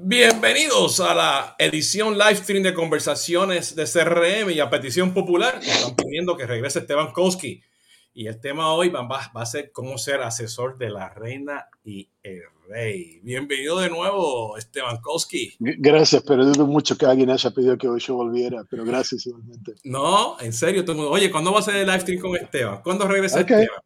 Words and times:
Bienvenidos 0.00 1.00
a 1.00 1.14
la 1.14 1.56
edición 1.58 2.16
live 2.16 2.36
stream 2.36 2.62
de 2.62 2.72
conversaciones 2.72 3.74
de 3.74 3.84
CRM 3.84 4.50
y 4.50 4.60
a 4.60 4.70
petición 4.70 5.12
popular. 5.12 5.58
Están 5.60 5.96
pidiendo 5.96 6.36
que 6.36 6.46
regrese 6.46 6.78
Esteban 6.80 7.12
Koski. 7.12 7.62
Y 8.14 8.26
el 8.28 8.40
tema 8.40 8.72
hoy 8.72 8.90
va, 8.90 9.02
va, 9.02 9.28
a 9.34 9.46
ser 9.46 9.72
cómo 9.72 9.98
ser 9.98 10.22
asesor 10.22 10.78
de 10.78 10.90
la 10.90 11.08
reina 11.08 11.66
y 11.84 12.08
el 12.22 12.42
rey. 12.68 13.20
Bienvenido 13.22 13.80
de 13.80 13.90
nuevo, 13.90 14.56
Esteban 14.56 14.98
Koski. 15.00 15.56
Gracias, 15.58 16.22
pero 16.26 16.44
dudo 16.44 16.66
mucho 16.66 16.96
que 16.96 17.06
alguien 17.06 17.30
haya 17.30 17.50
pedido 17.50 17.76
que 17.76 17.88
hoy 17.88 18.00
yo 18.00 18.14
volviera, 18.14 18.64
pero 18.70 18.84
gracias 18.84 19.26
igualmente. 19.26 19.74
No, 19.84 20.38
en 20.40 20.52
serio, 20.52 20.82
todo 20.82 20.92
el 20.92 20.98
mundo. 20.98 21.12
Oye, 21.12 21.30
¿cuándo 21.30 21.52
va 21.52 21.58
a 21.58 21.62
ser 21.62 21.76
el 21.76 21.86
live 21.86 22.00
stream 22.00 22.20
con 22.20 22.36
Esteban? 22.36 22.82
¿Cuándo 22.82 23.08
regresa 23.08 23.40
okay. 23.40 23.62
Esteban? 23.62 23.82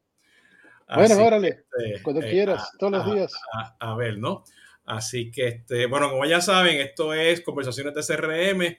Bueno, 0.95 1.15
Así, 1.15 1.23
órale, 1.23 1.65
cuando 2.03 2.21
eh, 2.21 2.31
quieras, 2.31 2.63
a, 2.63 2.79
todos 2.79 2.93
los 2.93 3.15
días. 3.15 3.33
A, 3.55 3.93
a, 3.93 3.97
ver, 3.97 4.19
¿no? 4.19 4.45
Así 4.85 5.31
que, 5.31 5.49
este, 5.49 5.87
bueno, 5.87 6.11
como 6.11 6.25
ya 6.25 6.41
saben, 6.41 6.81
esto 6.81 7.15
es 7.15 7.41
conversaciones 7.41 7.95
de 7.95 8.03
CRM, 8.03 8.79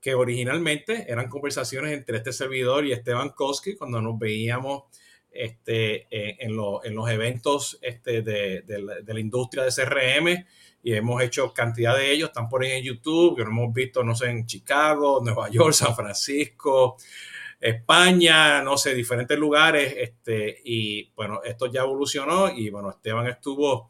que 0.00 0.14
originalmente 0.14 1.06
eran 1.10 1.28
conversaciones 1.28 1.92
entre 1.92 2.16
este 2.18 2.32
servidor 2.32 2.84
y 2.84 2.92
Esteban 2.92 3.30
Koski 3.30 3.76
cuando 3.76 4.02
nos 4.02 4.18
veíamos 4.18 4.84
este, 5.30 6.06
en, 6.44 6.56
lo, 6.56 6.84
en 6.84 6.94
los 6.94 7.08
eventos 7.08 7.78
este, 7.80 8.22
de, 8.22 8.62
de, 8.62 8.82
la, 8.82 9.00
de, 9.00 9.14
la, 9.14 9.20
industria 9.20 9.64
de 9.64 9.70
CRM 9.70 10.44
y 10.82 10.94
hemos 10.94 11.22
hecho 11.22 11.54
cantidad 11.54 11.96
de 11.96 12.10
ellos, 12.10 12.30
están 12.30 12.48
por 12.48 12.62
ahí 12.62 12.72
en 12.72 12.84
YouTube, 12.84 13.36
que 13.36 13.44
lo 13.44 13.50
hemos 13.50 13.72
visto, 13.72 14.02
no 14.02 14.14
sé, 14.14 14.30
en 14.30 14.46
Chicago, 14.46 15.20
Nueva 15.22 15.48
York, 15.48 15.72
San 15.72 15.94
Francisco, 15.94 16.96
España, 17.60 18.60
no 18.62 18.76
sé, 18.76 18.94
diferentes 18.94 19.38
lugares, 19.38 19.94
este, 19.96 20.60
y 20.64 21.10
bueno, 21.14 21.40
esto 21.44 21.66
ya 21.66 21.82
evolucionó 21.82 22.50
y 22.50 22.70
bueno, 22.70 22.90
Esteban 22.90 23.28
estuvo 23.28 23.88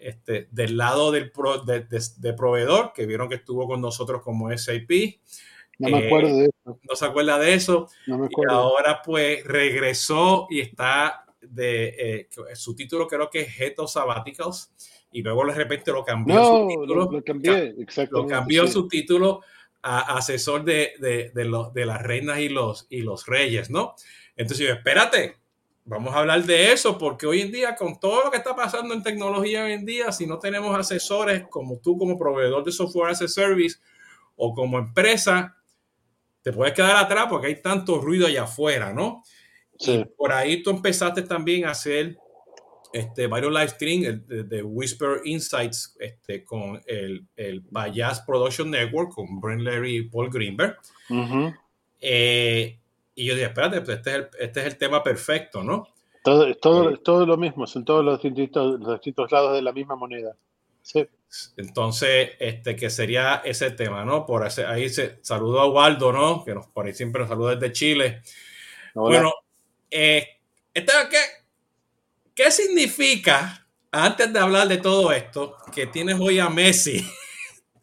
este, 0.00 0.48
del 0.50 0.76
lado 0.76 1.10
del 1.10 1.30
pro, 1.30 1.58
de, 1.58 1.80
de, 1.80 2.02
de, 2.16 2.32
proveedor, 2.32 2.92
que 2.92 3.06
vieron 3.06 3.28
que 3.28 3.36
estuvo 3.36 3.66
con 3.66 3.80
nosotros 3.80 4.22
como 4.22 4.50
SAP. 4.56 4.90
No 5.78 5.88
me 5.88 6.06
acuerdo 6.06 6.28
eh, 6.28 6.32
de 6.32 6.44
eso. 6.46 6.80
No 6.88 6.94
se 6.94 7.04
acuerda 7.04 7.38
de 7.38 7.54
eso. 7.54 7.88
No 8.06 8.18
me 8.18 8.26
acuerdo. 8.26 8.52
Y 8.52 8.56
ahora 8.56 9.02
pues 9.02 9.44
regresó 9.44 10.46
y 10.50 10.60
está 10.60 11.24
de 11.40 11.94
eh, 11.98 12.28
su 12.54 12.74
título 12.74 13.08
creo 13.08 13.30
que 13.30 13.40
es 13.40 13.78
of 13.78 13.90
Sabbaticals 13.90 14.72
y 15.10 15.22
luego 15.22 15.46
de 15.46 15.54
repente 15.54 15.90
lo 15.90 16.04
cambió 16.04 16.34
no, 16.34 16.46
su 16.46 16.68
título. 16.68 16.94
Lo, 16.94 17.12
lo 17.12 17.24
cambié, 17.24 17.74
Lo 18.10 18.26
cambió 18.26 18.66
sí. 18.66 18.72
su 18.72 18.88
título 18.88 19.40
a 19.82 20.18
asesor 20.18 20.64
de, 20.64 20.92
de, 20.98 21.30
de, 21.34 21.70
de 21.72 21.86
las 21.86 22.02
reinas 22.02 22.38
y 22.40 22.48
los, 22.48 22.86
y 22.90 23.00
los 23.00 23.26
reyes, 23.26 23.70
¿no? 23.70 23.94
Entonces 24.36 24.66
yo, 24.66 24.74
espérate, 24.74 25.39
Vamos 25.84 26.14
a 26.14 26.18
hablar 26.18 26.44
de 26.44 26.72
eso 26.72 26.98
porque 26.98 27.26
hoy 27.26 27.40
en 27.40 27.50
día, 27.50 27.74
con 27.74 27.98
todo 27.98 28.24
lo 28.24 28.30
que 28.30 28.36
está 28.36 28.54
pasando 28.54 28.94
en 28.94 29.02
tecnología 29.02 29.64
hoy 29.64 29.72
en 29.72 29.84
día, 29.84 30.12
si 30.12 30.26
no 30.26 30.38
tenemos 30.38 30.78
asesores 30.78 31.44
como 31.48 31.78
tú 31.78 31.98
como 31.98 32.18
proveedor 32.18 32.62
de 32.64 32.72
software 32.72 33.10
as 33.10 33.22
a 33.22 33.28
service 33.28 33.78
o 34.36 34.54
como 34.54 34.78
empresa, 34.78 35.56
te 36.42 36.52
puedes 36.52 36.74
quedar 36.74 36.96
atrás 36.96 37.26
porque 37.28 37.48
hay 37.48 37.60
tanto 37.60 38.00
ruido 38.00 38.26
allá 38.26 38.44
afuera, 38.44 38.92
¿no? 38.92 39.22
Sí. 39.78 40.04
Por 40.16 40.32
ahí 40.32 40.62
tú 40.62 40.70
empezaste 40.70 41.22
también 41.22 41.64
a 41.64 41.70
hacer 41.70 42.18
este, 42.92 43.26
varios 43.26 43.52
live 43.52 43.68
streams 43.68 44.26
de, 44.26 44.44
de, 44.44 44.62
Whisper 44.62 45.20
Insights 45.24 45.96
este, 46.00 46.44
con 46.44 46.80
el, 46.86 47.26
el 47.36 47.60
Bayas 47.70 48.20
Production 48.22 48.70
Network, 48.70 49.12
con 49.12 49.40
Brent 49.40 49.62
Larry 49.62 49.96
y 49.96 50.02
Paul 50.02 50.30
Greenberg. 50.30 50.76
Uh 51.08 51.14
-huh. 51.14 51.58
eh, 52.00 52.80
y 53.14 53.26
yo 53.26 53.34
dije, 53.34 53.46
espérate, 53.46 53.80
pues 53.80 53.98
este 53.98 54.10
es 54.10 54.16
el, 54.16 54.28
este 54.38 54.60
es 54.60 54.66
el 54.66 54.78
tema 54.78 55.02
perfecto, 55.02 55.62
¿no? 55.62 55.88
Todo, 56.22 56.54
todo, 56.56 56.90
eh, 56.90 57.00
todo 57.02 57.26
lo 57.26 57.36
mismo, 57.36 57.66
son 57.66 57.84
todos 57.84 58.04
los 58.04 58.22
distintos, 58.22 58.80
los 58.80 58.94
distintos 58.94 59.32
lados 59.32 59.54
de 59.54 59.62
la 59.62 59.72
misma 59.72 59.96
moneda. 59.96 60.36
Sí. 60.82 61.08
Entonces, 61.56 62.30
este, 62.40 62.74
que 62.74 62.90
sería 62.90 63.42
ese 63.44 63.70
tema, 63.70 64.04
¿no? 64.04 64.26
Por 64.26 64.46
ese, 64.46 64.66
ahí 64.66 64.88
se 64.88 65.18
saludo 65.22 65.60
a 65.60 65.70
Waldo, 65.70 66.12
¿no? 66.12 66.44
Que 66.44 66.54
nos, 66.54 66.66
por 66.66 66.86
ahí 66.86 66.94
siempre 66.94 67.20
nos 67.20 67.28
saluda 67.28 67.54
desde 67.54 67.72
Chile. 67.72 68.22
Hola. 68.94 69.18
Bueno, 69.18 69.34
eh, 69.90 70.26
este, 70.74 70.92
¿qué, 71.10 71.18
¿qué 72.34 72.50
significa, 72.50 73.66
antes 73.92 74.32
de 74.32 74.38
hablar 74.38 74.68
de 74.68 74.78
todo 74.78 75.12
esto, 75.12 75.56
que 75.72 75.86
tienes 75.86 76.18
hoy 76.18 76.40
a 76.40 76.48
Messi 76.48 77.08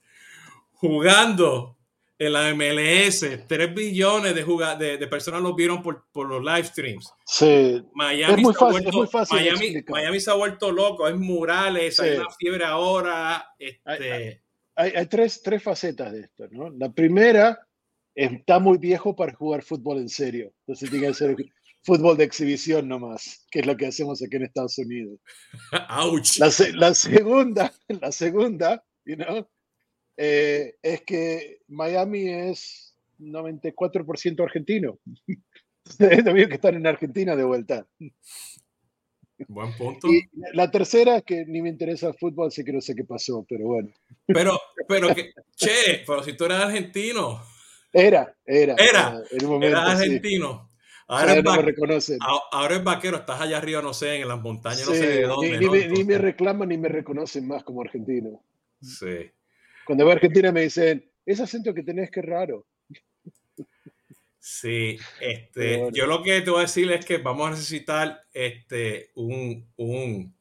jugando 0.74 1.77
en 2.20 2.34
la 2.34 2.54
MLS, 2.54 3.46
3 3.48 3.76
billones 3.76 4.34
de, 4.34 4.44
de, 4.44 4.98
de, 4.98 5.08
personas 5.08 5.42
lo 5.42 5.54
vieron 5.54 5.84
por, 5.84 6.06
por, 6.12 6.28
los 6.28 6.44
live 6.44 6.64
streams. 6.64 7.14
Sí, 7.26 7.84
Miami 7.94 8.34
es 8.34 8.40
muy 8.42 8.54
se 8.54 8.60
fácil. 8.60 8.72
Vuelto, 8.72 8.90
es 8.90 8.96
muy 8.96 9.08
fácil 9.08 9.38
Miami, 9.38 9.84
Miami, 9.88 10.20
se 10.20 10.32
ha 10.32 10.34
vuelto 10.34 10.72
loco, 10.72 11.08
es 11.08 11.16
murales, 11.16 11.96
sí. 11.96 12.02
hay 12.04 12.18
una 12.18 12.30
fiebre 12.32 12.66
ahora. 12.66 13.54
Este... 13.60 13.84
Hay, 13.86 14.40
hay, 14.76 14.92
hay, 14.96 15.06
tres, 15.06 15.42
tres 15.44 15.62
facetas 15.62 16.12
de 16.12 16.22
esto. 16.22 16.48
¿no? 16.50 16.70
La 16.72 16.92
primera, 16.92 17.68
está 18.18 18.58
muy 18.58 18.80
viejo 18.80 19.16
para 19.16 19.34
jugar 19.34 19.62
fútbol 19.62 20.00
en 20.00 20.10
serio. 20.10 20.52
Entonces 20.62 20.90
tiene 20.90 21.08
que 21.08 21.14
ser 21.14 21.36
fútbol 21.84 22.18
de 22.18 22.24
exhibición 22.24 22.88
nomás, 22.88 23.46
que 23.52 23.60
es 23.60 23.66
lo 23.68 23.78
que 23.78 23.88
hacemos 23.88 24.22
aquí 24.24 24.36
en 24.36 24.44
Estados 24.44 24.78
Unidos. 24.80 25.20
Ouch. 25.90 26.40
La, 26.40 26.52
la 26.74 26.94
segunda, 26.96 27.72
la 27.88 28.12
segunda, 28.12 28.84
you 29.06 29.16
know, 29.16 29.48
eh, 30.18 30.76
es 30.82 31.02
que 31.04 31.60
Miami 31.68 32.28
es 32.30 32.96
94% 33.20 34.44
argentino. 34.44 35.00
es 36.00 36.48
que 36.48 36.56
están 36.56 36.76
en 36.76 36.88
Argentina 36.88 37.36
de 37.36 37.44
vuelta. 37.44 37.88
Buen 39.48 39.72
punto. 39.78 40.08
Y 40.12 40.28
la 40.54 40.72
tercera, 40.72 41.22
que 41.22 41.46
ni 41.46 41.62
me 41.62 41.70
interesa 41.70 42.08
el 42.08 42.16
fútbol, 42.16 42.48
así 42.48 42.64
que 42.64 42.74
no 42.74 42.82
sé 42.82 42.96
qué 42.96 43.04
pasó, 43.04 43.46
pero 43.48 43.66
bueno. 43.66 43.90
Pero, 44.26 44.60
pero, 44.88 45.14
que, 45.14 45.32
che, 45.56 46.04
pero 46.06 46.24
si 46.24 46.36
tú 46.36 46.46
eres 46.46 46.58
argentino. 46.58 47.40
Era, 47.94 48.36
era. 48.46 48.76
Era, 48.78 49.22
en 49.32 49.48
momento, 49.48 49.78
era 49.78 49.92
argentino. 49.92 50.70
Sí. 50.72 50.78
Ahora, 51.10 51.36
es 51.36 51.44
no 51.44 51.56
me 51.56 51.62
reconocen. 51.62 52.18
ahora 52.52 52.76
es 52.76 52.84
vaquero, 52.84 53.18
estás 53.18 53.40
allá 53.40 53.60
arriba, 53.60 53.82
no 53.82 53.94
sé, 53.94 54.16
en 54.16 54.28
las 54.28 54.42
montañas, 54.42 54.82
sí, 54.82 54.90
no 54.90 54.96
sé 54.96 55.08
de 55.08 55.22
dónde. 55.22 55.58
Ni, 55.58 55.66
¿no? 55.66 55.72
ni, 55.72 55.80
me, 55.80 55.88
ni, 55.88 56.04
me, 56.04 56.18
reclaman 56.18 56.68
ni 56.68 56.78
me 56.78 56.90
reconocen 56.90 57.48
más 57.48 57.64
como 57.64 57.82
argentino. 57.82 58.44
Sí. 58.82 59.32
Cuando 59.88 60.04
voy 60.04 60.12
a 60.12 60.16
Argentina 60.16 60.52
me 60.52 60.62
dicen, 60.62 61.10
ese 61.26 61.44
acento 61.44 61.74
que 61.74 61.82
tenés 61.82 62.12
que 62.12 62.22
raro. 62.22 62.66
Sí, 64.40 64.98
este, 65.20 65.78
bueno. 65.78 65.92
yo 65.96 66.06
lo 66.06 66.24
que 66.24 66.42
te 66.42 66.50
voy 66.50 66.60
a 66.60 66.62
decir 66.64 66.90
es 66.92 67.06
que 67.06 67.18
vamos 67.18 67.48
a 67.48 67.52
necesitar 67.52 68.22
este, 68.34 69.12
un, 69.16 69.68
un, 69.78 70.34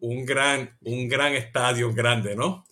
un, 0.00 0.24
gran, 0.24 0.76
un 0.82 1.08
gran 1.08 1.34
estadio 1.34 1.92
grande, 1.92 2.34
¿no? 2.36 2.64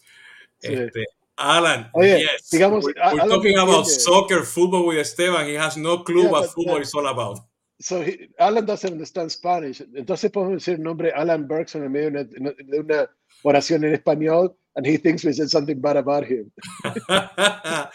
Sí. 0.59 0.73
Este, 0.73 1.05
Alan, 1.37 1.91
Oye, 1.93 2.21
yes, 2.21 2.49
digamos, 2.51 2.85
we're, 2.87 2.95
we're 2.99 3.21
Alan 3.23 3.29
talking 3.29 3.59
about 3.59 3.85
soccer, 3.87 4.43
football 4.45 4.87
with 4.87 4.99
Esteban. 4.99 5.47
He 5.47 5.59
has 5.59 5.77
no 5.77 6.03
clue 6.03 6.23
Yeah, 6.23 6.31
what 6.31 6.43
but- 6.43 6.51
football 6.55 6.77
but- 6.77 6.83
is 6.87 6.95
all 6.95 7.07
about. 7.07 7.41
So 7.79 8.01
he- 8.03 8.31
Alan 8.39 8.65
doesn't 8.65 8.91
understand 8.91 9.31
Spanish. 9.31 9.83
Entonces 9.95 10.31
podemos 10.31 10.55
decir 10.55 10.77
el 10.77 10.83
nombre 10.83 11.13
Alan 11.13 11.47
Bergson 11.47 11.85
en 11.85 11.93
medio 11.93 12.11
de 12.11 12.27
una, 12.41 12.53
de 12.53 12.81
una 12.81 13.11
oración 13.43 13.85
en 13.85 13.93
español 13.93 14.57
and 14.77 14.87
he 14.87 14.97
thinks 14.99 15.25
we 15.25 15.33
said 15.33 15.51
something 15.51 15.81
bad 15.81 15.97
about 15.97 16.25
him. 16.25 16.53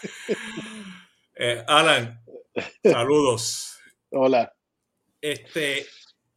Eh, 1.34 1.64
Alan, 1.66 2.20
saludos. 2.84 3.78
Hola. 4.10 4.52
Este, 5.20 5.86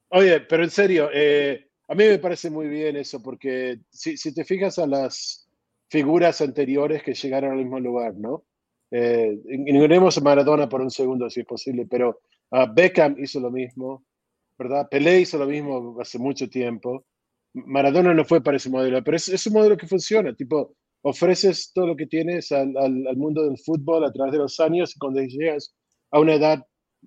Oye, 0.10 0.40
pero 0.40 0.64
en 0.64 0.70
serio, 0.70 1.10
eh, 1.14 1.68
a 1.90 1.94
mí 1.94 2.06
me 2.06 2.20
parece 2.20 2.50
muy 2.50 2.68
bien 2.68 2.96
eso 2.96 3.22
porque 3.22 3.80
si, 3.90 4.16
si, 4.16 4.34
te 4.34 4.46
fijas 4.46 4.80
a 4.80 4.88
las 4.88 5.50
figuras 5.90 6.40
anteriores 6.40 7.04
que 7.04 7.14
llegaron 7.14 7.52
al 7.52 7.58
mismo 7.58 7.82
lugar, 7.82 8.16
¿no? 8.16 8.46
Eh, 8.92 9.38
ignoremos 9.50 10.18
a 10.18 10.22
Maradona 10.22 10.70
por 10.70 10.80
un 10.82 10.90
segundo 10.90 11.30
si 11.30 11.42
es 11.42 11.46
posible, 11.46 11.86
pero 11.86 12.22
uh, 12.52 12.66
Beckham 12.74 13.18
hizo 13.20 13.42
lo 13.42 13.52
mismo, 13.52 14.06
¿verdad? 14.58 14.88
Pelé 14.90 15.20
hizo 15.20 15.38
lo 15.38 15.48
mismo 15.48 15.98
hace 16.00 16.18
mucho 16.18 16.50
tiempo. 16.50 17.06
Maradona 17.56 18.14
no 18.14 18.26
fue 18.26 18.44
para 18.44 18.58
ese 18.58 18.70
modelo, 18.70 19.02
pero 19.04 19.16
es, 19.18 19.30
es 19.30 19.48
un 19.48 19.54
modelo 19.54 19.78
que 19.78 19.88
funciona, 19.88 20.34
tipo, 20.36 20.76
ofreces 21.02 21.72
todo 21.74 21.88
lo 21.88 21.96
que 21.96 22.08
tienes 22.08 22.52
al, 22.52 22.76
al, 22.78 23.08
al, 23.08 23.18
mundo 23.18 23.44
del 23.44 23.58
fútbol 23.58 24.04
a 24.04 24.12
través 24.12 24.34
de 24.34 24.40
los 24.40 24.60
años 24.60 24.96
y 24.96 25.00
cuando 25.00 25.22
llegas 25.22 25.74
a 26.12 26.20
una 26.20 26.34
edad 26.34 26.66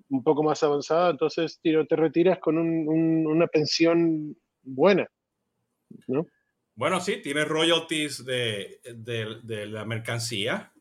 un 0.09 0.23
poco 0.23 0.41
más 0.41 0.63
avanzada, 0.63 1.11
entonces 1.11 1.59
tiro, 1.61 1.85
te 1.85 1.95
retiras 1.95 2.39
con 2.39 2.57
un, 2.57 2.87
un, 2.87 3.27
una 3.27 3.47
pensión 3.47 4.35
buena, 4.63 5.07
¿no? 6.07 6.25
Bueno, 6.75 7.01
sí, 7.01 7.17
tiene 7.21 7.43
royalties 7.43 8.25
de, 8.25 8.79
de, 8.95 9.39
de 9.43 9.65
la 9.65 9.83
mercancía 9.83 10.71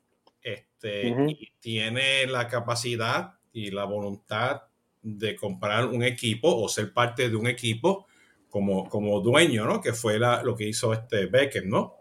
este, 0.41 1.11
uh 1.11 1.17
-huh. 1.17 1.37
y 1.39 1.53
tiene 1.59 2.27
la 2.27 2.47
capacidad 2.47 3.35
y 3.53 3.71
la 3.73 3.85
voluntad 3.85 4.63
de 5.03 5.35
comprar 5.35 5.87
un 5.87 6.05
equipo 6.05 6.55
o 6.55 6.69
ser 6.69 6.93
parte 6.93 7.29
de 7.29 7.37
un 7.37 7.49
equipo 7.49 8.07
como, 8.51 8.89
como 8.89 9.21
dueño, 9.21 9.65
¿no? 9.67 9.81
Que 9.81 9.93
fue 9.93 10.19
la, 10.19 10.43
lo 10.43 10.55
que 10.55 10.69
hizo 10.69 10.93
este 10.93 11.27
Beckham, 11.27 11.69
¿no? 11.69 11.95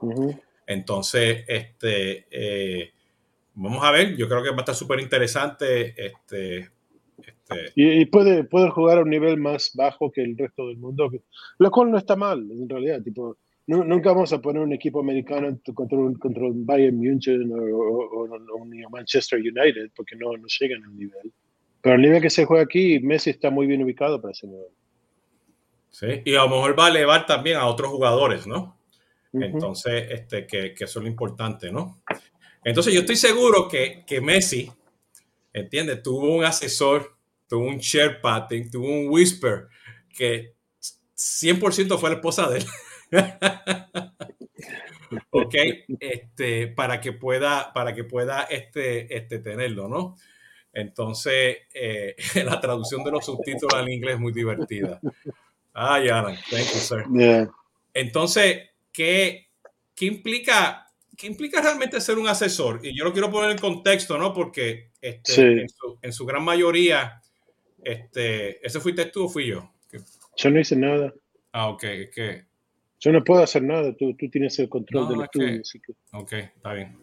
Uh 0.00 0.10
-huh. 0.10 0.40
Entonces, 0.66 1.44
este, 1.48 2.26
eh, 2.30 2.92
vamos 3.54 3.84
a 3.84 3.90
ver, 3.90 4.16
yo 4.16 4.28
creo 4.28 4.42
que 4.42 4.50
va 4.50 4.56
a 4.56 4.60
estar 4.60 4.74
súper 4.74 5.00
interesante. 5.00 5.94
Este, 5.96 6.70
este... 7.18 7.72
Y, 7.74 8.00
y, 8.00 8.06
puede, 8.06 8.44
puede 8.44 8.70
jugar 8.70 8.98
a 8.98 9.02
un 9.02 9.10
nivel 9.10 9.36
más 9.36 9.72
bajo 9.74 10.10
que 10.10 10.22
el 10.22 10.36
resto 10.36 10.66
del 10.68 10.78
mundo, 10.78 11.10
lo 11.58 11.70
cual 11.70 11.90
no 11.90 11.98
está 11.98 12.16
mal, 12.16 12.50
en 12.50 12.68
realidad. 12.68 13.02
Tipo, 13.02 13.36
nunca 13.66 14.12
vamos 14.12 14.32
a 14.32 14.40
poner 14.40 14.62
un 14.62 14.72
equipo 14.72 15.00
americano 15.00 15.58
contra 15.74 15.98
un, 15.98 16.14
contra 16.14 16.44
un 16.44 16.64
Bayern 16.66 16.98
München 16.98 17.52
o, 17.52 18.24
un 18.56 18.84
Manchester 18.90 19.38
United 19.38 19.90
porque 19.94 20.16
no, 20.16 20.36
no 20.36 20.46
llegan 20.60 20.84
al 20.84 20.96
nivel. 20.96 21.32
Pero 21.80 21.96
el 21.96 22.02
nivel 22.02 22.22
que 22.22 22.30
se 22.30 22.44
juega 22.44 22.62
aquí, 22.62 23.00
Messi 23.00 23.30
está 23.30 23.50
muy 23.50 23.66
bien 23.66 23.82
ubicado 23.82 24.20
para 24.20 24.32
ese 24.32 24.46
nivel. 24.46 24.68
Sí, 25.92 26.06
y 26.24 26.34
a 26.34 26.42
lo 26.42 26.48
mejor 26.48 26.78
va 26.78 26.86
a 26.86 26.88
elevar 26.88 27.26
también 27.26 27.58
a 27.58 27.66
otros 27.66 27.90
jugadores, 27.90 28.46
¿no? 28.46 28.78
Entonces, 29.32 30.08
este, 30.10 30.46
que, 30.46 30.74
que, 30.74 30.84
eso 30.84 30.98
es 30.98 31.04
lo 31.04 31.08
importante, 31.08 31.70
¿no? 31.70 32.02
Entonces, 32.64 32.92
yo 32.92 33.00
estoy 33.00 33.16
seguro 33.16 33.68
que, 33.68 34.04
que 34.06 34.20
Messi, 34.20 34.70
¿entiendes? 35.52 36.02
Tuvo 36.02 36.34
un 36.34 36.44
asesor, 36.44 37.16
tuvo 37.48 37.66
un 37.66 37.78
Sherpa, 37.78 38.46
tuvo 38.70 38.88
un 38.88 39.08
Whisper, 39.08 39.68
que 40.08 40.54
100% 41.16 41.98
fue 41.98 42.10
la 42.10 42.16
esposa 42.16 42.48
de 42.48 42.58
él. 42.58 42.66
ok, 45.30 45.54
este, 46.00 46.68
para 46.68 47.00
que 47.00 47.12
pueda, 47.12 47.72
para 47.72 47.94
que 47.94 48.04
pueda 48.04 48.42
este, 48.44 49.16
este 49.16 49.38
tenerlo, 49.38 49.88
¿no? 49.88 50.16
Entonces, 50.72 51.58
eh, 51.74 52.16
la 52.44 52.60
traducción 52.60 53.04
de 53.04 53.10
los 53.10 53.24
subtítulos 53.24 53.74
al 53.74 53.90
inglés 53.90 54.14
es 54.14 54.20
muy 54.20 54.32
divertida. 54.32 55.00
Ay, 55.74 56.08
Alan, 56.08 56.36
thank 56.50 56.66
you, 56.72 56.80
sir. 56.80 57.48
Entonces, 57.94 58.70
¿qué, 58.92 59.48
¿qué, 59.94 60.06
implica, 60.06 60.86
¿qué 61.16 61.26
implica 61.26 61.60
realmente 61.60 62.00
ser 62.00 62.18
un 62.18 62.28
asesor? 62.28 62.80
Y 62.82 62.96
yo 62.96 63.04
lo 63.04 63.12
quiero 63.12 63.30
poner 63.30 63.50
en 63.50 63.58
contexto, 63.58 64.18
¿no? 64.18 64.32
Porque 64.32 64.90
este, 65.00 65.66
en, 66.02 66.12
su, 66.12 66.26
gran 66.26 66.44
mayoría, 66.44 67.20
este, 67.82 68.64
¿ese 68.66 68.80
fuiste 68.80 69.06
tú 69.06 69.24
o 69.24 69.28
fui 69.28 69.46
yo? 69.46 69.70
Yo 70.36 70.50
no 70.50 70.60
hice 70.60 70.76
nada. 70.76 71.12
Ah, 71.52 71.68
ok, 71.68 71.80
que 72.14 72.44
yo 73.02 73.10
no 73.10 73.24
puedo 73.24 73.42
hacer 73.42 73.62
nada, 73.62 73.92
tú, 73.96 74.14
tú 74.16 74.30
tienes 74.30 74.58
el 74.60 74.68
control 74.68 75.08
del 75.08 75.22
estudio. 75.22 75.60
Ok, 76.12 76.32
está 76.34 76.72
bien. 76.72 76.96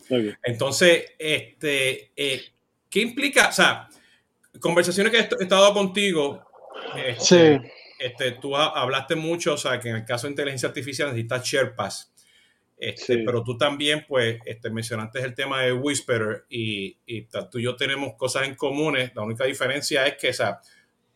Entonces, 0.43 1.05
este, 1.19 2.11
eh, 2.15 2.41
¿qué 2.89 3.01
implica? 3.01 3.49
O 3.49 3.51
sea, 3.51 3.89
conversaciones 4.61 5.11
que 5.11 5.19
he 5.19 5.43
estado 5.43 5.73
contigo, 5.73 6.41
este, 6.95 7.59
sí. 7.61 7.69
Este, 7.99 8.31
tú 8.31 8.55
hablaste 8.55 9.15
mucho, 9.15 9.53
o 9.53 9.57
sea, 9.57 9.79
que 9.79 9.89
en 9.89 9.97
el 9.97 10.05
caso 10.05 10.27
de 10.27 10.31
inteligencia 10.31 10.69
artificial 10.69 11.09
necesitas 11.09 11.45
Sherpas. 11.45 12.13
Este, 12.77 13.17
Pero 13.25 13.43
tú 13.43 13.57
también, 13.57 14.05
pues, 14.07 14.39
este, 14.45 14.69
mencionaste 14.69 15.19
el 15.19 15.35
tema 15.35 15.61
de 15.63 15.73
Whisperer 15.73 16.45
y, 16.49 16.97
y 17.05 17.27
tú 17.51 17.59
y 17.59 17.63
yo 17.63 17.75
tenemos 17.75 18.13
cosas 18.15 18.47
en 18.47 18.55
comunes. 18.55 19.11
La 19.13 19.21
única 19.21 19.43
diferencia 19.43 20.07
es 20.07 20.15
que, 20.15 20.29
o 20.29 20.33
sea, 20.33 20.61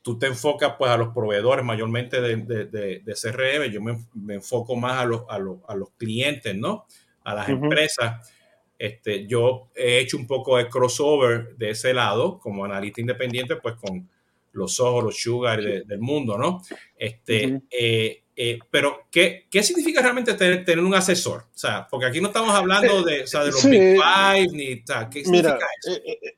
tú 0.01 0.19
te 0.19 0.27
enfocas 0.27 0.73
pues 0.77 0.91
a 0.91 0.97
los 0.97 1.13
proveedores 1.13 1.63
mayormente 1.63 2.19
de, 2.19 2.35
de, 2.35 2.65
de, 2.99 3.13
CRM, 3.13 3.71
yo 3.71 3.81
me, 3.81 3.97
me, 4.13 4.35
enfoco 4.35 4.75
más 4.75 4.99
a 4.99 5.05
los, 5.05 5.23
a, 5.29 5.39
los, 5.39 5.59
a 5.65 5.75
los 5.75 5.91
clientes, 5.91 6.53
¿no? 6.53 6.85
A 7.23 7.33
las 7.33 7.47
empresas. 7.47 8.29
Este, 8.77 9.25
yo 9.25 9.69
he 9.73 9.99
hecho 9.99 10.17
un 10.17 10.27
poco 10.27 10.57
de 10.57 10.67
crossover 10.67 11.55
de 11.55 11.69
ese 11.69 11.93
lado, 11.93 12.37
como 12.39 12.65
analista 12.65 12.99
independiente, 12.99 13.55
pues 13.55 13.75
con 13.75 14.09
los 14.53 14.79
ojos, 14.79 15.03
los 15.03 15.19
sugar 15.19 15.61
del 15.61 15.99
mundo, 15.99 16.37
¿no? 16.37 16.61
Este, 16.95 17.61
eh, 17.69 18.23
eh, 18.35 18.59
pero, 18.71 19.07
¿qué, 19.11 19.45
¿qué, 19.49 19.61
significa 19.61 20.01
realmente 20.01 20.33
tener, 20.33 20.65
tener, 20.65 20.83
un 20.83 20.95
asesor? 20.95 21.41
O 21.53 21.57
sea, 21.57 21.87
porque 21.89 22.07
aquí 22.07 22.19
no 22.19 22.27
estamos 22.27 22.53
hablando 22.55 23.03
de, 23.03 23.23
o 23.23 23.27
sea, 23.27 23.41
de 23.43 23.51
los 23.51 23.69
Big 23.69 23.79
Five, 23.79 24.47
ni, 24.53 24.73
o 24.73 24.85
sea, 24.85 25.09
¿qué 25.09 25.23
significa 25.23 25.59
eso? 25.79 26.01
Eh, 26.03 26.35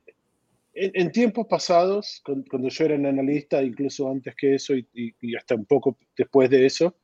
en, 0.74 1.10
tiempos 1.10 1.46
pasados, 1.46 2.22
cuando 2.22 2.68
yo 2.68 2.84
era 2.84 2.96
un 2.96 3.06
analista, 3.06 3.62
incluso 3.62 4.10
antes 4.10 4.34
que 4.36 4.56
eso 4.56 4.74
y, 4.74 5.14
hasta 5.36 5.54
un 5.54 5.64
poco 5.64 5.96
después 6.16 6.50
de 6.50 6.66
eso, 6.66 6.94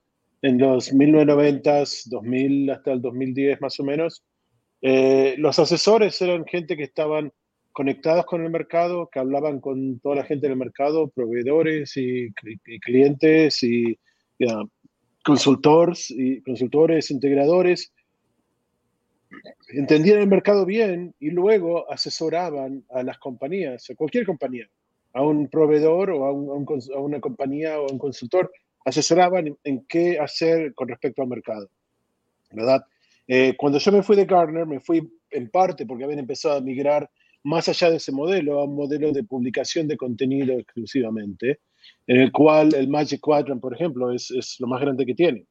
en 0.42 0.58
los 0.58 0.92
1990s, 0.92 2.02
2000 2.06 2.70
hasta 2.70 2.92
el 2.92 3.00
2010 3.00 3.60
más 3.62 3.80
o 3.80 3.84
menos, 3.84 4.22
eh, 4.82 5.36
los 5.38 5.58
asesores 5.58 6.20
eran 6.20 6.44
gente 6.44 6.76
que 6.76 6.82
estaban 6.82 7.32
conectados 7.72 8.26
con 8.26 8.44
el 8.44 8.50
mercado, 8.50 9.08
que 9.10 9.19
hablaban 9.19 9.60
con 9.60 9.98
toda 10.00 10.16
la 10.16 10.24
gente 10.24 10.48
del 10.48 10.56
mercado, 10.56 11.08
proveedores 11.08 11.96
y, 11.96 12.32
clientes 12.80 13.62
y 13.62 13.98
consultores, 15.24 16.10
y 16.10 16.42
consultores, 16.42 17.10
integradores, 17.10 17.92
entendían 19.69 20.20
el 20.20 20.26
mercado 20.26 20.66
bien 20.66 21.14
y 21.19 21.30
luego 21.30 21.90
asesoraban 21.90 22.84
a 22.90 23.02
las 23.02 23.19
compañías, 23.19 23.88
a 23.88 23.94
cualquier 23.94 24.26
compañía, 24.26 24.69
a 25.14 25.22
un 25.22 25.48
proveedor 25.48 26.10
o 26.10 26.26
a, 26.26 26.32
una 26.32 27.20
compañía 27.20 27.80
o 27.80 27.88
a 27.88 27.92
un 27.92 27.98
consultor, 27.98 28.50
asesoraban 28.84 29.56
en, 29.64 29.84
qué 29.86 30.19
hacer 30.19 30.74
con 30.74 30.88
respecto 30.88 31.22
al 31.22 31.28
mercado. 31.28 31.69
¿Verdad? 32.50 32.84
Eh, 33.26 33.54
cuando 33.56 33.78
yo 33.78 33.92
me 33.92 34.02
fui 34.02 34.16
de 34.16 34.26
Gartner, 34.26 34.66
me 34.66 34.80
fui 34.80 35.10
en 35.30 35.48
parte 35.48 35.86
porque 35.86 36.04
habían 36.04 36.19
empezado 36.19 36.58
a 36.58 36.60
migrar 36.60 37.08
más 37.44 37.68
allá 37.68 37.90
de 37.90 37.96
ese 37.96 38.12
modelo 38.12 38.60
a 38.60 38.64
un 38.64 38.74
modelo 38.74 39.12
de 39.12 39.24
publicación 39.24 39.88
de 39.88 39.96
contenido 39.96 40.58
exclusivamente, 40.58 41.60
en 42.06 42.20
el 42.20 42.32
cual 42.32 42.74
el 42.74 42.88
Magic 42.88 43.20
Quadrant, 43.20 43.60
por 43.60 43.74
ejemplo, 43.74 44.12
es, 44.12 44.30
es 44.30 44.56
lo 44.60 44.66
más 44.66 44.80
grande 44.80 45.06
que 45.06 45.14
tiene. 45.14 45.46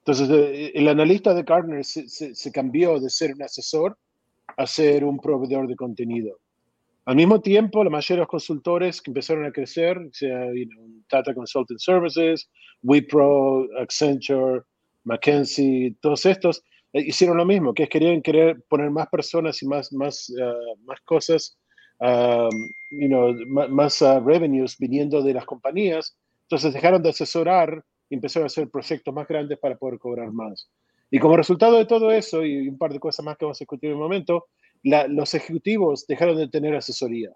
Entonces, 0.00 0.30
eh, 0.30 0.72
el 0.74 0.88
analista 0.88 1.34
de 1.34 1.42
Gartner 1.42 1.84
se, 1.84 2.52
cambió 2.52 2.98
de 2.98 3.10
ser 3.10 3.34
un 3.34 3.42
asesor 3.42 3.96
a 4.56 4.66
ser 4.66 5.04
un 5.04 5.18
proveedor 5.18 5.68
de 5.68 5.76
contenido. 5.76 6.38
Al 7.04 7.16
mismo 7.16 7.40
tiempo, 7.40 7.84
la 7.84 7.90
mayoría 7.90 8.22
de 8.22 8.26
consultores 8.26 9.00
que 9.00 9.10
empezaron 9.10 9.44
a 9.44 9.52
crecer, 9.52 9.98
sea 10.12 10.46
Tata 11.08 11.34
Consulting 11.34 11.78
Services, 11.78 12.50
Wipro, 12.82 13.66
Accenture, 13.78 14.62
McKinsey, 15.04 15.96
todos 16.00 16.24
estos, 16.26 16.62
eh, 16.92 17.02
hicieron 17.06 17.36
lo 17.36 17.44
mismo, 17.44 17.74
que 17.74 17.84
es 17.84 17.88
querían 17.88 18.22
querer 18.22 18.62
poner 18.68 18.90
más 18.90 19.08
personas 19.08 19.62
y 19.62 19.66
más, 19.66 19.92
más, 19.92 20.30
uh, 20.30 20.84
más 20.84 21.00
cosas, 21.02 21.58
um, 22.00 22.50
you 22.90 23.08
know, 23.08 23.34
más, 23.68 24.00
uh, 24.02 24.20
revenues 24.20 24.76
viniendo 24.78 25.22
de 25.22 25.34
las 25.34 25.44
compañías. 25.44 26.16
Entonces 26.42 26.72
dejaron 26.72 27.02
de 27.02 27.10
asesorar 27.10 27.84
empezaron 28.10 28.44
a 28.44 28.46
hacer 28.48 28.68
proyectos 28.68 29.14
más 29.14 29.26
grandes 29.26 29.58
para 29.58 29.76
poder 29.76 29.98
cobrar 29.98 30.30
más. 30.32 30.68
Y 31.10 31.18
como 31.18 31.36
resultado 31.36 31.76
de 31.78 31.86
todo 31.86 32.10
eso, 32.10 32.44
y 32.44 32.68
un 32.68 32.78
par 32.78 32.92
de 32.92 33.00
cosas 33.00 33.24
más 33.24 33.36
que 33.36 33.44
vamos 33.44 33.58
a 33.58 33.64
discutir 33.64 33.90
en 33.90 33.96
un 33.96 34.02
momento, 34.02 34.46
los 34.82 35.34
ejecutivos 35.34 36.06
dejaron 36.06 36.36
de 36.36 36.48
tener 36.48 36.74
asesoría. 36.74 37.30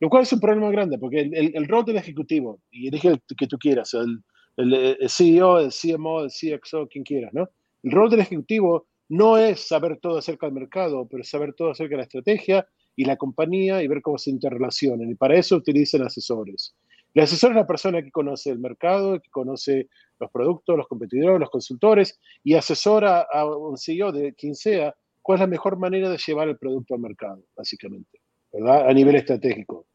Lo 0.00 0.08
cual 0.08 0.22
es 0.22 0.32
un 0.32 0.40
problema 0.40 0.70
grande, 0.70 0.98
porque 0.98 1.20
el, 1.20 1.66
rol 1.66 1.84
del 1.84 1.96
ejecutivo, 1.96 2.60
y 2.70 2.88
elige 2.88 3.08
el 3.08 3.20
que 3.36 3.46
tú 3.46 3.58
quieras, 3.58 3.94
el, 3.94 4.22
el, 4.56 5.08
CEO, 5.08 5.58
el 5.58 5.70
CMO, 5.70 6.22
el 6.24 6.30
CXO, 6.30 6.86
quien 6.88 7.04
quieras, 7.04 7.32
¿no? 7.32 7.48
El 7.82 7.92
rol 7.92 8.10
del 8.10 8.20
ejecutivo 8.20 8.86
no 9.08 9.38
es 9.38 9.66
saber 9.66 9.98
todo 9.98 10.18
acerca 10.18 10.46
del 10.46 10.54
mercado, 10.54 11.06
pero 11.08 11.22
es 11.22 11.30
saber 11.30 11.54
todo 11.54 11.70
acerca 11.70 11.92
de 11.92 11.98
la 11.98 12.02
estrategia 12.02 12.66
y 12.94 13.04
la 13.04 13.16
compañía 13.16 13.82
y 13.82 13.88
ver 13.88 14.02
cómo 14.02 14.18
se 14.18 14.30
interrelacionan. 14.30 15.10
Y 15.10 15.14
para 15.14 15.36
eso 15.36 15.56
utilizan 15.56 16.02
asesores. 16.02 16.74
El 17.14 17.22
asesor 17.22 17.50
es 17.50 17.56
la 17.56 17.66
persona 17.66 18.02
que 18.02 18.10
conoce 18.10 18.50
el 18.50 18.58
mercado, 18.58 19.20
que 19.20 19.30
conoce 19.30 19.88
los 20.20 20.30
productos, 20.30 20.76
los 20.76 20.86
competidores, 20.86 21.40
los 21.40 21.50
consultores 21.50 22.18
y 22.44 22.54
asesora 22.54 23.22
a 23.22 23.46
un 23.46 23.78
CEO 23.78 24.12
de 24.12 24.34
quien 24.34 24.54
sea 24.54 24.94
cuál 25.22 25.36
es 25.36 25.40
la 25.40 25.46
mejor 25.46 25.78
manera 25.78 26.08
de 26.10 26.18
llevar 26.18 26.48
el 26.48 26.58
producto 26.58 26.94
al 26.94 27.00
mercado, 27.00 27.42
básicamente, 27.56 28.20
¿verdad? 28.52 28.88
A 28.88 28.92
nivel 28.92 29.16
estratégico. 29.16 29.87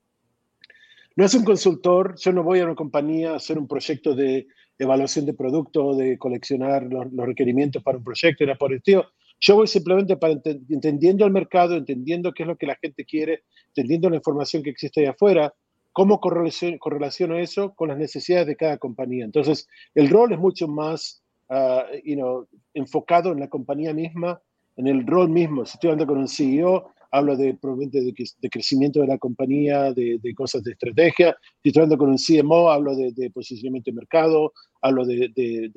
No 1.16 1.26
es 1.26 1.34
un 1.36 1.44
consultor, 1.44 2.16
yo 2.18 2.32
no 2.32 2.44
voy 2.44 2.60
a 2.60 2.66
una 2.66 2.76
compañía 2.76 3.32
a 3.32 3.36
hacer 3.36 3.58
un 3.58 3.68
proyecto 3.68 4.16
de 4.16 4.48
evaluación 4.80 5.26
de 5.26 5.34
producto, 5.34 5.96
de 5.96 6.18
coleccionar 6.18 6.84
los, 6.84 7.06
requerimientos 7.16 7.84
para 7.84 7.98
un 7.98 8.04
proyecto, 8.04 8.44
era 8.44 8.56
por 8.56 8.74
el 8.74 8.82
tío. 8.82 9.06
Yo 9.40 9.56
voy 9.56 9.68
simplemente 9.68 10.18
para 10.18 10.34
entendiendo 10.70 11.26
el 11.26 11.32
mercado, 11.32 11.76
entendiendo 11.76 12.34
qué 12.34 12.44
es 12.44 12.48
lo 12.48 12.58
que 12.58 12.66
la 12.66 12.78
gente 12.82 13.06
quiere, 13.06 13.44
entendiendo 13.68 14.10
la 14.10 14.16
información 14.16 14.64
que 14.64 14.72
existe 14.72 15.02
ahí 15.02 15.08
afuera, 15.08 15.54
¿Cómo 15.94 16.20
correlaciono 16.20 17.38
eso 17.38 17.76
con 17.76 17.90
las 17.90 18.00
necesidades 18.00 18.48
de 18.48 18.56
cada 18.56 18.80
compañía? 18.80 19.26
Entonces, 19.26 19.68
el 19.94 20.10
rol 20.10 20.34
es 20.34 20.40
mucho 20.40 20.68
más 20.68 21.24
uh, 21.50 22.44
enfocado 22.74 23.32
en 23.32 23.40
la 23.40 23.48
compañía 23.48 23.94
misma, 23.94 24.42
en 24.76 24.88
el 24.88 25.06
rol 25.06 25.30
mismo. 25.30 25.64
Si 25.66 25.76
estoy 25.76 25.92
hablando 25.92 26.12
con 26.12 26.18
un 26.22 26.28
CEO, 26.28 26.92
hablo 27.14 27.38
de, 27.38 27.54
de, 27.54 28.14
de 28.40 28.50
crecimiento 28.50 29.00
de 29.00 29.08
la 29.08 29.18
compañía, 29.18 29.94
de, 29.94 30.20
cosas 30.36 30.64
de 30.64 30.72
estrategia. 30.72 31.38
Si 31.62 31.70
estoy 31.70 31.84
hablando 31.84 31.98
con 31.98 32.10
un 32.10 32.18
CMO, 32.18 32.70
hablo 32.70 32.96
de, 32.96 33.32
posicionamiento 33.32 33.92
de 33.92 33.96
mercado, 33.96 34.52
hablo 34.82 35.06
de, 35.06 35.72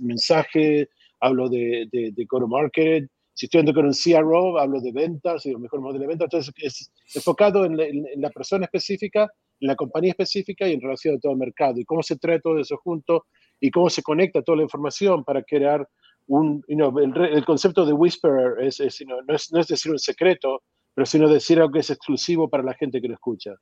mensaje, 0.00 0.88
hablo 1.20 1.48
de, 1.48 2.12
go-to-market. 2.28 3.06
Si 3.34 3.46
estoy 3.46 3.60
hablando 3.60 3.80
con 3.80 3.86
un 3.86 3.94
CRO, 3.94 4.58
hablo 4.58 4.80
de 4.80 4.90
ventas 4.90 5.46
y 5.46 5.52
los 5.52 5.60
mejores 5.60 5.82
modelos 5.82 6.00
de 6.00 6.06
ventas. 6.08 6.24
Entonces, 6.24 6.54
es 6.56 6.90
enfocado 7.14 7.64
en 7.66 7.76
la 8.16 8.30
persona 8.30 8.64
específica 8.64 9.30
en 9.60 9.68
la 9.68 9.76
compañía 9.76 10.10
específica 10.10 10.68
y 10.68 10.72
en 10.72 10.80
relación 10.80 11.16
a 11.16 11.20
todo 11.20 11.32
el 11.32 11.38
mercado, 11.38 11.78
y 11.78 11.84
cómo 11.84 12.02
se 12.02 12.16
trae 12.16 12.40
todo 12.40 12.58
eso 12.58 12.76
junto 12.78 13.26
y 13.60 13.70
cómo 13.70 13.90
se 13.90 14.02
conecta 14.02 14.42
toda 14.42 14.56
la 14.58 14.62
información 14.62 15.24
para 15.24 15.42
crear 15.42 15.86
un, 16.26 16.62
el, 16.68 17.44
concepto 17.44 17.86
de 17.86 17.92
whisperer 17.92 18.60
es, 18.60 18.80
no, 19.06 19.34
es, 19.34 19.66
decir 19.66 19.90
un 19.90 19.98
secreto, 19.98 20.62
pero 20.98 21.06
sino 21.06 21.28
decir 21.28 21.58
algo 21.58 21.70
que 21.70 21.78
es 21.78 21.90
exclusivo 21.90 22.50
para 22.50 22.64
la 22.64 22.74
gente 22.74 23.00
que 23.00 23.06
lo 23.06 23.14
escucha. 23.14 23.54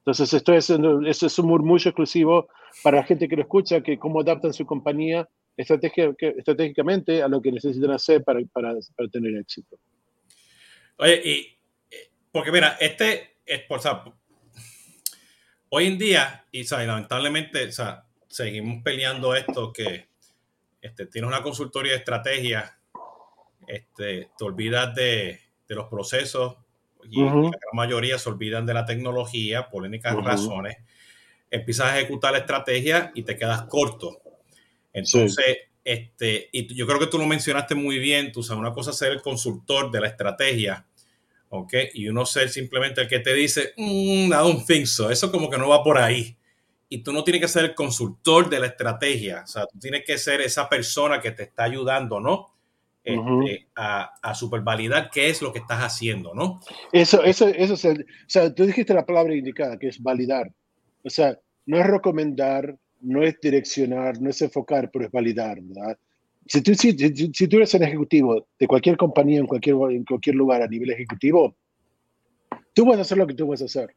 Entonces, 0.00 0.34
esto 0.34 0.52
es, 0.52 0.68
es 0.68 1.38
un 1.38 1.46
murmullo 1.46 1.88
exclusivo 1.88 2.46
para 2.82 2.98
la 2.98 3.04
gente 3.04 3.26
que 3.26 3.36
lo 3.36 3.40
escucha, 3.40 3.80
que 3.80 3.98
cómo 3.98 4.20
adaptan 4.20 4.52
su 4.52 4.66
compañía 4.66 5.26
estratégicamente 5.56 7.22
a 7.22 7.28
lo 7.28 7.40
que 7.40 7.50
necesitan 7.50 7.92
hacer 7.92 8.22
para, 8.22 8.40
para, 8.52 8.74
para 8.94 9.08
tener 9.08 9.34
éxito. 9.34 9.78
Oye, 10.98 11.22
y 11.24 11.58
porque 12.30 12.52
mira, 12.52 12.76
este, 12.78 13.38
es, 13.46 13.62
o 13.66 13.78
sea, 13.78 14.04
hoy 15.70 15.86
en 15.86 15.96
día, 15.96 16.44
y 16.52 16.64
lamentablemente, 16.64 17.64
o 17.64 17.72
sea, 17.72 18.04
seguimos 18.28 18.82
peleando 18.82 19.34
esto 19.34 19.72
que 19.72 20.08
este, 20.82 21.06
tienes 21.06 21.28
una 21.28 21.42
consultoría 21.42 21.92
de 21.92 21.98
estrategia, 22.00 22.78
este, 23.66 24.28
te 24.36 24.44
olvidas 24.44 24.94
de, 24.94 25.40
de 25.66 25.74
los 25.74 25.88
procesos 25.88 26.58
y 27.10 27.20
la 27.22 27.30
gran 27.30 27.52
mayoría 27.72 28.18
se 28.18 28.28
olvidan 28.28 28.66
de 28.66 28.74
la 28.74 28.84
tecnología 28.84 29.68
por 29.68 29.82
únicas 29.82 30.14
razones. 30.16 30.76
Empiezas 31.50 31.86
a 31.86 31.98
ejecutar 31.98 32.32
la 32.32 32.38
estrategia 32.38 33.12
y 33.14 33.22
te 33.22 33.36
quedas 33.36 33.62
corto. 33.62 34.20
Entonces, 34.92 35.58
este, 35.84 36.48
y 36.50 36.74
yo 36.74 36.86
creo 36.86 36.98
que 36.98 37.08
tú 37.08 37.18
lo 37.18 37.26
mencionaste 37.26 37.74
muy 37.74 37.98
bien, 37.98 38.32
tú 38.32 38.42
sabes, 38.42 38.60
una 38.60 38.72
cosa 38.72 38.90
es 38.90 38.96
ser 38.96 39.12
el 39.12 39.20
consultor 39.20 39.90
de 39.90 40.00
la 40.00 40.08
estrategia, 40.08 40.86
¿ok? 41.50 41.74
Y 41.92 42.08
uno 42.08 42.24
ser 42.24 42.48
simplemente 42.48 43.02
el 43.02 43.08
que 43.08 43.18
te 43.18 43.34
dice, 43.34 43.74
mmm, 43.76 44.26
I 44.26 44.30
don't 44.30 44.66
think 44.66 44.86
so, 44.86 45.10
eso 45.10 45.30
como 45.30 45.50
que 45.50 45.58
no 45.58 45.68
va 45.68 45.82
por 45.82 45.98
ahí. 45.98 46.36
Y 46.88 46.98
tú 46.98 47.12
no 47.12 47.22
tienes 47.22 47.42
que 47.42 47.48
ser 47.48 47.64
el 47.64 47.74
consultor 47.74 48.48
de 48.48 48.60
la 48.60 48.66
estrategia, 48.66 49.42
o 49.44 49.46
sea, 49.46 49.66
tú 49.66 49.78
tienes 49.78 50.04
que 50.04 50.16
ser 50.16 50.40
esa 50.40 50.68
persona 50.68 51.20
que 51.20 51.32
te 51.32 51.42
está 51.42 51.64
ayudando, 51.64 52.20
¿no? 52.20 52.53
Este, 53.04 53.66
a, 53.76 54.14
a 54.22 54.34
supervalidar 54.34 55.10
qué 55.10 55.28
es 55.28 55.42
lo 55.42 55.52
que 55.52 55.58
estás 55.58 55.80
haciendo, 55.80 56.34
¿no? 56.34 56.60
Eso, 56.90 57.22
eso, 57.22 57.48
eso 57.48 57.74
es 57.74 57.84
el, 57.84 58.00
o 58.00 58.04
sea, 58.26 58.54
tú 58.54 58.64
dijiste 58.64 58.94
la 58.94 59.04
palabra 59.04 59.34
indicada, 59.34 59.78
que 59.78 59.88
es 59.88 60.02
validar. 60.02 60.50
O 61.02 61.10
sea, 61.10 61.38
no 61.66 61.78
es 61.78 61.86
recomendar, 61.86 62.74
no 63.02 63.22
es 63.22 63.38
direccionar, 63.42 64.20
no 64.22 64.30
es 64.30 64.40
enfocar, 64.40 64.90
pero 64.90 65.04
es 65.04 65.12
validar, 65.12 65.60
¿verdad? 65.60 65.98
Si 66.46 66.62
tú, 66.62 66.74
si, 66.74 66.96
si, 66.96 67.48
tú 67.48 67.56
eres 67.58 67.74
un 67.74 67.82
ejecutivo 67.82 68.46
de 68.58 68.66
cualquier 68.66 68.96
compañía 68.96 69.38
en 69.38 69.46
cualquier, 69.46 69.76
en 69.90 70.04
cualquier 70.04 70.36
lugar 70.36 70.62
a 70.62 70.68
nivel 70.68 70.90
ejecutivo, 70.90 71.54
tú 72.72 72.86
vas 72.86 72.98
a 72.98 73.02
hacer 73.02 73.18
lo 73.18 73.26
que 73.26 73.34
tú 73.34 73.46
vas 73.46 73.60
a 73.60 73.66
hacer. 73.66 73.94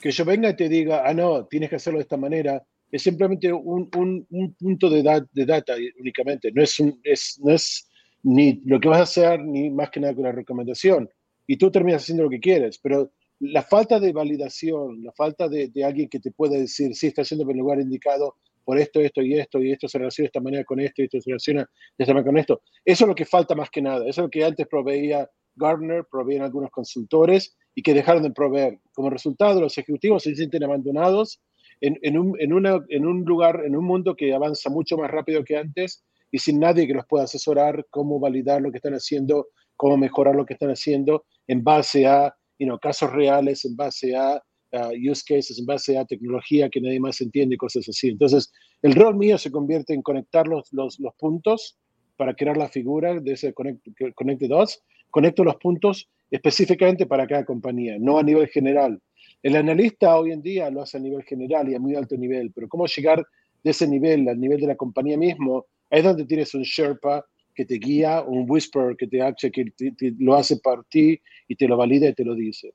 Que 0.00 0.12
yo 0.12 0.24
venga 0.24 0.50
y 0.50 0.56
te 0.56 0.68
diga, 0.68 1.02
ah, 1.04 1.12
no, 1.12 1.46
tienes 1.46 1.70
que 1.70 1.76
hacerlo 1.76 1.98
de 1.98 2.04
esta 2.04 2.16
manera, 2.16 2.64
es 2.90 3.02
simplemente 3.02 3.52
un, 3.52 3.90
un, 3.96 4.26
un 4.30 4.54
punto 4.54 4.88
de, 4.88 5.02
de, 5.32 5.44
data 5.44 5.74
únicamente, 5.98 6.52
no 6.52 6.62
es, 6.62 6.78
un, 6.78 7.00
es, 7.02 7.40
no 7.42 7.52
es 7.52 7.88
ni 8.24 8.60
lo 8.64 8.80
que 8.80 8.88
vas 8.88 8.98
a 8.98 9.02
hacer, 9.04 9.44
ni 9.44 9.70
más 9.70 9.90
que 9.90 10.00
nada 10.00 10.14
con 10.14 10.24
la 10.24 10.32
recomendación. 10.32 11.08
Y 11.46 11.56
tú 11.56 11.70
terminas 11.70 12.02
haciendo 12.02 12.24
lo 12.24 12.30
que 12.30 12.40
quieres, 12.40 12.78
pero 12.78 13.12
la 13.38 13.62
falta 13.62 14.00
de 14.00 14.12
validación, 14.12 15.04
la 15.04 15.12
falta 15.12 15.48
de, 15.48 15.68
de 15.68 15.84
alguien 15.84 16.08
que 16.08 16.18
te 16.20 16.32
pueda 16.32 16.58
decir, 16.58 16.94
sí, 16.94 17.08
está 17.08 17.22
haciendo 17.22 17.44
en 17.44 17.50
el 17.50 17.58
lugar 17.58 17.80
indicado, 17.80 18.34
por 18.64 18.78
esto, 18.78 19.00
esto 19.00 19.22
y 19.22 19.34
esto, 19.34 19.62
y 19.62 19.72
esto 19.72 19.88
se 19.88 19.98
relaciona 19.98 20.24
de 20.24 20.28
esta 20.28 20.40
manera 20.40 20.64
con 20.64 20.80
esto, 20.80 21.02
y 21.02 21.04
esto 21.04 21.20
se 21.20 21.30
relaciona 21.30 21.60
de 21.60 22.02
esta 22.02 22.14
manera 22.14 22.30
con 22.30 22.38
esto. 22.38 22.62
Eso 22.84 23.04
es 23.04 23.08
lo 23.08 23.14
que 23.14 23.26
falta 23.26 23.54
más 23.54 23.70
que 23.70 23.82
nada. 23.82 24.08
Eso 24.08 24.22
es 24.22 24.24
lo 24.24 24.30
que 24.30 24.44
antes 24.44 24.66
proveía 24.66 25.28
Gardner, 25.54 26.04
proveían 26.10 26.42
algunos 26.42 26.70
consultores 26.70 27.56
y 27.74 27.82
que 27.82 27.94
dejaron 27.94 28.22
de 28.22 28.30
proveer. 28.30 28.80
Como 28.92 29.10
resultado, 29.10 29.60
los 29.60 29.76
ejecutivos 29.78 30.22
se 30.22 30.34
sienten 30.34 30.64
abandonados 30.64 31.40
en, 31.80 31.98
en, 32.02 32.18
un, 32.18 32.40
en, 32.40 32.52
una, 32.52 32.80
en 32.88 33.06
un 33.06 33.24
lugar, 33.24 33.62
en 33.64 33.76
un 33.76 33.84
mundo 33.84 34.16
que 34.16 34.34
avanza 34.34 34.70
mucho 34.70 34.96
más 34.96 35.10
rápido 35.10 35.44
que 35.44 35.56
antes 35.56 36.02
y 36.30 36.38
sin 36.38 36.58
nadie 36.60 36.86
que 36.86 36.94
los 36.94 37.06
pueda 37.06 37.24
asesorar 37.24 37.86
cómo 37.90 38.18
validar 38.18 38.60
lo 38.60 38.70
que 38.70 38.78
están 38.78 38.94
haciendo, 38.94 39.48
cómo 39.76 39.96
mejorar 39.96 40.34
lo 40.34 40.44
que 40.46 40.54
están 40.54 40.70
haciendo 40.70 41.24
en 41.46 41.62
base 41.62 42.06
a 42.06 42.34
you 42.58 42.66
know, 42.66 42.78
casos 42.78 43.12
reales, 43.12 43.64
en 43.64 43.76
base 43.76 44.16
a 44.16 44.42
Uh, 44.74 44.90
use 44.90 45.22
cases 45.22 45.56
en 45.60 45.66
base 45.66 45.96
a 45.96 46.04
tecnología 46.04 46.68
que 46.68 46.80
nadie 46.80 46.98
más 46.98 47.20
entiende 47.20 47.56
cosas 47.56 47.88
así. 47.88 48.08
Entonces, 48.08 48.52
el 48.82 48.96
rol 48.96 49.16
mío 49.16 49.38
se 49.38 49.52
convierte 49.52 49.94
en 49.94 50.02
conectar 50.02 50.48
los, 50.48 50.72
los, 50.72 50.98
los 50.98 51.14
puntos 51.14 51.78
para 52.16 52.34
crear 52.34 52.56
la 52.56 52.68
figura 52.68 53.20
de 53.20 53.34
ese 53.34 53.52
Connect, 53.54 53.86
Connected 54.16 54.48
Dots. 54.48 54.82
Conecto 55.10 55.44
los 55.44 55.54
puntos 55.56 56.10
específicamente 56.28 57.06
para 57.06 57.24
cada 57.24 57.44
compañía, 57.44 57.98
no 58.00 58.18
a 58.18 58.24
nivel 58.24 58.48
general. 58.48 59.00
El 59.44 59.54
analista 59.54 60.18
hoy 60.18 60.32
en 60.32 60.42
día 60.42 60.68
lo 60.70 60.82
hace 60.82 60.96
a 60.96 61.00
nivel 61.00 61.22
general 61.22 61.68
y 61.68 61.76
a 61.76 61.78
muy 61.78 61.94
alto 61.94 62.16
nivel, 62.16 62.50
pero 62.52 62.66
cómo 62.66 62.86
llegar 62.86 63.24
de 63.62 63.70
ese 63.70 63.86
nivel 63.86 64.28
al 64.28 64.40
nivel 64.40 64.60
de 64.60 64.66
la 64.66 64.76
compañía 64.76 65.16
mismo, 65.16 65.66
es 65.90 66.04
donde 66.04 66.24
tienes 66.24 66.54
un 66.54 66.62
Sherpa 66.62 67.24
que 67.54 67.64
te 67.64 67.74
guía, 67.74 68.22
un 68.22 68.46
Whisper 68.48 68.96
que 68.96 69.06
te, 69.06 69.18
que 69.50 69.64
te, 69.76 70.12
lo 70.18 70.34
hace 70.34 70.58
para 70.58 70.82
ti 70.84 71.20
y 71.46 71.56
te 71.56 71.68
lo 71.68 71.76
valida 71.76 72.08
y 72.08 72.14
te 72.14 72.24
lo 72.24 72.34
dice. 72.34 72.74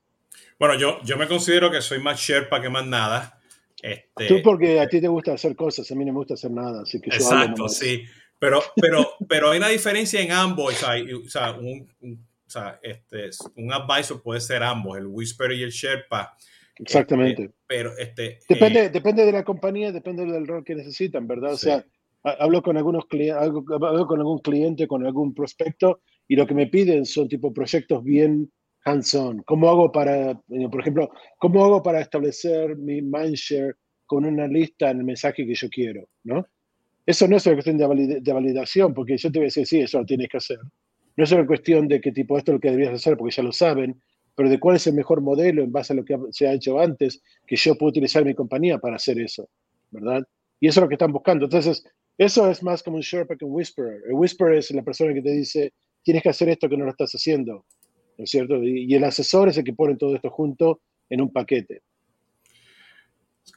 Bueno, 0.57 0.75
yo, 0.75 1.01
yo 1.03 1.17
me 1.17 1.27
considero 1.27 1.69
que 1.69 1.81
soy 1.81 1.99
más 1.99 2.19
Sherpa 2.19 2.61
que 2.61 2.69
más 2.69 2.85
nada. 2.87 3.39
Este, 3.81 4.27
Tú 4.27 4.41
porque 4.43 4.79
a 4.79 4.87
ti 4.87 4.99
te 5.01 5.07
gusta 5.07 5.33
hacer 5.33 5.55
cosas, 5.55 5.89
a 5.91 5.95
mí 5.95 6.05
no 6.05 6.13
me 6.13 6.19
gusta 6.19 6.33
hacer 6.33 6.51
nada, 6.51 6.81
así 6.81 6.99
que 6.99 7.11
yo 7.11 7.17
Exacto, 7.17 7.67
sí. 7.67 8.03
Pero, 8.37 8.61
pero, 8.75 9.15
pero 9.27 9.51
hay 9.51 9.57
una 9.57 9.67
diferencia 9.67 10.21
en 10.21 10.31
ambos. 10.31 10.81
O 10.81 11.29
sea, 11.29 11.51
un, 11.51 11.89
o 12.01 12.49
sea, 12.49 12.79
este, 12.81 13.29
un 13.55 13.71
advisor 13.73 14.21
puede 14.21 14.39
ser 14.39 14.63
ambos, 14.63 14.97
el 14.97 15.07
Whisper 15.07 15.51
y 15.51 15.63
el 15.63 15.71
Sherpa. 15.71 16.35
Exactamente. 16.77 17.43
Este, 17.43 17.55
pero 17.67 17.97
este, 17.97 18.39
depende, 18.47 18.85
eh, 18.85 18.89
depende 18.89 19.25
de 19.25 19.31
la 19.33 19.43
compañía, 19.43 19.91
depende 19.91 20.25
del 20.25 20.47
rol 20.47 20.63
que 20.63 20.75
necesitan, 20.75 21.27
¿verdad? 21.27 21.53
O 21.53 21.57
sea, 21.57 21.85
hablo 22.23 22.61
con 22.61 22.77
algunos 22.77 23.05
hablo 23.37 24.07
con 24.07 24.19
algún 24.19 24.39
cliente, 24.39 24.87
con 24.87 25.05
algún 25.05 25.33
prospecto, 25.33 26.01
y 26.27 26.35
lo 26.35 26.45
que 26.45 26.53
me 26.53 26.67
piden 26.67 27.05
son 27.05 27.27
tipo 27.27 27.53
proyectos 27.53 28.03
bien 28.03 28.51
hands-on? 28.85 29.41
¿Cómo 29.43 29.69
hago 29.69 29.91
para, 29.91 30.31
eh, 30.31 30.69
por 30.71 30.81
ejemplo, 30.81 31.09
cómo 31.37 31.63
hago 31.63 31.81
para 31.81 32.01
establecer 32.01 32.77
mi 32.77 33.01
mindshare 33.01 33.75
con 34.05 34.25
una 34.25 34.47
lista 34.47 34.89
en 34.89 34.99
el 34.99 35.03
mensaje 35.05 35.45
que 35.45 35.53
yo 35.53 35.69
quiero? 35.69 36.07
¿no? 36.23 36.45
Eso 37.05 37.27
no 37.27 37.37
es 37.37 37.45
una 37.47 37.55
cuestión 37.55 37.77
de, 37.77 38.33
validación, 38.33 38.93
porque 38.93 39.17
yo 39.17 39.31
te 39.31 39.39
voy 39.39 39.45
a 39.45 39.47
decir, 39.47 39.65
sí, 39.65 39.79
eso 39.79 39.99
lo 39.99 40.05
tienes 40.05 40.29
que 40.29 40.37
hacer. 40.37 40.59
No 41.17 41.23
es 41.23 41.31
una 41.31 41.47
cuestión 41.47 41.87
de 41.87 41.99
qué 41.99 42.11
tipo 42.11 42.37
esto 42.37 42.51
es 42.51 42.53
lo 42.57 42.59
que 42.59 42.69
deberías 42.69 42.93
hacer, 42.93 43.17
porque 43.17 43.35
ya 43.35 43.43
lo 43.43 43.51
saben, 43.51 43.99
pero 44.35 44.49
de 44.49 44.59
cuál 44.59 44.75
es 44.75 44.85
el 44.87 44.93
mejor 44.93 45.21
modelo 45.21 45.63
en 45.63 45.71
base 45.71 45.93
a 45.93 45.95
lo 45.95 46.05
que 46.05 46.17
se 46.29 46.47
ha 46.47 46.53
hecho 46.53 46.79
antes, 46.79 47.21
que 47.47 47.55
yo 47.55 47.75
puedo 47.75 47.89
utilizar 47.89 48.23
mi 48.23 48.35
compañía 48.35 48.77
para 48.77 48.97
hacer 48.97 49.19
eso, 49.19 49.49
¿verdad? 49.89 50.23
Y 50.59 50.67
eso 50.67 50.79
es 50.79 50.83
lo 50.83 50.87
que 50.87 50.95
están 50.95 51.11
buscando. 51.11 51.45
Entonces, 51.45 51.83
eso 52.19 52.49
es 52.51 52.61
más 52.61 52.83
como 52.83 52.97
un 52.97 53.01
Sherpa 53.01 53.35
que 53.35 53.45
un 53.45 53.53
Whisperer. 53.53 54.03
El 54.05 54.13
Whisperer 54.13 54.57
es 54.57 54.69
la 54.71 54.83
persona 54.83 55.13
que 55.13 55.21
te 55.21 55.31
dice, 55.31 55.73
tienes 56.03 56.21
que 56.21 56.29
hacer 56.29 56.49
esto 56.49 56.69
que 56.69 56.77
no 56.77 56.85
lo 56.85 56.91
estás 56.91 57.11
haciendo. 57.13 57.65
¿no 58.19 58.25
es 58.25 58.29
cierto? 58.29 58.61
Y, 58.61 58.93
el 58.93 59.05
asesor 59.05 59.47
es 59.47 59.57
el 59.57 59.63
que 59.63 59.71
pone 59.71 59.95
todo 59.95 60.13
esto 60.13 60.29
junto 60.29 60.81
en 61.09 61.21
un 61.21 61.31
paquete. 61.31 61.83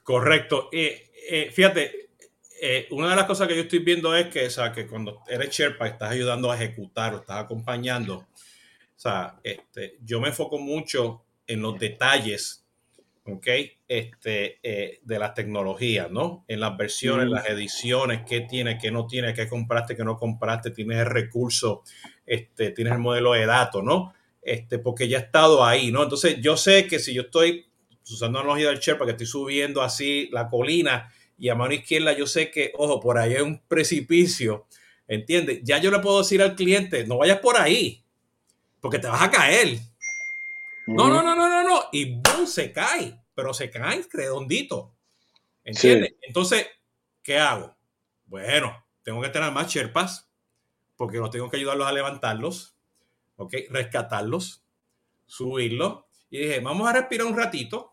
Correcto. 0.05 0.69
Eh, 0.73 1.11
eh, 1.29 1.51
fíjate, 1.51 2.11
eh, 2.61 2.87
una 2.93 3.11
de 3.11 3.17
las 3.17 3.27
cosas 3.27 3.49
que 3.49 3.57
yo 3.57 3.63
estoy 3.63 3.81
viendo 3.81 4.15
es 4.15 4.29
que, 4.29 4.47
o 4.47 4.51
sea, 4.51 4.71
que 4.71 4.87
cuando 4.87 5.25
eres 5.29 5.51
Sherpa 5.51 5.89
estás 5.89 6.13
ayudando 6.13 6.49
a 6.49 6.55
ejecutar 6.55 7.13
o 7.13 7.17
estás 7.19 7.43
acompañando, 7.43 8.19
o 8.19 8.29
sea, 8.95 9.41
este, 9.43 9.99
yo 10.05 10.21
me 10.21 10.29
enfoco 10.29 10.61
mucho 10.61 11.25
en 11.45 11.61
los 11.61 11.77
detalles, 11.81 12.62
¿ok? 13.25 13.47
Este, 13.89 14.59
de 15.03 15.19
las 15.19 15.35
tecnologías, 15.35 16.11
¿no? 16.11 16.45
En 16.49 16.61
las 16.61 16.77
versiones, 16.77 17.29
las 17.29 17.49
ediciones, 17.49 18.23
qué 18.29 18.43
tiene, 18.43 18.79
qué 18.79 18.91
no 18.91 19.07
tiene, 19.07 19.35
qué 19.35 19.49
compraste, 19.49 19.97
qué 19.97 20.05
no 20.05 20.17
compraste, 20.17 20.71
tienes 20.71 20.99
el 20.99 21.07
recurso, 21.07 21.83
este, 22.27 22.71
tienes 22.71 22.95
el 22.95 22.99
modelo 22.99 23.33
de 23.33 23.47
datos, 23.47 23.85
¿no? 23.85 24.13
este, 24.43 24.79
porque 24.81 25.09
ya 25.09 25.19
he 25.19 25.21
estado 25.23 25.65
ahí, 25.65 25.93
¿no? 25.93 26.03
Entonces 26.03 26.39
yo 26.41 26.57
sé 26.57 26.87
que 26.89 26.99
si 26.99 27.15
yo 27.15 27.23
estoy 27.23 27.67
usando 28.11 28.39
la 28.39 28.45
analogía 28.45 28.69
del 28.69 28.81
Sherpa, 28.81 29.05
que 29.05 29.13
estoy 29.13 29.27
subiendo 29.27 29.81
así 29.81 30.29
la 30.33 30.49
colina 30.49 31.11
y 31.39 31.49
a 31.49 31.55
mano 31.55 31.73
izquierda 31.73 32.13
yo 32.13 32.27
sé 32.27 32.51
que, 32.51 32.73
ojo, 32.77 33.01
por 33.01 33.19
ahí 33.19 33.35
hay 33.35 33.43
un 33.43 33.63
precipicio, 33.69 34.67
¿entiendes? 35.07 35.61
Ya 35.63 35.79
yo 35.79 35.91
le 35.91 36.01
puedo 36.01 36.19
decir 36.19 36.43
al 36.43 36.57
cliente, 36.57 37.07
no 37.07 37.19
vayas 37.19 37.39
por 37.39 37.57
ahí, 37.57 38.05
porque 38.81 38.99
te 38.99 39.07
vas 39.07 39.23
a 39.23 39.31
caer. 39.31 39.79
No, 40.87 41.09
no, 41.09 41.23
no, 41.23 41.35
no, 41.35 41.49
no, 41.49 41.63
no. 41.63 41.83
Y 41.93 42.17
boom, 42.17 42.47
se 42.47 42.73
cae, 42.73 43.21
pero 43.35 43.55
se 43.55 43.71
cae 43.71 44.05
redondito. 44.13 44.95
¿Entiendes? 45.65 46.15
Entonces, 46.23 46.67
¿qué 47.23 47.39
hago? 47.39 47.77
Bueno, 48.27 48.85
tengo 49.03 49.21
que 49.23 49.29
tener 49.29 49.53
más 49.53 49.73
Sherpas, 49.73 50.29
porque 50.97 51.19
los 51.19 51.31
tengo 51.31 51.49
que 51.49 51.57
ayudarlos 51.57 51.87
a 51.87 51.93
levantarlos 51.93 52.73
¿ok? 53.37 53.55
Rescatarlos, 53.71 54.65
subirlos. 55.27 56.05
Y 56.31 56.39
dije, 56.39 56.61
vamos 56.61 56.89
a 56.89 56.93
respirar 56.93 57.27
un 57.27 57.37
ratito, 57.37 57.91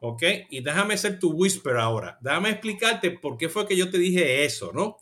¿ok? 0.00 0.22
Y 0.50 0.60
déjame 0.60 0.96
ser 0.96 1.18
tu 1.18 1.32
whisper 1.32 1.76
ahora. 1.76 2.18
Déjame 2.20 2.50
explicarte 2.50 3.10
por 3.10 3.36
qué 3.36 3.48
fue 3.48 3.66
que 3.66 3.76
yo 3.76 3.90
te 3.90 3.98
dije 3.98 4.44
eso, 4.44 4.72
¿no? 4.72 4.98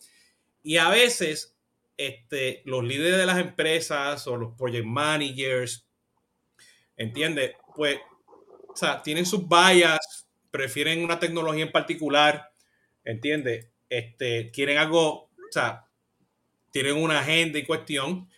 Y 0.62 0.76
a 0.76 0.88
veces, 0.88 1.56
este, 1.96 2.62
los 2.64 2.84
líderes 2.84 3.18
de 3.18 3.26
las 3.26 3.38
empresas 3.38 4.26
o 4.26 4.36
los 4.36 4.54
project 4.56 4.86
managers, 4.86 5.86
¿entiendes? 7.00 7.52
Pues, 7.74 7.98
o 8.68 8.76
sea, 8.76 9.02
tienen 9.02 9.24
sus 9.24 9.48
vallas, 9.48 10.28
prefieren 10.50 11.02
una 11.02 11.18
tecnología 11.18 11.64
en 11.64 11.72
particular, 11.72 12.52
¿entiendes? 13.04 13.68
Este, 13.88 14.50
quieren 14.50 14.76
algo, 14.76 15.24
o 15.24 15.50
sea, 15.50 15.86
tienen 16.70 16.96
una 16.96 17.20
agenda 17.20 17.58
y 17.58 17.64
cuestión 17.64 18.28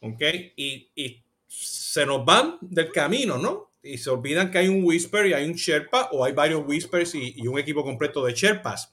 ¿ok? 0.00 0.22
Y, 0.56 0.90
y, 0.94 1.24
se 1.46 2.04
nos 2.04 2.24
van 2.24 2.58
del 2.60 2.92
camino, 2.92 3.38
¿no? 3.38 3.72
Y 3.82 3.96
se 3.96 4.10
olvidan 4.10 4.50
que 4.50 4.58
hay 4.58 4.68
un 4.68 4.84
Whisper 4.84 5.26
y 5.26 5.32
hay 5.32 5.46
un 5.46 5.54
Sherpa 5.54 6.10
o 6.12 6.24
hay 6.24 6.32
varios 6.32 6.62
Whispers 6.66 7.14
y, 7.14 7.34
y 7.36 7.46
un 7.46 7.58
equipo 7.58 7.82
completo 7.82 8.24
de 8.24 8.34
Sherpas. 8.34 8.92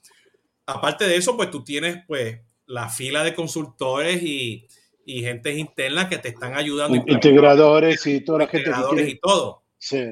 Aparte 0.64 1.06
de 1.06 1.16
eso, 1.16 1.36
pues 1.36 1.50
tú 1.50 1.62
tienes, 1.62 1.98
pues, 2.06 2.40
la 2.66 2.88
fila 2.88 3.22
de 3.22 3.34
consultores 3.34 4.22
y, 4.22 4.66
y 5.08 5.22
gente 5.22 5.52
interna 5.52 6.08
que 6.08 6.18
te 6.18 6.28
están 6.28 6.54
ayudando. 6.54 6.96
Integradores 7.06 8.04
y 8.08 8.20
toda 8.22 8.40
la 8.40 8.48
gente. 8.48 8.68
Integradores 8.68 9.08
y 9.08 9.18
todo. 9.20 9.62
Sí, 9.78 10.04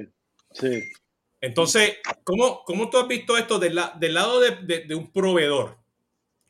sí. 0.53 0.85
Entonces, 1.41 1.97
¿cómo, 2.23 2.63
cómo 2.65 2.89
tú 2.89 2.99
has 2.99 3.09
visto 3.09 3.37
esto 3.37 3.59
del, 3.59 3.79
del 3.99 4.15
lado 4.15 4.41
de, 4.41 4.85
de, 4.87 4.95
un 4.95 5.13
proveedor? 5.13 5.79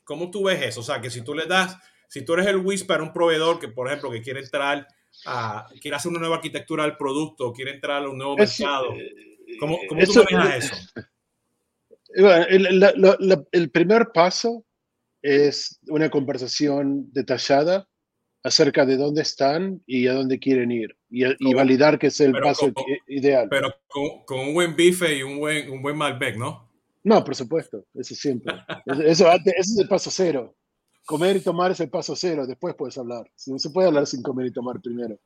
¿Cómo 0.03 0.29
tú 0.29 0.43
ves 0.43 0.61
eso? 0.61 0.81
O 0.81 0.83
sea, 0.83 1.01
que 1.01 1.09
si 1.09 1.21
tú 1.21 1.33
le 1.33 1.47
das, 1.47 1.75
si 2.07 2.23
tú 2.23 2.33
eres 2.33 2.45
el 2.45 2.57
Whisper 2.57 2.99
a 2.99 3.03
un 3.03 3.11
proveedor 3.11 3.59
que, 3.59 3.67
por 3.67 3.87
ejemplo, 3.87 4.11
que 4.11 4.21
quiere 4.21 4.41
entrar 4.41 4.87
a, 5.25 5.67
quiere 5.81 5.97
hacer 5.97 6.11
una 6.11 6.19
nueva 6.19 6.35
arquitectura 6.35 6.83
del 6.83 6.97
producto, 6.97 7.51
quiere 7.51 7.71
entrar 7.71 8.03
a 8.03 8.09
un 8.09 8.17
nuevo 8.19 8.37
mercado, 8.37 8.93
¿cómo, 9.59 9.79
cómo 9.89 10.01
tú 10.05 10.23
manejas 10.31 10.65
eso? 10.65 10.75
El, 12.17 13.45
el 13.51 13.71
primer 13.71 14.13
paso 14.13 14.65
es 15.21 15.81
una 15.87 16.09
conversación 16.09 17.11
detallada 17.11 17.89
acerca 18.45 18.85
de 18.85 18.95
dónde 18.95 19.23
están 19.23 19.81
y 19.87 20.05
a 20.05 20.13
dónde 20.13 20.37
quieren 20.37 20.71
ir 20.71 20.95
y, 21.09 21.53
validar 21.55 21.97
que 21.97 22.07
es 22.07 22.19
el 22.21 22.31
paso 22.33 22.71
ideal. 23.07 23.47
Pero 23.49 23.73
con, 23.87 24.39
un 24.39 24.53
buen 24.53 24.75
bife 24.75 25.17
y 25.17 25.23
un 25.23 25.39
buen, 25.39 25.71
un 25.71 25.81
buen 25.81 25.97
Malbec, 25.97 26.37
¿no? 26.37 26.69
No, 27.03 27.23
por 27.23 27.35
supuesto, 27.35 27.85
eso 27.95 28.13
siempre. 28.13 28.53
eso, 29.05 29.31
ese 29.31 29.51
es 29.57 29.79
el 29.79 29.87
paso 29.87 30.11
cero. 30.11 30.55
Comer 31.07 31.37
y 31.37 31.39
tomar 31.39 31.71
es 31.71 31.79
el 31.79 31.89
paso 31.89 32.15
cero, 32.15 32.45
después 32.45 32.75
puedes 32.75 32.97
hablar. 32.99 33.25
No 33.47 33.57
se 33.57 33.71
puede 33.71 33.87
hablar 33.87 34.05
sin 34.05 34.21
comer 34.21 34.47
y 34.47 34.53
tomar 34.53 34.79
primero. 34.79 35.17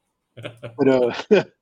Pero, 0.77 1.09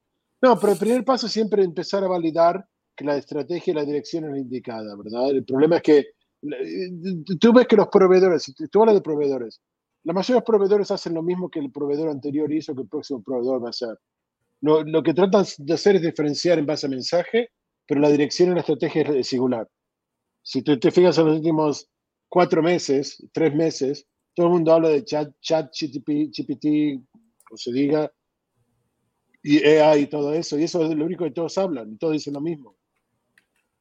no, 0.42 0.60
pero 0.60 0.74
el 0.74 0.80
primer 0.80 1.04
paso 1.04 1.26
es 1.26 1.32
siempre 1.32 1.64
empezar 1.64 2.04
a 2.04 2.08
validar 2.08 2.68
que 2.96 3.04
la 3.04 3.18
estrategia 3.18 3.72
y 3.72 3.76
la 3.76 3.86
dirección 3.86 4.26
es 4.26 4.32
la 4.32 4.38
indicada, 4.38 4.96
¿verdad? 4.96 5.32
El 5.32 5.44
problema 5.44 5.78
es 5.78 5.82
que 5.82 6.06
tú 7.40 7.52
ves 7.52 7.66
que 7.66 7.76
los 7.76 7.88
proveedores, 7.88 8.54
tú 8.72 8.82
hablas 8.82 8.96
de 8.96 9.02
proveedores, 9.02 9.60
la 10.08 10.14
mayoría 10.14 10.36
de 10.36 10.40
los 10.40 10.46
proveedores 10.46 10.90
hacen 10.90 11.14
lo 11.14 11.22
mismo 11.22 11.50
que 11.50 11.60
el 11.60 11.70
proveedor 11.70 12.08
anterior 12.08 12.50
hizo 12.54 12.74
que 12.74 12.84
el 12.84 12.88
próximo 12.88 13.22
proveedor 13.22 13.62
va 13.62 13.68
a 13.68 13.72
hacer. 13.72 14.00
Lo, 14.62 14.82
lo, 14.82 15.04
que 15.04 15.14
tratan 15.14 15.44
de 15.58 15.74
hacer 15.74 15.98
es 15.98 16.02
diferenciar 16.02 16.58
en 16.58 16.66
base 16.66 16.86
a 16.86 16.90
mensaje, 16.90 17.50
pero 17.86 18.00
la 18.00 18.10
dirección 18.10 18.52
y 18.52 18.54
la 18.54 18.62
estrategia 18.62 19.02
es 19.02 19.28
singular. 19.28 19.68
Si 20.42 20.62
tú 20.62 20.80
te 20.80 20.92
fijas 20.92 21.18
en 21.18 21.26
los 21.26 21.36
últimos 21.36 21.90
cuatro 22.30 22.64
meses, 22.64 23.22
tres 23.34 23.54
meses, 23.54 24.08
todo 24.34 24.46
el 24.46 24.54
mundo 24.54 24.72
habla 24.72 24.88
de 24.88 25.04
chat, 25.04 25.30
chat 25.42 25.74
GPT, 25.78 27.04
o 27.52 27.58
se 27.58 27.74
diga, 27.74 28.10
y 29.44 29.62
AI 29.66 30.04
y 30.04 30.08
todo 30.08 30.34
eso, 30.34 30.58
y 30.58 30.64
eso 30.64 30.86
es 30.86 30.96
lo 30.96 31.04
único 31.04 31.26
que 31.26 31.32
todos 31.32 31.58
hablan, 31.58 31.92
y 31.92 31.98
todos 31.98 32.14
dicen 32.14 32.34
lo 32.34 32.40
mismo. 32.40 32.78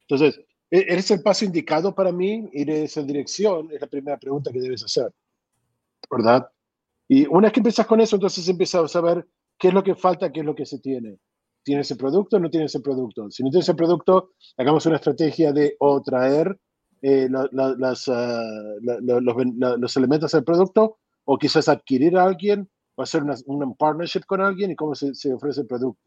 Entonces, 0.08 0.44
e, 0.72 0.86
¿es 0.88 1.08
el 1.12 1.22
paso 1.22 1.44
indicado 1.44 1.94
para 1.94 2.10
mí 2.10 2.48
ir 2.52 2.68
en 2.68 2.82
esa 2.82 3.04
dirección? 3.04 3.70
Es 3.70 3.80
la 3.80 3.86
primera 3.86 4.18
pregunta 4.18 4.50
que 4.50 4.60
debes 4.60 4.82
hacer, 4.82 5.12
¿verdad? 6.10 6.48
Y 7.08 7.26
una 7.26 7.46
vez 7.46 7.52
que 7.52 7.60
empiezas 7.60 7.86
con 7.86 8.00
eso, 8.00 8.16
entonces 8.16 8.48
empiezas 8.48 8.84
a 8.84 8.88
saber 8.88 9.26
qué 9.58 9.68
es 9.68 9.74
lo 9.74 9.82
que 9.82 9.94
falta, 9.94 10.32
qué 10.32 10.40
es 10.40 10.46
lo 10.46 10.54
que 10.54 10.66
se 10.66 10.78
tiene. 10.78 11.18
¿Tiene 11.62 11.82
ese 11.82 11.96
producto 11.96 12.36
o 12.36 12.40
no 12.40 12.50
tiene 12.50 12.66
ese 12.66 12.80
producto? 12.80 13.30
Si 13.30 13.42
no 13.42 13.50
tiene 13.50 13.62
ese 13.62 13.74
producto, 13.74 14.30
hagamos 14.56 14.86
una 14.86 14.96
estrategia 14.96 15.52
de 15.52 15.76
o 15.80 16.00
traer 16.02 16.58
los, 17.02 18.08
elementos 19.96 20.32
del 20.32 20.44
producto 20.44 20.98
o 21.24 21.38
quizás 21.38 21.68
adquirir 21.68 22.16
a 22.16 22.24
alguien 22.24 22.68
o 22.94 23.02
hacer 23.02 23.22
una 23.22 23.74
partnership 23.74 24.22
con 24.26 24.40
alguien 24.40 24.70
y 24.70 24.76
cómo 24.76 24.94
se, 24.94 25.14
se, 25.14 25.32
ofrece 25.32 25.60
el 25.62 25.66
producto. 25.66 26.00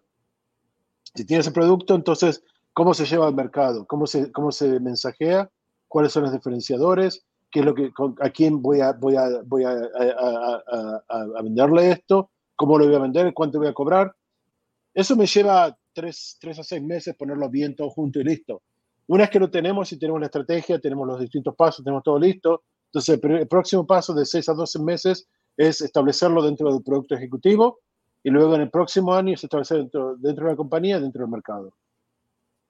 Si 1.13 1.25
tienes 1.25 1.48
el 1.48 1.53
producto, 1.53 1.96
entonces, 1.96 2.43
¿cómo 2.74 2.93
se 2.93 3.05
lleva 3.05 3.27
al 3.27 3.36
mercado? 3.36 3.86
¿Cómo 3.86 4.08
se, 4.08 4.31
cómo 4.31 4.51
se 4.51 4.79
mensajea? 4.79 5.50
¿Cuáles 5.88 6.12
son 6.12 6.24
los 6.24 6.31
diferenciadores? 6.31 7.25
¿Qué 7.51 7.60
es 7.62 7.65
lo 7.65 7.74
que, 7.74 7.91
¿A 8.22 8.29
quién 8.29 8.62
voy 8.62 8.82
a, 8.82 8.89
a, 8.89 8.96
venderle 11.44 11.91
esto? 11.91 12.29
¿Cómo 12.56 12.77
lo 12.77 12.86
voy 12.86 12.96
a 12.96 13.00
vender? 13.00 13.34
¿Cuánto 13.34 13.58
voy 13.58 13.68
a 13.68 13.74
cobrar? 13.74 14.15
Eso 14.94 15.15
me 15.15 15.25
lleva 15.25 15.75
tres, 15.94 16.38
tres 16.40 16.59
a 16.59 16.64
seis 16.64 16.83
meses 16.83 17.16
ponerlo 17.16 17.50
bien 17.50 17.75
todo 17.75 17.90
junto 17.90 18.20
y 18.20 18.24
listo. 18.24 18.62
Una 19.07 19.24
vez 19.24 19.31
que 19.31 19.40
lo 19.40 19.50
tenemos 19.50 19.92
y 19.92 19.98
tenemos 19.98 20.20
la 20.20 20.27
estrategia, 20.27 20.79
tenemos 20.79 21.07
los 21.07 21.20
distintos 21.20 21.55
pasos, 21.55 21.83
tenemos 21.83 22.03
todo 22.03 22.20
listo, 22.20 22.64
entonces 22.92 23.20
el 23.24 23.48
próximo 23.48 23.85
paso 23.85 24.14
de 24.14 24.25
6 24.25 24.50
a 24.50 24.53
12 24.53 24.79
meses 24.79 25.27
es 25.55 25.81
establecerlo 25.81 26.42
dentro 26.42 26.72
del 26.72 26.83
producto 26.83 27.16
ejecutivo 27.16 27.79
y 28.24 28.29
luego 28.29 28.55
en 28.55 28.62
el 28.62 28.70
próximo 28.70 29.14
año 29.14 29.33
es 29.33 29.44
establecer 29.44 29.77
dentro, 29.77 30.16
de 30.16 30.33
la 30.33 30.55
compañía, 30.55 31.00
dentro 31.00 31.22
del 31.22 31.31
mercado. 31.31 31.74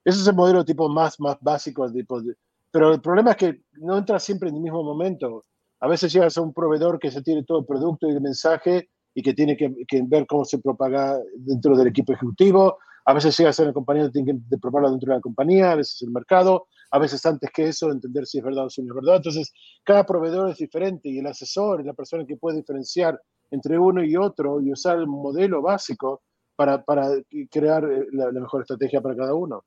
Ese 0.04 0.20
es 0.22 0.28
el 0.28 0.36
modelo 0.36 0.66
tipo 0.66 0.90
más, 0.90 1.20
más 1.20 1.38
básico. 1.40 1.90
Tipo 1.92 2.22
pero 2.72 2.94
el 2.94 3.02
problema 3.02 3.32
es 3.32 3.38
que 3.38 3.62
no 3.74 3.98
entra 3.98 4.20
siempre 4.20 4.50
en 4.50 4.56
el 4.56 4.62
mismo 4.62 4.84
momento. 4.84 5.44
A 5.80 5.88
veces 5.88 6.12
llegas 6.12 6.38
a 6.38 6.42
un 6.42 6.54
proveedor 6.54 7.00
que 7.00 7.12
se 7.12 7.22
tiene 7.22 7.44
todo 7.44 7.60
el 7.60 7.66
producto 7.66 8.08
y 8.08 8.12
el 8.12 8.22
mensaje 8.22 8.90
y 9.14 9.24
que 9.24 9.34
tiene 9.34 9.58
que, 9.58 9.74
ver 10.04 10.28
cómo 10.28 10.46
se 10.46 10.60
propaga 10.60 11.18
dentro 11.36 11.76
del 11.76 11.88
equipo 11.88 12.14
ejecutivo. 12.14 12.78
A 13.06 13.14
veces 13.14 13.36
llega 13.38 13.50
a 13.50 13.64
una 13.64 13.74
compañía 13.74 14.06
que 14.06 14.12
tiene 14.12 14.40
que 14.50 14.58
probarlo 14.58 14.92
dentro 14.92 15.10
de 15.10 15.16
la 15.16 15.22
compañía, 15.22 15.72
a 15.72 15.76
veces 15.76 16.02
el 16.04 16.12
mercado, 16.12 16.68
a 16.92 17.00
veces 17.00 17.26
antes 17.26 17.50
que 17.52 17.68
eso, 17.70 17.92
entender 17.92 18.28
si 18.28 18.38
es 18.38 18.44
verdad 18.44 18.66
o 18.66 18.70
si 18.70 18.84
no 18.84 18.94
es 18.94 18.96
verdad. 18.96 19.18
Entonces, 19.18 19.52
cada 19.84 20.06
proveedor 20.06 20.50
es 20.50 20.58
diferente 20.58 21.10
y 21.10 21.20
el 21.20 21.28
asesor 21.28 21.80
es 21.80 21.88
la 21.88 21.94
persona 21.94 22.26
que 22.26 22.38
puede 22.38 22.58
diferenciar 22.58 23.20
entre 23.52 23.80
uno 23.80 24.04
y 24.04 24.16
otro 24.16 24.62
y 24.62 24.72
usar 24.72 25.00
el 25.00 25.08
modelo 25.08 25.62
básico 25.62 26.22
para, 26.56 26.84
para 26.84 27.10
crear 27.50 27.84
eh, 27.86 28.06
la, 28.12 28.32
mejor 28.32 28.62
estrategia 28.62 29.02
para 29.02 29.16
cada 29.16 29.34
uno. 29.34 29.64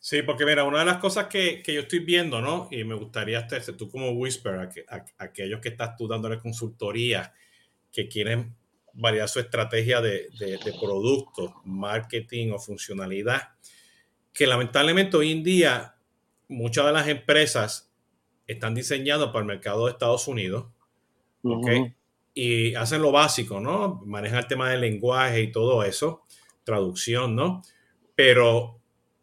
Sí, 0.00 0.22
porque 0.22 0.44
mira, 0.44 0.64
una 0.64 0.80
de 0.80 0.84
las 0.84 0.98
cosas 0.98 1.26
que, 1.26 1.62
que 1.62 1.74
yo 1.74 1.80
estoy 1.82 2.00
viendo, 2.00 2.40
¿no? 2.40 2.68
Y 2.70 2.84
me 2.84 2.94
gustaría, 2.94 3.46
tú 3.76 3.90
como 3.90 4.10
Whisper, 4.10 4.54
a, 4.54 4.70
a, 4.88 4.96
a 4.96 5.24
aquellos 5.24 5.60
que 5.60 5.70
estás 5.70 5.96
tú 5.96 6.06
dándole 6.06 6.38
consultoría, 6.38 7.32
que 7.90 8.08
quieren 8.08 8.54
variar 8.96 9.28
su 9.28 9.40
estrategia 9.40 10.00
de, 10.00 10.28
de, 10.38 10.58
producto, 10.80 11.54
marketing 11.64 12.52
o 12.52 12.58
funcionalidad, 12.58 13.50
que 14.32 14.46
lamentablemente 14.46 15.16
hoy 15.16 15.32
en 15.32 15.42
día 15.42 15.96
muchas 16.48 16.86
de 16.86 16.92
las 16.92 17.08
empresas 17.08 17.92
están 18.46 18.74
diseñadas 18.74 19.28
para 19.28 19.40
el 19.40 19.46
mercado 19.46 19.86
de 19.86 19.92
Estados 19.92 20.28
Unidos, 20.28 20.66
Y 22.34 22.74
hacen 22.74 23.00
lo 23.00 23.12
básico, 23.12 23.60
¿no? 23.60 24.02
Manejan 24.04 24.40
el 24.40 24.46
tema 24.46 24.70
del 24.70 24.82
lenguaje 24.82 25.40
y 25.40 25.52
todo 25.52 25.82
eso, 25.84 26.24
traducción, 26.64 27.34
¿no? 27.34 27.62
Pero, 28.14 28.75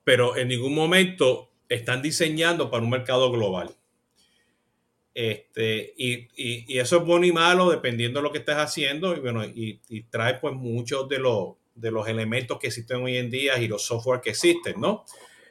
pero 0.04 0.38
en 0.38 0.50
ningún 0.50 0.76
momento 0.76 1.50
están 1.70 2.02
diseñando 2.02 2.70
para 2.70 2.84
un 2.84 2.90
mercado 2.90 3.32
global. 3.32 3.76
Este, 5.16 5.94
y, 5.96 6.28
y, 6.36 6.80
eso 6.80 6.98
es 6.98 7.06
bueno 7.06 7.26
y 7.26 7.32
malo 7.32 7.70
dependiendo 7.70 8.20
de 8.20 8.24
lo 8.24 8.32
que 8.32 8.40
estés 8.40 8.56
haciendo 8.56 9.16
y, 9.16 9.20
bueno, 9.20 9.44
y, 9.46 9.80
trae 10.10 10.36
pues 10.36 10.56
muchos 10.56 11.08
de 11.08 11.20
los, 11.20 11.54
de 11.76 11.92
los 11.92 12.08
elementos 12.08 12.58
que 12.58 12.68
existen 12.68 13.04
hoy 13.04 13.18
en 13.18 13.30
día 13.30 13.60
y 13.60 13.68
los 13.68 13.84
software 13.86 14.22
que 14.22 14.32
existen, 14.32 14.82
¿no? 14.82 15.06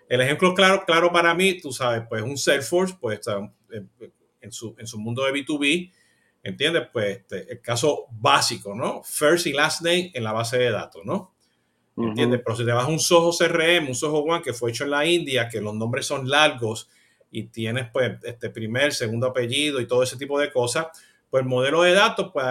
El 0.08 0.20
ejemplo 0.20 0.52
claro, 0.52 0.84
claro 0.84 1.12
para 1.12 1.32
mí, 1.34 1.60
tú 1.60 1.72
sabes, 1.72 2.02
pues 2.08 2.22
un 2.22 2.36
Salesforce, 2.36 2.96
pues 3.00 3.20
en 4.40 4.52
su, 4.52 4.74
en 4.78 4.86
su 4.86 4.98
mundo 4.98 5.24
de 5.24 5.32
B2B, 5.32 5.92
¿entiendes? 6.42 6.88
Pues 6.92 7.18
este, 7.18 7.52
el 7.52 7.60
caso 7.60 8.06
básico, 8.10 8.74
¿no? 8.74 9.02
First 9.04 9.46
y 9.46 9.52
last 9.52 9.82
name 9.82 10.10
en 10.12 10.24
la 10.24 10.32
base 10.32 10.58
de 10.58 10.70
datos, 10.70 11.02
¿no? 11.04 11.31
¿Entiendes? 11.96 12.40
Pero 12.44 12.56
si 12.56 12.64
te 12.64 12.72
vas 12.72 12.86
a 12.86 12.88
un 12.88 12.98
Soho 12.98 13.32
CRM, 13.36 13.88
un 13.88 13.94
Soho 13.94 14.20
One 14.20 14.42
que 14.42 14.52
fue 14.52 14.70
hecho 14.70 14.84
en 14.84 14.90
la 14.90 15.04
India, 15.04 15.48
que 15.48 15.60
los 15.60 15.74
nombres 15.74 16.06
son 16.06 16.28
largos, 16.28 16.88
y 17.32 17.44
tienes 17.44 17.88
pues 17.90 18.12
este 18.22 18.50
primer, 18.50 18.92
segundo 18.92 19.26
apellido 19.26 19.80
y 19.80 19.86
todo 19.86 20.02
ese 20.02 20.16
tipo 20.16 20.38
de 20.38 20.52
cosas, 20.52 20.86
pues 21.30 21.42
el 21.42 21.48
modelo 21.48 21.82
de 21.82 21.94
datos 21.94 22.30
pues 22.32 22.46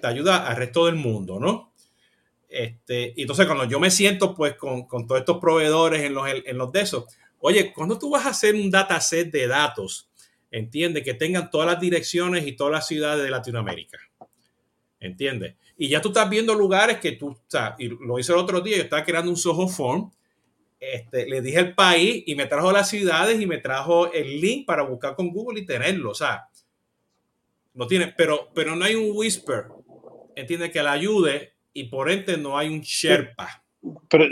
te 0.00 0.06
ayuda 0.06 0.46
al 0.46 0.56
resto 0.56 0.86
del 0.86 0.94
mundo, 0.94 1.40
¿no? 1.40 1.72
Este, 2.48 3.14
y 3.16 3.22
entonces 3.22 3.46
cuando 3.46 3.64
yo 3.64 3.80
me 3.80 3.90
siento 3.90 4.34
pues 4.34 4.54
con, 4.54 4.86
con 4.86 5.06
todos 5.06 5.20
estos 5.20 5.38
proveedores 5.38 6.02
en 6.02 6.14
los, 6.14 6.28
en 6.28 6.58
los 6.58 6.70
de 6.70 6.80
esos, 6.82 7.04
oye, 7.38 7.72
cuando 7.72 7.98
tú 7.98 8.10
vas 8.10 8.26
a 8.26 8.30
hacer 8.30 8.54
un 8.54 8.70
dataset 8.70 9.30
de 9.30 9.46
datos, 9.46 10.10
entiende 10.50 11.02
que 11.02 11.14
tengan 11.14 11.50
todas 11.50 11.66
las 11.66 11.80
direcciones 11.80 12.46
y 12.46 12.52
todas 12.52 12.72
las 12.72 12.86
ciudades 12.86 13.24
de 13.24 13.30
Latinoamérica. 13.30 13.98
¿Entiendes? 14.98 15.54
Y 15.80 15.88
ya 15.88 16.00
tú 16.00 16.08
estás 16.08 16.28
viendo 16.28 16.54
lugares 16.54 16.98
que 16.98 17.12
tú, 17.12 17.28
o 17.28 17.38
sea, 17.48 17.74
y 17.78 17.88
lo 17.88 18.18
hice 18.18 18.32
el 18.32 18.38
otro 18.38 18.60
día, 18.60 18.76
yo 18.76 18.82
estaba 18.82 19.04
creando 19.04 19.30
un 19.30 19.36
Soho 19.36 19.66
Form 19.66 20.10
este, 20.80 21.28
le 21.28 21.42
dije 21.42 21.58
el 21.58 21.74
país 21.74 22.24
y 22.26 22.34
me 22.34 22.46
trajo 22.46 22.72
las 22.72 22.88
ciudades 22.88 23.38
y 23.38 23.46
me 23.46 23.58
trajo 23.58 24.10
el 24.12 24.40
link 24.40 24.66
para 24.66 24.82
buscar 24.82 25.14
con 25.14 25.30
Google 25.30 25.60
y 25.60 25.66
tenerlo. 25.66 26.10
O 26.10 26.14
sea, 26.14 26.48
no 27.74 27.86
tiene, 27.86 28.14
pero, 28.16 28.48
pero 28.54 28.74
no 28.74 28.86
hay 28.86 28.94
un 28.94 29.14
whisper, 29.14 29.66
entiende 30.34 30.70
que 30.70 30.82
la 30.82 30.92
ayude 30.92 31.52
y 31.74 31.84
por 31.84 32.10
ende 32.10 32.38
no 32.38 32.56
hay 32.56 32.68
un 32.68 32.80
Sherpa. 32.80 33.62
Pero 34.08 34.24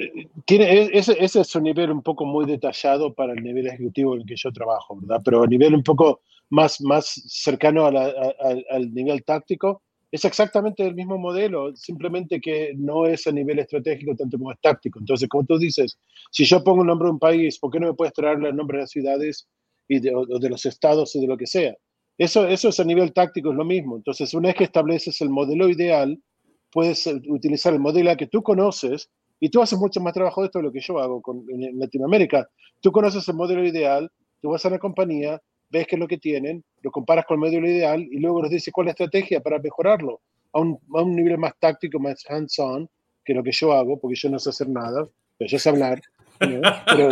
tiene, 0.46 0.72
e, 0.72 0.90
ese, 0.98 1.16
ese, 1.22 1.42
es 1.42 1.54
un 1.54 1.64
nivel 1.64 1.90
un 1.90 2.02
poco 2.02 2.24
muy 2.24 2.46
detallado 2.46 3.12
para 3.12 3.34
el 3.34 3.42
nivel 3.42 3.66
ejecutivo 3.66 4.14
en 4.14 4.22
el 4.22 4.26
que 4.26 4.36
yo 4.36 4.50
trabajo, 4.50 4.98
¿verdad? 5.00 5.20
Pero 5.22 5.42
a 5.42 5.46
nivel 5.46 5.74
un 5.74 5.82
poco 5.82 6.22
más, 6.48 6.80
más 6.80 7.06
cercano 7.26 7.86
al 7.86 8.94
nivel 8.94 9.22
táctico, 9.22 9.82
es 10.10 10.24
exactamente 10.24 10.86
el 10.86 10.94
mismo 10.94 11.18
modelo, 11.18 11.74
simplemente 11.76 12.40
que 12.40 12.72
no 12.76 13.06
es 13.06 13.26
a 13.26 13.32
nivel 13.32 13.58
estratégico 13.58 14.16
tanto 14.16 14.38
como 14.38 14.52
es 14.52 14.58
táctico. 14.60 14.98
Entonces, 14.98 15.28
como 15.28 15.44
tú 15.44 15.58
dices, 15.58 15.98
si 16.30 16.44
yo 16.44 16.64
pongo 16.64 16.80
un 16.80 16.86
nombre 16.86 17.06
de 17.06 17.12
un 17.12 17.18
país, 17.18 17.58
¿por 17.58 17.70
qué 17.70 17.80
no 17.80 17.88
me 17.88 17.94
puedes 17.94 18.14
traer 18.14 18.42
el 18.42 18.56
nombre 18.56 18.78
de 18.78 18.82
las 18.82 18.90
ciudades 18.90 19.48
y 19.86 20.00
de 20.00 20.48
los 20.48 20.66
estados 20.66 21.14
y 21.14 21.20
de 21.20 21.26
lo 21.26 21.36
que 21.36 21.46
sea? 21.46 21.76
Eso, 22.16 22.48
eso 22.48 22.70
es 22.70 22.80
a 22.80 22.84
nivel 22.84 23.12
táctico, 23.12 23.50
es 23.50 23.56
lo 23.56 23.64
mismo. 23.64 23.96
Entonces, 23.96 24.32
una 24.34 24.48
vez 24.48 24.56
que 24.56 24.64
estableces 24.64 25.20
el 25.20 25.30
modelo 25.30 25.68
ideal, 25.68 26.18
puedes 26.72 27.06
eh, 27.06 27.20
utilizar 27.28 27.72
el 27.72 27.80
modelo 27.80 28.16
que 28.16 28.26
tú 28.26 28.42
conoces 28.42 29.10
y 29.40 29.50
tú 29.50 29.62
haces 29.62 29.78
mucho 29.78 30.00
más 30.00 30.14
trabajo 30.14 30.40
de 30.40 30.46
esto 30.46 30.58
de 30.58 30.64
lo 30.64 30.72
que 30.72 30.80
yo 30.80 30.98
hago 30.98 31.22
con, 31.22 31.44
en 31.48 31.78
Latinoamérica. 31.78 32.48
Tú 32.80 32.90
conoces 32.90 33.28
el 33.28 33.34
modelo 33.34 33.64
ideal, 33.64 34.10
tú 34.40 34.50
vas 34.50 34.64
a 34.66 34.70
la 34.70 34.78
compañía, 34.78 35.40
ves 35.70 35.86
qué 35.86 35.96
es 35.96 36.00
lo 36.00 36.08
que 36.08 36.18
tienen, 36.18 36.64
lo 36.82 36.90
comparas 36.90 37.24
con 37.26 37.34
el 37.34 37.40
modelo 37.40 37.68
ideal 37.68 38.00
y 38.00 38.18
luego 38.18 38.42
nos 38.42 38.50
dices 38.50 38.72
cuál 38.72 38.86
es 38.86 38.88
la 38.88 39.04
estrategia 39.04 39.40
para 39.40 39.58
mejorarlo 39.58 40.20
a 40.52 40.60
un, 40.60 40.78
a 40.94 41.02
un 41.02 41.14
nivel 41.14 41.38
más 41.38 41.52
táctico, 41.58 41.98
más 41.98 42.24
hands-on, 42.28 42.88
que 43.24 43.34
lo 43.34 43.42
que 43.42 43.52
yo 43.52 43.72
hago, 43.72 43.98
porque 43.98 44.16
yo 44.16 44.30
no 44.30 44.38
sé 44.38 44.50
hacer 44.50 44.68
nada, 44.68 45.06
pero 45.36 45.50
yo 45.50 45.58
sé 45.58 45.68
hablar. 45.68 46.00
Pero, 46.38 46.60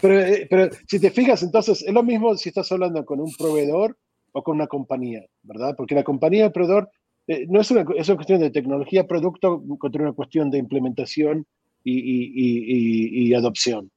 pero, 0.00 0.46
pero, 0.48 0.70
si 0.86 1.00
te 1.00 1.10
fijas, 1.10 1.42
entonces 1.42 1.82
es 1.82 1.92
lo 1.92 2.02
mismo 2.02 2.36
si 2.36 2.50
estás 2.50 2.70
hablando 2.70 3.04
con 3.04 3.20
un 3.20 3.32
proveedor 3.34 3.96
o 4.32 4.42
con 4.42 4.56
una 4.56 4.66
compañía, 4.66 5.24
¿verdad? 5.42 5.74
Porque 5.76 5.94
la 5.94 6.04
compañía, 6.04 6.46
el 6.46 6.52
proveedor, 6.52 6.90
eh, 7.26 7.46
no 7.48 7.60
es 7.60 7.70
una, 7.70 7.84
es 7.96 8.08
una 8.08 8.16
cuestión 8.16 8.40
de 8.40 8.50
tecnología, 8.50 9.06
producto, 9.06 9.62
contra 9.78 10.02
una 10.02 10.12
cuestión 10.12 10.50
de 10.50 10.58
implementación 10.58 11.46
y, 11.82 11.98
y, 11.98 13.28
y, 13.28 13.34
adopción. 13.34 13.90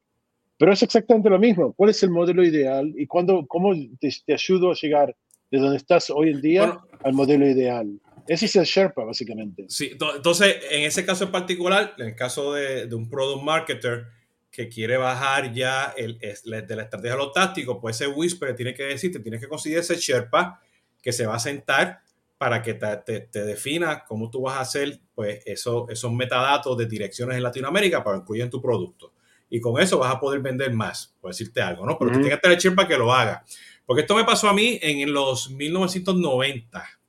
Pero 0.60 0.74
es 0.74 0.82
exactamente 0.82 1.30
lo 1.30 1.38
mismo. 1.38 1.72
¿Cuál 1.72 1.88
es 1.88 2.02
el 2.02 2.10
modelo 2.10 2.44
ideal 2.44 2.92
y 2.94 3.06
cuándo, 3.06 3.46
cómo 3.48 3.72
te, 3.98 4.14
te 4.26 4.34
ayudo 4.34 4.70
a 4.70 4.74
llegar 4.74 5.16
de 5.50 5.58
donde 5.58 5.78
estás 5.78 6.10
hoy 6.10 6.28
en 6.28 6.42
día 6.42 6.66
bueno, 6.66 6.86
al 7.02 7.14
modelo 7.14 7.48
ideal? 7.48 7.98
Ese 8.28 8.44
es 8.44 8.56
el 8.56 8.64
Sherpa, 8.66 9.02
básicamente. 9.02 9.64
Sí, 9.70 9.92
entonces, 9.92 10.56
en 10.70 10.82
ese 10.82 11.06
caso 11.06 11.24
en 11.24 11.30
particular, 11.30 11.94
en 11.96 12.08
el 12.08 12.14
caso 12.14 12.52
de, 12.52 12.86
de 12.86 12.94
un 12.94 13.08
product 13.08 13.42
marketer 13.42 14.04
que 14.50 14.68
quiere 14.68 14.98
bajar 14.98 15.50
ya 15.54 15.94
el, 15.96 16.18
el, 16.20 16.66
de 16.66 16.76
la 16.76 16.82
estrategia 16.82 17.14
a 17.14 17.16
lo 17.16 17.32
táctico, 17.32 17.80
pues 17.80 17.98
ese 17.98 18.08
Whisper 18.08 18.54
tiene 18.54 18.74
que 18.74 18.82
decir, 18.82 19.10
te 19.10 19.20
tienes 19.20 19.40
que 19.40 19.48
conseguir 19.48 19.78
ese 19.78 19.96
Sherpa 19.96 20.60
que 21.00 21.12
se 21.12 21.24
va 21.24 21.36
a 21.36 21.38
sentar 21.38 22.00
para 22.36 22.60
que 22.60 22.74
te, 22.74 22.96
te, 22.98 23.20
te 23.20 23.44
defina 23.46 24.04
cómo 24.04 24.28
tú 24.28 24.42
vas 24.42 24.58
a 24.58 24.60
hacer 24.60 25.00
pues, 25.14 25.40
eso, 25.46 25.88
esos 25.88 26.12
metadatos 26.12 26.76
de 26.76 26.84
direcciones 26.84 27.38
en 27.38 27.44
Latinoamérica 27.44 28.04
para 28.04 28.18
incluir 28.18 28.42
en 28.42 28.50
tu 28.50 28.60
producto. 28.60 29.14
Y 29.50 29.60
con 29.60 29.80
eso 29.80 29.98
vas 29.98 30.14
a 30.14 30.20
poder 30.20 30.40
vender 30.40 30.72
más, 30.72 31.14
por 31.20 31.32
decirte 31.32 31.60
algo, 31.60 31.84
¿no? 31.84 31.98
Pero 31.98 32.10
-huh. 32.10 32.14
tienes 32.14 32.30
que 32.30 32.36
tener 32.38 32.56
el 32.56 32.62
Sherpa 32.62 32.86
que 32.86 32.96
lo 32.96 33.12
haga. 33.12 33.44
Porque 33.84 34.02
esto 34.02 34.14
me 34.14 34.24
pasó 34.24 34.48
a 34.48 34.54
mí 34.54 34.78
en 34.80 35.12
los 35.12 35.50
1990 35.50 37.00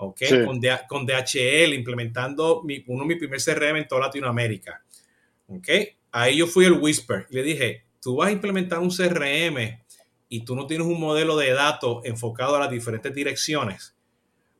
¿ok? 0.00 0.18
Sí. 0.18 0.44
Con, 0.44 0.60
con, 0.88 1.06
DHL, 1.06 1.74
implementando 1.74 2.62
mi, 2.62 2.82
uno 2.86 3.02
de 3.02 3.08
mis 3.08 3.18
primeros 3.18 3.44
CRM 3.44 3.76
en 3.76 3.88
toda 3.88 4.02
Latinoamérica, 4.02 4.82
¿ok? 5.46 5.68
Ahí 6.12 6.38
yo 6.38 6.46
fui 6.46 6.64
el 6.64 6.72
Whisper 6.72 7.26
y 7.30 7.34
le 7.36 7.42
dije, 7.42 7.84
tú 8.00 8.16
vas 8.16 8.28
a 8.28 8.32
implementar 8.32 8.78
un 8.78 8.90
CRM 8.90 9.78
y 10.28 10.44
tú 10.44 10.56
no 10.56 10.66
tienes 10.66 10.86
un 10.86 10.98
modelo 10.98 11.36
de 11.36 11.52
datos 11.52 12.04
enfocado 12.04 12.56
a 12.56 12.60
las 12.60 12.70
diferentes 12.70 13.14
direcciones, 13.14 13.94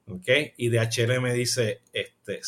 ¿ok? 0.06 0.28
Y 0.58 0.68
DHL 0.68 1.20
me 1.20 1.32
dice, 1.32 1.80
este, 1.92 2.40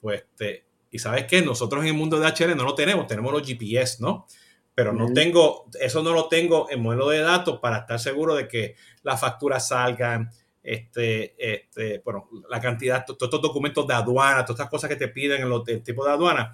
pues, 0.00 0.22
este, 0.22 0.65
y 0.96 0.98
sabes 0.98 1.26
qué, 1.26 1.42
nosotros 1.42 1.82
en 1.82 1.88
el 1.88 1.94
mundo 1.94 2.18
de 2.18 2.30
DHL 2.30 2.56
no 2.56 2.64
lo 2.64 2.74
tenemos, 2.74 3.06
tenemos 3.06 3.32
los 3.32 3.46
GPS, 3.46 3.98
¿no? 4.00 4.26
Pero 4.74 4.92
no 4.92 5.04
uh 5.04 5.08
-huh. 5.08 5.14
tengo, 5.14 5.66
eso 5.78 6.02
no 6.02 6.12
lo 6.12 6.28
tengo 6.28 6.70
en 6.70 6.80
modelo 6.80 7.08
de 7.10 7.20
datos 7.20 7.60
para 7.60 7.78
estar 7.78 8.00
seguro 8.00 8.34
de 8.34 8.48
que 8.48 8.76
las 9.02 9.20
facturas 9.20 9.68
salgan, 9.68 10.30
este, 10.62 11.34
este, 11.38 12.00
bueno, 12.04 12.28
la 12.48 12.60
cantidad, 12.60 13.04
todos 13.04 13.22
estos 13.22 13.42
documentos 13.42 13.86
de 13.86 13.94
aduana, 13.94 14.44
todas 14.44 14.58
estas 14.58 14.70
cosas 14.70 14.90
que 14.90 14.96
te 14.96 15.08
piden 15.08 15.42
en 15.42 15.48
los 15.48 15.66
el 15.68 15.82
tipo 15.82 16.04
de 16.04 16.12
aduana. 16.12 16.52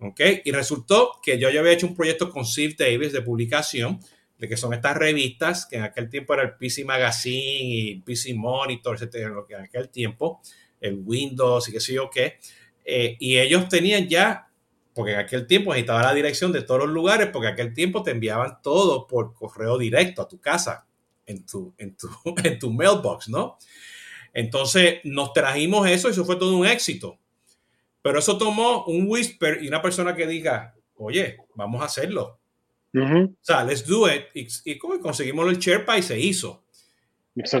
¿ok? 0.00 0.20
Y 0.44 0.50
resultó 0.50 1.20
que 1.22 1.38
yo 1.38 1.50
ya 1.50 1.60
había 1.60 1.72
hecho 1.72 1.86
un 1.86 1.94
proyecto 1.94 2.30
con 2.30 2.44
Steve 2.44 2.74
Davis 2.78 3.12
de 3.12 3.22
publicación, 3.22 4.00
de 4.38 4.48
que 4.48 4.56
son 4.56 4.74
estas 4.74 4.96
revistas, 4.96 5.66
que 5.66 5.76
en 5.76 5.82
aquel 5.82 6.08
tiempo 6.08 6.34
era 6.34 6.42
el 6.42 6.54
PC 6.56 6.84
Magazine 6.84 7.60
y 7.62 8.00
PC 8.00 8.34
Monitor, 8.34 8.96
etcétera, 8.96 9.32
que 9.46 9.54
en 9.54 9.60
aquel 9.60 9.88
tiempo, 9.90 10.40
el 10.80 11.00
Windows 11.04 11.68
y 11.68 11.72
qué 11.72 11.80
sé 11.80 11.94
yo 11.94 12.10
qué. 12.10 12.38
Eh, 12.84 13.16
y 13.18 13.38
ellos 13.38 13.68
tenían 13.68 14.08
ya, 14.08 14.48
porque 14.94 15.12
en 15.12 15.18
aquel 15.18 15.46
tiempo 15.46 15.70
necesitaba 15.72 16.02
la 16.02 16.14
dirección 16.14 16.52
de 16.52 16.62
todos 16.62 16.82
los 16.82 16.90
lugares, 16.90 17.28
porque 17.32 17.48
en 17.48 17.54
aquel 17.54 17.74
tiempo 17.74 18.02
te 18.02 18.10
enviaban 18.10 18.60
todo 18.62 19.06
por 19.06 19.34
correo 19.34 19.78
directo 19.78 20.22
a 20.22 20.28
tu 20.28 20.40
casa 20.40 20.86
en 21.26 21.46
tu, 21.46 21.74
en 21.78 21.96
tu, 21.96 22.08
en 22.44 22.58
tu 22.58 22.70
mailbox, 22.70 23.28
¿no? 23.28 23.58
Entonces 24.32 25.00
nos 25.04 25.32
trajimos 25.32 25.88
eso 25.88 26.08
y 26.08 26.12
eso 26.12 26.24
fue 26.24 26.36
todo 26.36 26.56
un 26.56 26.66
éxito. 26.66 27.18
Pero 28.02 28.18
eso 28.18 28.36
tomó 28.36 28.84
un 28.84 29.06
whisper 29.08 29.62
y 29.62 29.68
una 29.68 29.80
persona 29.80 30.14
que 30.14 30.26
diga, 30.26 30.74
oye, 30.96 31.38
vamos 31.54 31.80
a 31.80 31.86
hacerlo. 31.86 32.38
Uh 32.92 32.98
-huh. 32.98 33.32
O 33.32 33.36
sea, 33.40 33.64
let's 33.64 33.86
do 33.86 34.06
it. 34.12 34.24
Y, 34.34 34.46
y 34.64 34.78
conseguimos 34.78 35.48
el 35.48 35.58
Sherpa 35.58 35.96
y 35.96 36.02
se 36.02 36.18
hizo. 36.18 36.63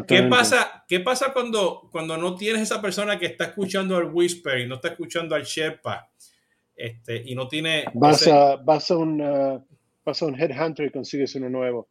¿Qué 0.06 0.22
pasa, 0.22 0.84
¿Qué 0.86 1.00
pasa 1.00 1.32
cuando, 1.32 1.88
cuando 1.90 2.16
no 2.16 2.36
tienes 2.36 2.62
esa 2.62 2.80
persona 2.80 3.18
que 3.18 3.26
está 3.26 3.46
escuchando 3.46 3.96
al 3.96 4.12
whisper 4.12 4.60
y 4.60 4.68
no 4.68 4.76
está 4.76 4.88
escuchando 4.88 5.34
al 5.34 5.42
Sherpa? 5.42 6.08
Este, 6.76 7.22
y 7.26 7.34
no 7.34 7.48
tiene... 7.48 7.84
Vas, 7.94 8.22
ese... 8.22 8.32
a, 8.32 8.54
vas, 8.56 8.88
a 8.92 8.96
un, 8.96 9.20
uh, 9.20 9.64
vas 10.04 10.22
a 10.22 10.26
un 10.26 10.40
headhunter 10.40 10.86
y 10.86 10.90
consigues 10.90 11.34
uno 11.34 11.48
nuevo. 11.48 11.88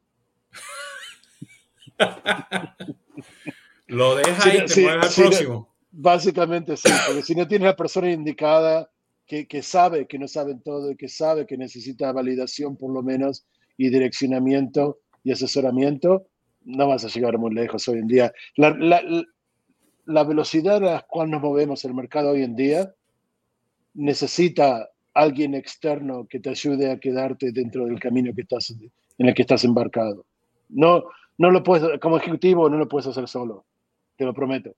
Lo 3.88 4.15
deja 4.15 4.56
y 4.56 4.60
te 4.60 4.67
sí, 4.69 4.82
mueves 4.82 5.04
al 5.04 5.12
sí, 5.12 5.22
próximo. 5.22 5.76
Básicamente 5.91 6.78
sí, 6.78 6.89
porque 7.06 7.22
si 7.22 7.36
no 7.36 7.48
tienes 7.48 7.67
la 7.67 7.76
persona 7.76 8.10
indicada 8.10 8.89
que, 9.28 9.46
que, 9.46 9.62
sabe 9.62 10.08
que 10.08 10.17
no 10.17 10.30
saben 10.30 10.62
todo 10.62 10.91
y 10.91 10.96
que 10.96 11.10
sabe 11.10 11.46
que 11.46 11.58
necesita 11.58 12.13
validación 12.13 12.78
por 12.78 12.91
lo 12.93 13.04
menos 13.04 13.46
y 13.78 13.89
direccionamiento 13.89 15.02
y 15.24 15.34
asesoramiento, 15.34 16.28
no 16.65 16.88
vas 16.88 17.06
a 17.06 17.10
llegar 17.10 17.38
muy 17.38 17.54
lejos 17.54 17.88
hoy 17.88 17.99
en 17.99 18.08
día. 18.08 18.34
La, 18.56 18.71
la, 18.71 19.02
la 20.06 20.23
velocidad 20.23 20.78
a 20.78 20.93
la 20.93 21.02
cual 21.02 21.30
nos 21.30 21.41
movemos 21.41 21.86
el 21.86 21.93
mercado 21.93 22.32
hoy 22.32 22.43
en 22.43 22.56
día 22.56 22.93
necesita 23.93 24.89
alguien 25.13 25.54
externo 25.54 26.28
que 26.28 26.39
te 26.39 26.49
ayude 26.49 26.91
a 26.91 26.99
quedarte 26.99 27.52
dentro 27.52 27.86
del 27.86 27.99
camino 27.99 28.34
que 28.34 28.41
estás, 28.41 28.71
en 28.71 29.28
el 29.28 29.34
que 29.34 29.43
estás 29.43 29.63
embarcado. 29.63 30.26
No, 30.69 31.04
no 31.38 31.52
lo 31.52 31.63
puedes, 31.63 31.99
como 31.99 32.17
ejecutivo 32.17 32.69
no 32.69 32.78
lo 32.78 32.88
puedes 32.88 33.08
hacer 33.08 33.28
solo, 33.28 33.65
te 34.17 34.26
lo 34.26 34.34
prometo. 34.34 34.76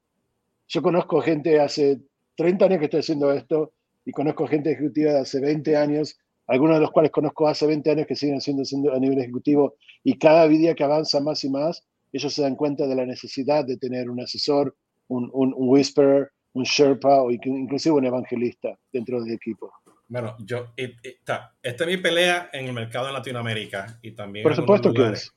Yo 0.67 0.81
conozco 0.81 1.21
gente 1.21 1.59
hace 1.59 2.01
30 2.35 2.65
años 2.65 2.79
que 2.79 2.85
estoy 2.85 2.99
haciendo 2.99 3.31
esto 3.31 3.71
y 4.03 4.11
conozco 4.11 4.47
gente 4.47 4.71
ejecutiva 4.71 5.13
de 5.13 5.19
hace 5.19 5.39
20 5.39 5.77
años, 5.77 6.19
algunos 6.47 6.77
de 6.77 6.81
los 6.81 6.91
cuales 6.91 7.11
conozco 7.11 7.47
hace 7.47 7.65
20 7.65 7.91
años 7.91 8.07
que 8.07 8.15
siguen 8.15 8.41
siendo, 8.41 8.63
siendo 8.65 8.93
a 8.93 8.99
nivel 8.99 9.19
ejecutivo 9.19 9.75
y 10.03 10.17
cada 10.17 10.47
día 10.47 10.75
que 10.75 10.83
avanza 10.83 11.19
más 11.19 11.43
y 11.43 11.49
más, 11.49 11.85
ellos 12.11 12.33
se 12.33 12.41
dan 12.41 12.55
cuenta 12.55 12.87
de 12.87 12.95
la 12.95 13.05
necesidad 13.05 13.65
de 13.65 13.77
tener 13.77 14.09
un 14.09 14.21
asesor, 14.21 14.75
un, 15.07 15.29
un, 15.33 15.53
un 15.55 15.69
whisperer, 15.69 16.29
un 16.53 16.63
Sherpa 16.63 17.21
o 17.21 17.31
inclusive 17.31 17.95
un 17.95 18.05
evangelista 18.05 18.77
dentro 18.91 19.21
del 19.21 19.33
equipo. 19.33 19.71
Bueno, 20.07 20.35
yo, 20.39 20.67
esta, 20.77 21.55
esta 21.61 21.83
es 21.83 21.89
mi 21.89 21.97
pelea 21.97 22.49
en 22.53 22.65
el 22.67 22.73
mercado 22.73 23.07
en 23.07 23.13
Latinoamérica 23.13 23.99
y 24.01 24.11
también 24.11 24.43
Por 24.43 24.55
supuesto 24.55 24.93
que 24.93 25.09
es. 25.09 25.33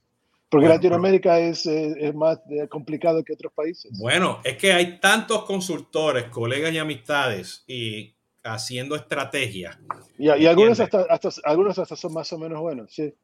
Porque 0.51 0.66
bueno, 0.66 0.77
Latinoamérica 0.77 1.38
es, 1.40 1.66
eh, 1.66 1.94
es, 1.99 2.14
más 2.14 2.38
eh, 2.51 2.68
complicado 2.68 3.23
que 3.23 3.35
otros 3.35 3.53
países. 3.53 3.90
Bueno, 3.99 4.40
es 4.44 4.57
que 4.57 4.73
hay 4.73 4.99
tantos 4.99 5.44
consultores, 5.44 6.25
colegas 6.25 6.73
y 6.73 6.79
amistades 6.79 7.64
y 7.66 8.14
haciendo 8.55 8.97
estrategias. 8.97 9.79
Y, 10.19 10.27
y 10.27 10.47
algunos, 10.47 10.81
hasta, 10.81 11.07
hasta, 11.09 11.29
algunos 11.45 11.79
hasta 11.79 11.97
son 11.97 12.13
más 12.13 12.33
o 12.33 12.39
menos 12.39 12.61
buenos, 12.61 12.93
sí. 12.93 13.15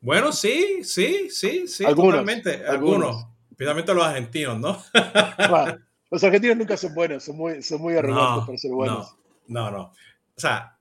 Bueno, 0.00 0.32
sí, 0.32 0.84
sí, 0.84 1.28
sí, 1.30 1.66
sí, 1.66 1.84
algunos, 1.84 2.12
totalmente. 2.12 2.66
Algunos, 2.66 3.08
algunos 3.08 3.34
especialmente 3.50 3.94
los 3.94 4.04
argentinos, 4.04 4.58
¿no? 4.58 4.82
Bueno, 5.48 5.78
los 6.10 6.24
argentinos 6.24 6.56
nunca 6.56 6.76
son 6.76 6.94
buenos, 6.94 7.24
son 7.24 7.36
muy, 7.36 7.62
son 7.62 7.80
muy 7.80 7.96
arrogantes 7.96 8.40
no, 8.40 8.46
para 8.46 8.58
ser 8.58 8.70
buenos. 8.72 9.16
No, 9.46 9.70
no, 9.70 9.78
no. 9.78 9.82
O 9.84 10.40
sea, 10.40 10.76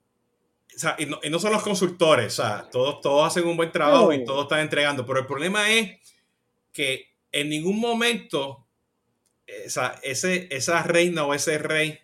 o 0.75 0.79
sea, 0.79 0.95
y, 0.97 1.05
no, 1.05 1.19
y, 1.23 1.29
no, 1.29 1.39
son 1.39 1.53
los 1.53 1.61
consultores, 1.61 2.39
o 2.39 2.43
sea, 2.43 2.69
todos, 2.71 3.01
todos 3.01 3.27
hacen 3.27 3.47
un 3.47 3.55
buen 3.55 3.71
trabajo 3.71 4.07
no. 4.07 4.13
y 4.13 4.25
todos 4.25 4.43
están 4.43 4.59
entregando, 4.59 5.05
pero 5.05 5.19
el 5.19 5.27
problema 5.27 5.69
es 5.69 5.99
que 6.71 7.13
en 7.31 7.49
ningún 7.49 7.79
momento 7.79 8.65
esa, 9.45 9.99
ese, 10.03 10.47
esa 10.51 10.81
reina 10.83 11.25
o 11.25 11.33
ese 11.33 11.57
rey 11.59 11.99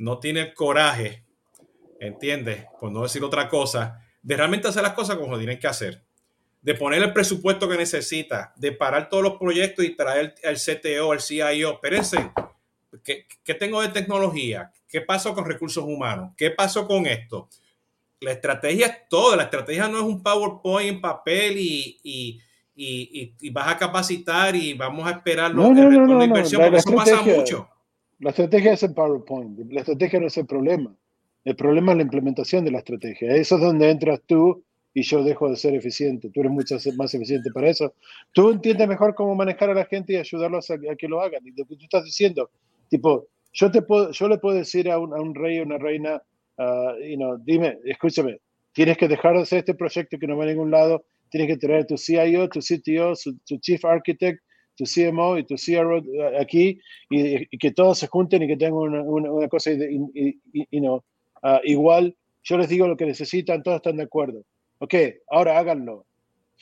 no 0.00 0.18
tiene 0.18 0.40
el 0.40 0.54
coraje, 0.54 1.24
¿entiendes? 2.00 2.64
Por 2.80 2.90
no 2.90 3.02
decir 3.02 3.22
otra 3.22 3.48
cosa, 3.48 4.00
de 4.22 4.36
realmente 4.36 4.68
hacer 4.68 4.82
las 4.82 4.94
cosas 4.94 5.16
como 5.16 5.38
tienen 5.38 5.58
que 5.58 5.66
hacer, 5.66 6.02
de 6.62 6.74
poner 6.74 7.02
el 7.02 7.12
presupuesto 7.12 7.68
que 7.68 7.76
necesita, 7.76 8.52
de 8.56 8.72
parar 8.72 9.08
todos 9.08 9.22
los 9.22 9.38
proyectos 9.38 9.84
y 9.84 9.94
traer 9.94 10.34
el 10.42 10.56
CTO, 10.56 11.12
el 11.12 11.20
CIO. 11.20 11.72
Espérense, 11.74 12.32
¿qué, 13.04 13.26
¿qué 13.44 13.54
tengo 13.54 13.82
de 13.82 13.88
tecnología? 13.88 14.72
¿Qué 14.88 15.02
pasó 15.02 15.34
con 15.34 15.44
recursos 15.44 15.84
humanos? 15.84 16.32
¿Qué 16.36 16.50
pasó 16.50 16.86
con 16.86 17.06
esto? 17.06 17.48
la 18.20 18.32
estrategia 18.32 18.86
es 18.86 19.08
todo. 19.08 19.36
La 19.36 19.44
estrategia 19.44 19.88
no 19.88 19.98
es 19.98 20.04
un 20.04 20.22
PowerPoint 20.22 20.90
en 20.90 21.00
papel 21.00 21.58
y, 21.58 21.98
y, 22.02 22.40
y, 22.74 23.34
y 23.40 23.50
vas 23.50 23.68
a 23.68 23.78
capacitar 23.78 24.54
y 24.54 24.74
vamos 24.74 25.06
a 25.06 25.12
esperar 25.12 25.54
no, 25.54 25.72
no, 25.72 25.90
no, 25.90 26.06
no, 26.06 26.24
inversión, 26.24 26.62
porque 26.62 26.78
eso 26.78 26.94
pasa 26.94 27.22
mucho. 27.22 27.68
La 28.20 28.30
estrategia 28.30 28.74
es 28.74 28.82
el 28.82 28.92
PowerPoint. 28.92 29.58
La 29.72 29.80
estrategia 29.80 30.20
no 30.20 30.26
es 30.26 30.36
el 30.36 30.46
problema. 30.46 30.94
El 31.44 31.56
problema 31.56 31.92
es 31.92 31.96
la 31.96 32.02
implementación 32.02 32.64
de 32.66 32.70
la 32.70 32.78
estrategia. 32.78 33.34
Eso 33.34 33.56
es 33.56 33.62
donde 33.62 33.90
entras 33.90 34.20
tú 34.26 34.62
y 34.92 35.02
yo 35.02 35.24
dejo 35.24 35.48
de 35.48 35.56
ser 35.56 35.74
eficiente. 35.74 36.28
Tú 36.30 36.40
eres 36.40 36.52
mucho 36.52 36.76
más 36.96 37.14
eficiente 37.14 37.50
para 37.50 37.70
eso. 37.70 37.94
Tú 38.34 38.50
entiendes 38.50 38.86
mejor 38.88 39.14
cómo 39.14 39.34
manejar 39.34 39.70
a 39.70 39.74
la 39.74 39.86
gente 39.86 40.12
y 40.12 40.16
ayudarlos 40.16 40.70
a, 40.70 40.78
que 40.98 41.08
lo 41.08 41.22
hagan. 41.22 41.46
Y 41.46 41.52
lo 41.52 41.64
que 41.64 41.76
tú 41.76 41.84
estás 41.84 42.04
diciendo, 42.04 42.50
tipo, 42.90 43.26
yo, 43.52 43.70
te 43.70 43.80
puedo, 43.80 44.10
le 44.28 44.38
puedo 44.38 44.56
decir 44.56 44.90
a 44.90 44.98
un, 44.98 45.14
a 45.14 45.20
un 45.20 45.34
rey 45.34 45.58
o 45.60 45.62
una 45.62 45.78
reina, 45.78 46.22
uh, 46.58 47.02
you 47.02 47.38
dime, 47.42 47.78
escúchame, 47.84 48.38
tienes 48.72 48.98
que 48.98 49.08
dejar 49.08 49.34
de 49.34 49.42
hacer 49.42 49.60
este 49.60 49.74
proyecto 49.74 50.18
que 50.18 50.26
no 50.26 50.36
va 50.36 50.44
a 50.44 50.48
ningún 50.48 50.70
lado, 50.70 51.04
tienes 51.30 51.48
que 51.48 51.56
traer 51.56 51.86
tu 51.86 51.96
CIO, 51.96 52.48
tu 52.48 52.60
CTO, 52.60 53.14
tu 53.46 53.58
Chief 53.58 53.82
Architect, 53.84 54.42
tu 54.76 54.84
CMO 54.84 55.38
y 55.38 55.44
tu 55.44 55.56
CRO 55.56 55.98
uh, 55.98 56.40
aquí 56.40 56.80
y, 57.10 57.46
que 57.58 57.70
todos 57.72 57.98
se 57.98 58.06
junten 58.06 58.42
y 58.42 58.48
que 58.48 58.56
tengan 58.56 58.74
una, 58.74 59.02
una, 59.02 59.48
cosa 59.48 59.70
y, 59.72 60.40
y, 60.52 60.80
no, 60.80 61.04
uh, 61.42 61.58
igual. 61.64 62.16
Yo 62.42 62.56
les 62.56 62.68
digo 62.68 62.88
lo 62.88 62.96
que 62.96 63.04
necesitan, 63.04 63.62
todos 63.62 63.76
están 63.76 63.96
de 63.96 64.04
acuerdo. 64.04 64.44
Ok, 64.78 64.94
ahora 65.28 65.58
háganlo. 65.58 66.06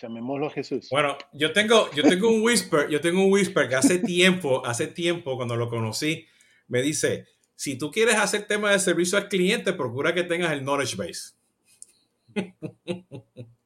Llamémoslo 0.01 0.51
Jesús. 0.51 0.89
Bueno, 0.91 1.17
yo 1.33 1.53
tengo, 1.53 1.91
yo 1.93 2.03
tengo 2.05 2.29
un 2.29 2.43
whisper, 2.43 2.89
yo 2.89 3.01
tengo 3.01 3.25
un 3.25 3.33
whisper 3.33 3.69
que 3.69 3.75
hace 3.75 3.99
tiempo, 3.99 4.65
hace 4.65 4.87
tiempo 4.87 5.37
cuando 5.37 5.57
lo 5.57 5.69
conocí, 5.69 6.27
me 6.69 6.83
dice, 6.83 7.27
si 7.57 7.77
tú 7.77 7.91
quieres 7.91 8.15
hacer 8.17 8.47
tema 8.47 8.71
de 8.71 8.79
servicio 8.79 9.19
al 9.19 9.29
cliente, 9.29 9.73
procura 9.73 10.15
que 10.15 10.23
tengas 10.23 10.53
el 10.53 10.63
knowledge 10.63 10.97
base. 10.97 11.35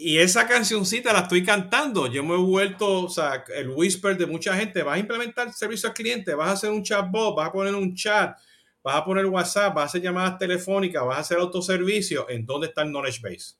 y 0.00 0.18
esa 0.18 0.46
cancioncita 0.46 1.12
la 1.12 1.20
estoy 1.20 1.44
cantando. 1.44 2.06
Yo 2.06 2.22
me 2.22 2.34
he 2.34 2.38
vuelto, 2.38 3.02
o 3.02 3.08
sea, 3.08 3.44
el 3.52 3.70
whisper 3.70 4.16
de 4.16 4.26
mucha 4.26 4.54
gente. 4.54 4.84
Vas 4.84 4.94
a 4.94 5.00
implementar 5.00 5.52
servicio 5.52 5.88
al 5.88 5.94
cliente, 5.94 6.36
vas 6.36 6.50
a 6.50 6.52
hacer 6.52 6.70
un 6.70 6.84
chatbot, 6.84 7.34
vas 7.36 7.48
a 7.48 7.52
poner 7.52 7.74
un 7.74 7.92
chat, 7.96 8.38
vas 8.80 8.94
a 8.94 9.04
poner 9.04 9.26
WhatsApp, 9.26 9.74
vas 9.74 9.82
a 9.82 9.86
hacer 9.86 10.02
llamadas 10.02 10.38
telefónicas, 10.38 11.04
vas 11.04 11.18
a 11.18 11.20
hacer 11.22 11.38
autoservicio. 11.38 12.30
¿En 12.30 12.46
dónde 12.46 12.68
está 12.68 12.82
el 12.82 12.90
knowledge 12.90 13.20
base? 13.20 13.56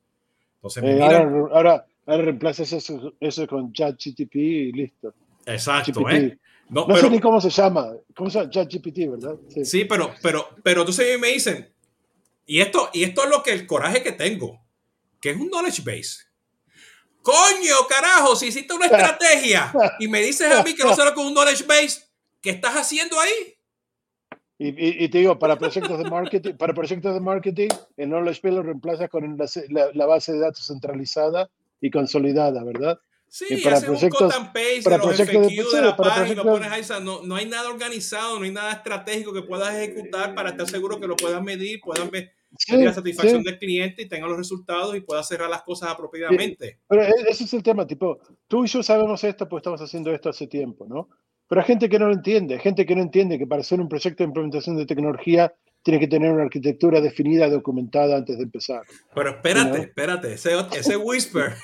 Entonces, 0.54 0.84
eh, 0.84 1.02
ahora, 1.02 1.84
ahora, 2.06 2.22
reemplazas 2.22 2.72
eso, 2.72 3.12
eso 3.18 3.46
con 3.48 3.72
ChatGTP 3.72 4.36
y 4.36 4.72
listo. 4.72 5.12
Exacto, 5.44 6.08
¿eh? 6.08 6.38
No, 6.70 6.86
sé 6.96 7.10
ni 7.10 7.18
cómo 7.18 7.40
se 7.40 7.50
llama. 7.50 7.94
¿Cómo 8.14 8.30
se 8.30 8.38
llama? 8.38 8.50
ChatGPT, 8.50 9.10
¿verdad? 9.10 9.36
Sí. 9.64 9.86
pero, 9.86 10.14
pero, 10.22 10.50
pero 10.62 10.82
entonces 10.82 11.18
me 11.18 11.28
dicen, 11.28 11.68
y 12.46 12.60
esto, 12.60 12.90
y 12.92 13.02
esto 13.02 13.24
es 13.24 13.30
lo 13.30 13.42
que 13.42 13.52
el 13.52 13.66
coraje 13.66 14.04
que 14.04 14.12
tengo, 14.12 14.60
que 15.20 15.30
es 15.30 15.36
un 15.36 15.48
knowledge 15.48 15.82
base. 15.82 16.27
Coño, 17.28 17.86
carajo, 17.86 18.34
si 18.34 18.46
hiciste 18.46 18.72
una 18.72 18.86
estrategia 18.90 19.70
y 19.98 20.08
me 20.08 20.22
dices 20.22 20.50
a 20.50 20.62
mí 20.62 20.74
que 20.74 20.82
no 20.82 20.96
será 20.96 21.12
con 21.12 21.26
un 21.26 21.34
knowledge 21.34 21.64
base, 21.64 22.00
¿qué 22.40 22.48
estás 22.48 22.74
haciendo 22.74 23.20
ahí? 23.20 23.54
Y, 24.60 25.08
te 25.08 25.18
digo, 25.18 25.38
para 25.38 25.56
proyectos 25.56 25.98
de 25.98 26.08
marketing, 26.08 26.54
para 26.54 26.72
proyectos 26.72 27.12
de 27.12 27.20
marketing, 27.20 27.68
el 27.98 28.08
knowledge 28.08 28.40
base 28.42 28.56
lo 28.56 28.62
reemplaza 28.62 29.08
con 29.08 29.36
la, 29.68 30.06
base 30.06 30.32
de 30.32 30.38
datos 30.38 30.66
centralizada 30.66 31.50
y 31.82 31.90
consolidada, 31.90 32.64
¿verdad? 32.64 32.98
Sí, 33.28 33.44
y 33.50 33.56
para 33.58 33.78
proyectos, 33.78 34.22
un 34.22 34.28
cut 34.28 34.34
and 34.34 34.52
paste 34.52 34.82
para 34.82 34.96
los 34.96 35.14
FQ 35.14 35.74
de, 35.76 35.82
la 35.82 35.96
página, 35.96 36.42
lo 36.42 36.44
pones 36.44 36.72
ahí, 36.72 36.82
no, 37.02 37.22
no, 37.22 37.36
hay 37.36 37.44
nada 37.44 37.68
organizado, 37.68 38.38
no 38.38 38.46
hay 38.46 38.52
nada 38.52 38.72
estratégico 38.72 39.34
que 39.34 39.42
puedas 39.42 39.74
ejecutar 39.74 40.34
para 40.34 40.50
estar 40.50 40.66
seguro 40.66 40.98
que 40.98 41.06
lo 41.06 41.14
puedas 41.14 41.42
medir, 41.42 41.78
puedan 41.80 42.10
ver 42.10 42.32
la 42.68 42.92
satisfacción 42.92 43.42
del 43.42 43.58
cliente 43.58 44.02
y 44.02 44.08
tenga 44.08 44.26
los 44.26 44.36
resultados 44.36 44.96
y 44.96 45.00
pueda 45.00 45.22
cerrar 45.22 45.50
las 45.50 45.62
cosas 45.62 45.90
apropiadamente. 45.90 46.80
Pero 46.88 47.02
e, 47.02 47.12
ese 47.28 47.44
es 47.44 47.54
el 47.54 47.62
tema, 47.62 47.86
tipo, 47.86 48.20
tú 48.46 48.64
y 48.64 48.68
yo 48.68 48.82
sabemos 48.82 49.22
esto, 49.24 49.48
pues 49.48 49.60
estamos 49.60 49.80
haciendo 49.80 50.12
esto 50.12 50.30
hace 50.30 50.46
tiempo, 50.46 50.86
¿no? 50.86 51.08
Pero 51.48 51.60
hay 51.60 51.66
gente 51.66 51.88
que 51.88 51.98
no 51.98 52.06
lo 52.06 52.14
entiende, 52.14 52.58
gente 52.58 52.84
que 52.84 52.94
no 52.94 53.02
entiende 53.02 53.38
que 53.38 53.46
para 53.46 53.60
hacer 53.60 53.80
un 53.80 53.88
proyecto 53.88 54.22
de 54.22 54.28
implementación 54.28 54.76
de 54.76 54.86
tecnología 54.86 55.54
tiene 55.82 56.00
que 56.00 56.08
tener 56.08 56.30
una 56.30 56.42
arquitectura 56.42 57.00
definida, 57.00 57.48
documentada 57.48 58.16
antes 58.16 58.36
de 58.36 58.44
empezar. 58.44 58.82
Pero 59.14 59.30
espérate, 59.30 59.78
espérate, 59.80 60.32
ese, 60.34 60.52
ese 60.76 60.96
whisper 60.96 61.54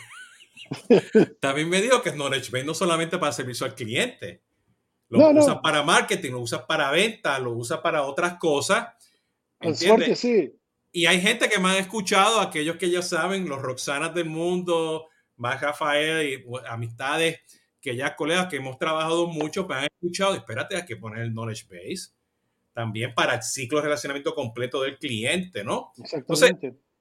también 1.41 1.69
me 1.69 1.83
dijo 1.83 2.03
que 2.03 2.13
Knowledge 2.13 2.51
Base 2.51 2.65
no 2.65 2.75
solamente 2.75 3.19
para 3.19 3.33
servicio 3.33 3.67
al 3.67 3.75
cliente, 3.75 4.43
lo 5.09 5.31
usa 5.31 5.61
para 5.61 5.83
marketing, 5.83 6.33
lo 6.33 6.41
usa 6.41 6.67
para 6.67 6.91
venta, 6.91 7.39
lo 7.39 7.53
usa 7.53 7.83
para 7.83 8.03
otras 8.03 8.39
cosas. 8.39 8.89
¿entiendes? 9.61 10.19
sí. 10.19 10.53
Y 10.97 11.07
hay 11.07 11.21
gente 11.21 11.49
que 11.49 11.59
me 11.59 11.71
han 11.71 11.79
escuchado, 11.79 12.41
aquellos 12.41 12.77
que 12.77 12.89
ya 12.89 13.03
saben, 13.03 13.49
los 13.49 13.61
Roxanas 13.61 14.15
del 14.15 14.27
mundo, 14.27 15.09
más 15.37 15.61
Rafael 15.61 16.25
y 16.25 16.45
amistades, 16.69 17.41
que 17.81 17.97
ya 17.97 18.15
colegas 18.15 18.47
que 18.47 18.59
hemos 18.59 18.79
trabajado 18.79 19.27
mucho, 19.27 19.67
me 19.67 19.75
han 19.75 19.89
escuchado, 19.93 20.37
espérate, 20.37 20.77
hay 20.77 20.85
que 20.85 20.97
poner 20.97 21.23
el 21.25 21.33
knowledge 21.33 21.65
base 21.69 22.13
también 22.73 23.13
para 23.13 23.35
el 23.35 23.43
ciclo 23.43 23.79
de 23.79 23.87
relacionamiento 23.87 24.37
completo 24.37 24.83
del 24.83 24.97
cliente, 24.97 25.65
¿no? 25.65 25.91
Entonces, 26.13 26.53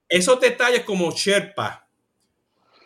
esos 0.09 0.41
detalles 0.41 0.83
como 0.85 1.11
Sherpa, 1.11 1.87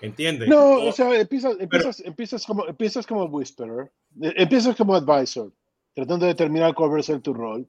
¿entiendes? 0.02 0.50
No, 0.50 0.74
o, 0.74 0.92
sea, 0.92 1.18
empiezas, 1.18 1.56
empiezas, 2.04 2.46
como, 2.46 2.68
empiezas 2.68 3.08
como 3.08 3.24
whisperer, 3.28 3.94
eh, 4.22 4.34
empiezas 4.36 4.76
como 4.76 4.94
advisor, 4.94 5.54
tratando 5.94 6.26
de 6.26 6.34
determinar 6.34 6.74
cuál 6.74 6.94
va 6.94 7.00
a 7.00 7.04
ser 7.04 7.22
tu 7.22 7.34
rol. 7.34 7.66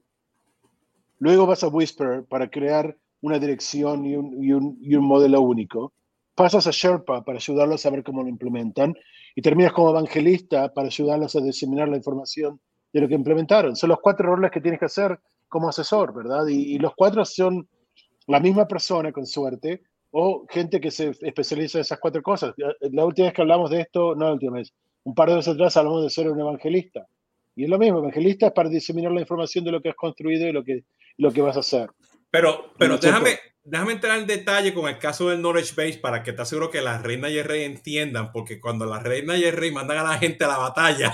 Luego 1.19 1.45
vas 1.45 1.63
a 1.63 1.69
whisper 1.69 2.25
para 2.25 2.49
crear 2.49 2.97
una 3.21 3.39
dirección 3.39 4.05
y 4.05 4.15
un, 4.15 5.03
modelo 5.03 5.41
único. 5.41 5.93
Pasas 6.35 6.67
a 6.67 6.71
Sherpa 6.71 7.23
para 7.23 7.37
ayudarlos 7.37 7.85
a 7.85 7.89
ver 7.89 8.03
cómo 8.03 8.23
lo 8.23 8.29
implementan 8.29 8.95
y 9.35 9.41
terminas 9.41 9.73
como 9.73 9.89
evangelista 9.89 10.73
para 10.73 10.87
ayudarlos 10.87 11.35
a 11.35 11.41
diseminar 11.41 11.89
la 11.89 11.97
información 11.97 12.59
de 12.93 13.01
lo 13.01 13.07
que 13.07 13.15
implementaron. 13.15 13.75
Son 13.75 13.89
los 13.89 13.99
cuatro 13.99 14.35
roles 14.35 14.51
que 14.51 14.61
tienes 14.61 14.79
que 14.79 14.85
hacer 14.85 15.19
como 15.47 15.69
asesor, 15.69 16.13
¿verdad? 16.13 16.47
Y, 16.47 16.75
y 16.75 16.79
los 16.79 16.93
cuatro 16.95 17.25
son 17.25 17.67
la 18.27 18.39
misma 18.39 18.67
persona, 18.67 19.11
con 19.11 19.25
suerte, 19.25 19.81
o 20.11 20.45
gente 20.49 20.79
que 20.79 20.91
se 20.91 21.11
especializa 21.21 21.77
en 21.77 21.81
esas 21.81 21.99
cuatro 21.99 22.21
cosas. 22.21 22.53
La 22.79 23.05
última 23.05 23.27
vez 23.27 23.33
que 23.33 23.41
hablamos 23.41 23.69
de 23.69 23.81
esto, 23.81 24.15
no 24.15 24.25
la 24.25 24.33
última 24.33 24.57
vez, 24.57 24.73
un 25.03 25.13
par 25.13 25.29
de 25.29 25.35
veces 25.35 25.53
atrás 25.53 25.77
hablamos 25.77 26.03
de 26.03 26.09
ser 26.09 26.29
un 26.29 26.39
evangelista. 26.39 27.07
Y 27.55 27.63
es 27.65 27.69
lo 27.69 27.77
mismo, 27.77 27.99
evangelista 27.99 28.47
es 28.47 28.53
para 28.53 28.69
diseminar 28.69 29.11
la 29.11 29.21
información 29.21 29.65
de 29.65 29.71
lo 29.71 29.81
que 29.81 29.89
has 29.89 29.95
construido 29.95 30.47
y 30.47 30.51
lo 30.51 30.63
que, 30.63 30.83
lo 31.17 31.31
que 31.31 31.41
vas 31.41 31.57
a 31.57 31.61
hacer. 31.61 31.89
Pero, 32.31 32.73
pero 32.77 32.97
déjame, 32.97 33.39
déjame 33.63 33.93
entrar 33.93 34.19
en 34.19 34.27
detalle 34.27 34.73
con 34.73 34.87
el 34.87 34.97
caso 34.99 35.29
del 35.29 35.39
Knowledge 35.39 35.73
Base 35.75 35.99
para 35.99 36.23
que 36.23 36.33
te 36.33 36.41
aseguro 36.41 36.69
que 36.69 36.81
la 36.81 36.97
reina 36.99 37.29
y 37.29 37.37
el 37.37 37.45
rey 37.45 37.63
entiendan, 37.63 38.31
porque 38.31 38.59
cuando 38.59 38.85
la 38.85 38.99
reina 38.99 39.37
y 39.37 39.43
el 39.43 39.55
rey 39.55 39.71
mandan 39.71 39.97
a 39.97 40.03
la 40.03 40.17
gente 40.17 40.45
a 40.45 40.47
la 40.47 40.57
batalla 40.57 41.13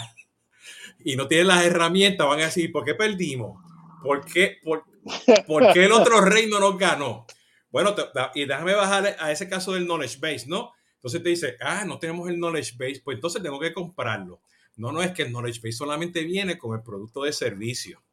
y 1.03 1.15
no 1.15 1.27
tienen 1.27 1.47
las 1.47 1.65
herramientas, 1.65 2.27
van 2.27 2.39
a 2.39 2.45
decir, 2.45 2.71
¿por 2.71 2.83
qué 2.83 2.95
perdimos? 2.95 3.63
¿Por 4.03 4.25
qué, 4.25 4.57
por, 4.63 4.83
qué 5.73 5.85
el 5.85 5.91
otro 5.91 6.21
rey 6.25 6.47
no 6.47 6.59
nos 6.59 6.77
ganó? 6.77 7.25
Bueno, 7.71 7.95
y 8.33 8.45
déjame 8.45 8.73
bajar 8.73 9.15
a 9.19 9.31
ese 9.31 9.49
caso 9.49 9.73
del 9.73 9.85
Knowledge 9.85 10.19
Base, 10.19 10.45
¿no? 10.47 10.71
Entonces 10.95 11.21
te 11.21 11.29
dice, 11.29 11.57
ah, 11.61 11.83
no 11.85 11.99
tenemos 11.99 12.29
el 12.29 12.35
Knowledge 12.35 12.73
Base, 12.77 13.01
pues 13.03 13.15
entonces 13.15 13.41
tengo 13.41 13.59
que 13.59 13.73
comprarlo. 13.73 14.41
No, 14.77 14.91
no 14.91 15.01
es 15.01 15.11
que 15.11 15.23
el 15.23 15.29
Knowledge 15.29 15.59
Base 15.59 15.73
solamente 15.73 16.23
viene 16.23 16.57
con 16.57 16.75
el 16.75 16.83
producto 16.83 17.23
de 17.23 17.33
servicio 17.33 18.04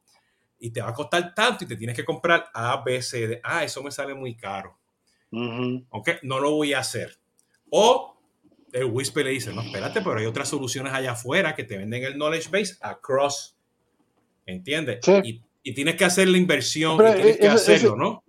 y 0.63 0.71
te 0.71 0.81
va 0.81 0.91
a 0.91 0.95
costar 0.95 1.35
tanto 1.35 1.65
y 1.65 1.67
te 1.67 1.77
tienes 1.77 1.97
que 1.97 2.05
comprar 2.05 2.47
A, 2.55 2.81
B, 2.85 3.03
C, 3.03 3.27
D. 3.27 3.41
Ah, 3.43 3.65
eso 3.65 3.83
me 3.83 3.91
sale 3.91 4.15
muy 4.15 4.37
caro. 4.37 4.79
Ok, 5.91 6.11
no 6.23 6.39
lo 6.39 6.53
voy 6.53 6.73
a 6.73 6.79
hacer. 6.79 7.19
O 7.71 8.17
el 8.71 8.85
Whisper 8.85 9.25
le 9.25 9.33
dice, 9.33 9.53
no, 9.53 9.61
espérate, 9.61 10.01
pero 10.03 10.19
hay 10.19 10.27
otras 10.27 10.49
soluciones 10.49 10.93
allá 10.93 11.13
afuera 11.13 11.57
que 11.57 11.65
te 11.65 11.77
venden 11.77 12.05
el 12.05 12.15
knowledge 12.15 12.49
base 12.49 12.77
across. 12.81 13.57
¿Entiendes? 14.47 15.01
Y, 15.25 15.43
y, 15.65 15.75
tienes 15.75 15.97
que 15.97 16.05
hacer 16.05 16.29
la 16.29 16.39
inversión 16.39 16.95
y 16.95 17.13
tienes 17.13 17.39
que 17.39 17.49
hacerlo, 17.49 17.97
¿no? 17.97 18.23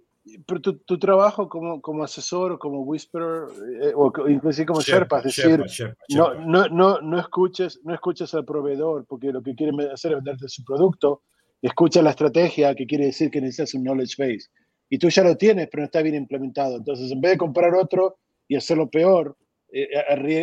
Pero 0.47 0.59
tu, 0.59 0.77
tu, 0.79 0.97
trabajo 0.97 1.47
como, 1.47 1.81
como 1.81 2.03
asesor 2.03 2.53
o 2.53 2.59
como 2.59 2.81
whisperer 2.81 3.43
eh, 3.81 3.91
o 3.95 4.11
inclusive 4.27 4.65
como 4.65 4.81
Sherpa, 4.81 5.19
es 5.19 5.35
decir, 5.35 5.63
No, 6.09 6.33
no, 6.33 6.67
no, 6.67 6.99
no, 6.99 7.19
escuches, 7.19 7.79
no 7.83 7.93
escuches 7.93 8.33
al 8.33 8.45
proveedor 8.45 9.05
porque 9.05 9.31
lo 9.31 9.43
que 9.43 9.53
quiere 9.53 9.91
hacer 9.91 10.13
es 10.13 10.17
venderte 10.23 10.49
su 10.49 10.63
producto 10.63 11.21
escucha 11.63 12.01
la 12.01 12.11
estrategia, 12.11 12.75
que 12.75 12.85
quiere 12.85 13.05
decir 13.05 13.31
que 13.31 13.39
necesitas 13.39 13.73
un 13.73 13.83
knowledge 13.83 14.15
base. 14.17 14.49
Y 14.89 14.97
tú 14.97 15.09
ya 15.09 15.23
lo 15.23 15.37
tienes, 15.37 15.69
pero 15.69 15.81
no 15.81 15.85
está 15.85 16.01
bien 16.01 16.15
implementado. 16.15 16.77
Entonces, 16.77 17.09
en 17.09 17.21
vez 17.21 17.31
de 17.31 17.37
comprar 17.37 17.73
otro 17.73 18.17
y 18.47 18.55
hacerlo 18.55 18.89
peor, 18.89 19.37
eh, 19.71 19.87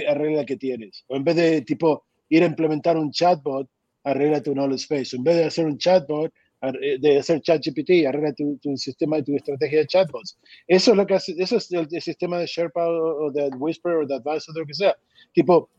arregla 0.08 0.44
que 0.46 0.56
tienes. 0.56 1.04
O 1.08 1.16
en 1.16 1.22
vez 1.22 1.36
de, 1.36 1.60
tipo, 1.60 2.04
ir 2.30 2.42
a 2.42 2.46
implementar 2.46 2.96
un 2.96 3.12
chatbot, 3.12 3.68
arregla 4.02 4.42
tu 4.42 4.54
knowledge 4.54 4.86
base. 4.88 5.14
En 5.14 5.22
vez 5.22 5.36
de 5.36 5.44
hacer 5.44 5.66
un 5.66 5.76
chatbot, 5.76 6.32
de 6.62 7.18
hacer 7.18 7.40
ChatGPT, 7.40 8.06
arregla 8.06 8.32
tu, 8.32 8.58
tu, 8.58 8.76
sistema 8.76 9.22
tu 9.22 9.34
estrategia 9.36 9.80
de 9.80 9.86
chatbots. 9.86 10.38
Eso 10.66 10.90
es 10.90 10.96
lo 10.96 11.06
que 11.06 11.14
hace, 11.14 11.34
eso 11.38 11.56
es 11.56 11.70
el, 11.72 11.88
sistema 12.00 12.38
de 12.38 12.46
Sherpa 12.46 12.86
o, 12.86 13.30
de 13.30 13.48
Whisper 13.58 13.92
o 13.92 14.06
de 14.06 14.14
Advisor, 14.14 14.56
o 14.56 14.60
lo 14.60 14.66
que 14.66 14.74
sea. 14.74 14.96
Tipo, 15.32 15.70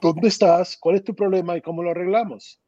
¿dónde 0.00 0.28
estás? 0.28 0.76
¿Cuál 0.76 0.96
es 0.96 1.04
tu 1.04 1.14
problema 1.14 1.56
y 1.56 1.60
cómo 1.60 1.82
lo 1.82 1.90
arreglamos? 1.90 2.60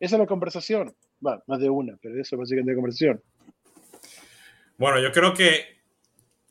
Esa 0.00 0.16
es 0.16 0.20
la 0.20 0.26
conversación 0.26 0.94
más 1.20 1.60
de 1.60 1.70
una, 1.70 1.96
pero 2.00 2.20
eso 2.20 2.36
básicamente 2.36 2.72
de 2.72 2.76
conversación. 2.76 3.22
Bueno, 4.76 5.00
yo 5.00 5.12
creo 5.12 5.34
que 5.34 5.74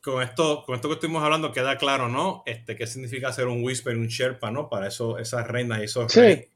con 0.02 0.22
esto, 0.22 0.64
con 0.66 0.76
esto 0.76 0.90
que 0.90 0.96
estuvimos 0.96 1.24
hablando 1.24 1.52
queda 1.52 1.78
claro, 1.78 2.10
¿no? 2.10 2.44
Este, 2.46 2.76
¿Qué 2.76 2.88
significa 2.88 3.32
ser 3.32 3.48
un 3.48 3.64
whisper, 3.64 3.96
un 3.98 4.08
sherpa, 4.08 4.52
¿no? 4.52 4.70
Para 4.70 4.88
eso, 4.88 5.18
esas 5.18 5.48
reinas 5.48 5.80
y 5.80 5.84
esos 5.84 6.12
sí. 6.12 6.48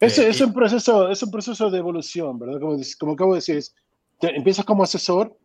Este, 0.00 0.28
es, 0.28 0.40
un 0.40 0.54
proceso, 0.54 1.10
es 1.10 1.22
un 1.22 1.30
proceso 1.30 1.70
de 1.70 1.78
evolución, 1.78 2.38
¿verdad? 2.38 2.60
Como, 2.60 2.78
como 2.98 3.12
acabo 3.12 3.34
de 3.34 3.38
decir, 3.38 3.62
empiezas 4.22 4.64
como 4.64 4.82
asesor, 4.82 5.36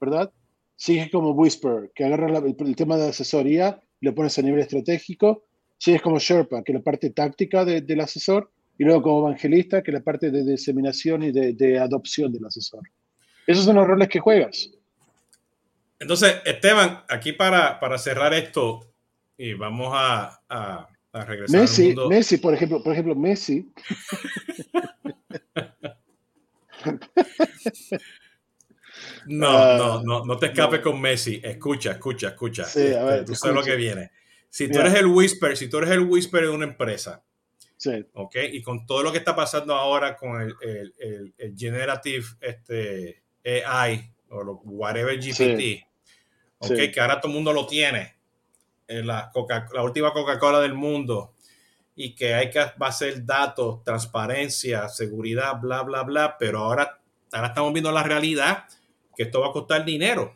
¿verdad? 0.00 0.32
Sigues 0.76 1.10
como 1.10 1.30
Whisper, 1.32 1.90
que 1.94 2.04
agarra 2.04 2.38
el, 2.38 2.76
tema 2.76 2.96
de 2.96 3.08
asesoría, 3.08 3.80
lo 4.00 4.14
pones 4.14 4.38
a 4.38 4.42
nivel 4.42 4.60
estratégico. 4.60 5.44
Sigues 5.78 6.02
como 6.02 6.18
Sherpa, 6.18 6.62
que 6.62 6.72
es 6.72 6.78
la 6.78 6.82
parte 6.82 7.10
táctica 7.10 7.64
del 7.64 8.00
asesor. 8.00 8.50
Y 8.78 8.84
luego 8.84 9.02
como 9.02 9.28
evangelista, 9.28 9.82
que 9.82 9.90
es 9.90 9.94
la 9.94 10.02
parte 10.02 10.30
de 10.30 10.44
diseminación 10.44 11.22
y 11.22 11.32
de, 11.32 11.78
adopción 11.78 12.32
del 12.32 12.44
asesor. 12.44 12.82
Esos 13.46 13.64
son 13.64 13.76
los 13.76 13.86
roles 13.86 14.08
que 14.08 14.20
juegas. 14.20 14.70
Entonces, 15.98 16.36
Esteban, 16.44 17.04
aquí 17.08 17.32
para, 17.32 17.80
para 17.80 17.96
cerrar 17.96 18.34
esto, 18.34 18.92
y 19.38 19.54
vamos 19.54 19.92
a, 19.94 20.40
a, 20.48 20.88
regresar 21.24 21.60
Messi, 21.60 21.82
al 21.82 21.88
mundo. 21.88 22.08
Messi, 22.10 22.36
por 22.36 22.54
ejemplo, 22.54 22.82
por 22.82 22.92
ejemplo, 22.92 23.14
Messi. 23.14 23.70
No, 29.26 29.48
ah. 29.48 29.76
no, 29.76 30.02
no, 30.02 30.24
no 30.24 30.38
te 30.38 30.46
escapes 30.46 30.80
con 30.80 31.00
Messi. 31.00 31.40
Escucha, 31.42 31.92
escucha, 31.92 32.28
escucha. 32.28 32.62
Este, 32.62 33.24
tú 33.24 33.34
sabes 33.34 33.56
lo 33.56 33.62
que 33.62 33.76
viene. 33.76 34.12
Si 34.48 34.70
tú 34.70 34.78
eres 34.78 34.94
el 34.94 35.06
whisper, 35.06 35.56
si 35.56 35.68
tú 35.68 35.78
eres 35.78 35.90
el 35.90 36.00
whisper 36.00 36.42
de 36.42 36.48
una 36.48 36.64
empresa, 36.64 37.24
sí. 37.76 38.06
¿ok? 38.14 38.36
Y 38.52 38.62
con 38.62 38.86
todo 38.86 39.02
lo 39.02 39.12
que 39.12 39.18
está 39.18 39.34
pasando 39.34 39.74
ahora 39.74 40.16
con 40.16 40.40
el, 40.40 40.54
el, 40.60 41.34
el, 41.36 41.56
generative 41.56 42.24
este, 42.40 43.22
AI 43.44 44.10
o 44.30 44.42
lo, 44.42 44.54
whatever 44.64 45.18
GPT, 45.18 45.86
¿ok? 46.58 46.92
Que 46.92 47.00
ahora 47.00 47.20
todo 47.20 47.30
el 47.30 47.34
mundo 47.34 47.52
lo 47.52 47.66
tiene. 47.66 48.14
En 48.88 49.06
la, 49.06 49.30
Coca, 49.32 49.68
la 49.72 49.82
última 49.82 50.12
Coca-Cola 50.12 50.60
del 50.60 50.74
mundo 50.74 51.34
y 51.96 52.14
que 52.14 52.34
hay 52.34 52.50
que 52.50 52.60
hacer 52.60 53.24
datos, 53.24 53.82
transparencia, 53.82 54.88
seguridad, 54.88 55.58
bla, 55.60 55.82
bla, 55.82 56.02
bla, 56.02 56.36
pero 56.38 56.60
ahora, 56.60 57.00
ahora 57.32 57.48
estamos 57.48 57.72
viendo 57.72 57.90
la 57.90 58.02
realidad 58.02 58.64
que 59.16 59.24
esto 59.24 59.40
va 59.40 59.48
a 59.48 59.52
costar 59.52 59.84
dinero. 59.84 60.35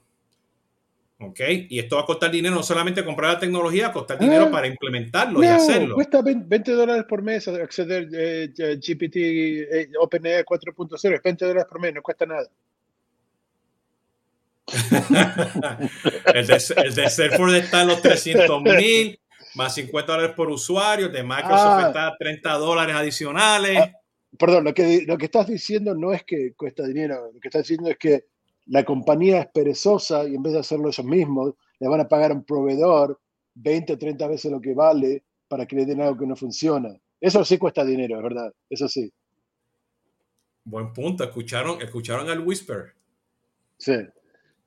¿Ok? 1.23 1.41
Y 1.69 1.79
esto 1.79 1.97
va 1.97 2.03
a 2.03 2.07
costar 2.07 2.31
dinero 2.31 2.55
no 2.55 2.63
solamente 2.63 3.05
comprar 3.05 3.35
la 3.35 3.39
tecnología, 3.39 3.85
va 3.85 3.91
a 3.91 3.93
costar 3.93 4.19
dinero 4.19 4.47
ah, 4.47 4.51
para 4.51 4.67
implementarlo 4.67 5.45
y 5.45 5.47
hacerlo. 5.47 5.95
Cuesta 5.95 6.23
20 6.23 6.73
dólares 6.73 7.05
por 7.07 7.21
mes 7.23 7.47
acceder 7.47 8.05
a 8.05 8.09
eh, 8.13 8.79
GPT 8.79 9.17
eh, 9.17 9.91
OpenAI 10.01 10.45
4.0, 10.45 11.21
20 11.23 11.45
dólares 11.45 11.67
por 11.69 11.79
mes, 11.79 11.95
no 11.95 12.01
cuesta 12.01 12.25
nada. 12.25 12.49
el, 16.35 16.47
de, 16.47 16.63
el 16.77 16.95
de 16.95 17.11
Salesforce 17.11 17.59
está 17.59 17.83
en 17.83 17.89
los 17.89 18.01
300 18.01 18.63
mil, 18.63 19.21
más 19.57 19.75
50 19.75 20.13
dólares 20.13 20.35
por 20.35 20.49
usuario, 20.49 21.11
de 21.11 21.23
Microsoft 21.23 21.83
ah. 21.83 21.85
está 21.89 22.07
a 22.07 22.17
30 22.17 22.51
dólares 22.55 22.97
adicionales. 22.97 23.79
Ah, 23.79 23.93
perdón, 24.39 24.65
lo 24.65 24.73
que, 24.73 25.05
lo 25.07 25.19
que 25.19 25.27
estás 25.27 25.49
diciendo 25.49 25.95
no 25.95 26.15
es 26.15 26.25
que 26.25 26.55
cuesta 26.55 26.87
dinero, 26.87 27.31
lo 27.35 27.41
que 27.41 27.49
estás 27.49 27.65
diciendo 27.65 27.91
es 27.91 27.99
que 27.99 28.30
la 28.71 28.85
compañía 28.85 29.41
es 29.41 29.47
perezosa 29.49 30.29
y 30.29 30.37
en 30.37 30.43
vez 30.43 30.53
de 30.53 30.61
hacerlo 30.61 30.89
ellos 30.89 31.05
mismos, 31.05 31.55
le 31.81 31.89
van 31.89 32.01
a 32.01 32.09
pagar 32.09 32.31
a 32.31 32.35
un 32.35 32.45
proveedor 32.45 33.21
20 33.55 33.95
o 33.95 33.99
30 33.99 34.29
veces 34.29 34.51
lo 34.51 34.61
que 34.61 34.75
vale 34.75 35.25
para 35.49 35.67
que 35.67 35.75
le 35.75 35.87
den 35.87 36.01
algo 36.01 36.17
que 36.17 36.27
no 36.27 36.37
funciona. 36.37 36.97
Eso 37.21 37.45
sí 37.45 37.59
cuesta 37.59 37.85
dinero, 37.85 38.17
es 38.17 38.23
verdad, 38.23 38.53
eso 38.69 38.89
sí. 38.89 39.13
Buen 40.65 40.93
punto, 40.93 41.25
escucharon, 41.25 41.83
escucharon 41.83 42.31
al 42.31 42.47
whisper. 42.47 42.95
Sí. 43.77 43.97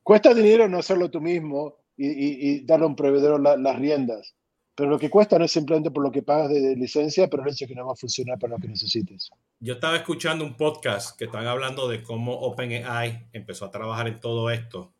Cuesta 0.02 0.34
dinero 0.34 0.68
no 0.68 0.80
hacerlo 0.80 1.10
tú 1.10 1.22
mismo 1.22 1.78
y, 1.96 2.66
darle 2.66 2.86
a 2.86 2.90
un 2.90 2.98
proveedor 2.98 3.40
las 3.40 3.80
riendas. 3.80 4.36
Pero 4.76 4.90
lo 4.90 4.98
que 4.98 5.10
cuesta 5.10 5.38
no 5.38 5.46
es 5.46 5.52
simplemente 5.52 5.92
por 5.92 6.04
lo 6.04 6.12
que 6.12 6.24
pagas 6.24 6.50
de, 6.50 6.76
licencia, 6.76 7.30
pero 7.30 7.44
el 7.44 7.52
hecho 7.52 7.68
que 7.68 7.76
no 7.76 7.86
va 7.86 7.94
a 7.94 7.96
funcionar 7.96 8.40
para 8.40 8.54
lo 8.56 8.60
que 8.60 8.68
necesites. 8.68 9.30
Yo 9.60 9.76
estaba 9.76 9.96
escuchando 9.98 10.44
un 10.44 10.58
podcast 10.58 11.18
que 11.18 11.26
están 11.26 11.46
hablando 11.46 11.88
de 11.88 12.02
cómo 12.02 12.34
OpenAI 12.34 13.28
empezó 13.34 13.66
a 13.66 13.72
trabajar 13.72 14.08
en 14.08 14.20
todo 14.20 14.50
esto. 14.50 14.94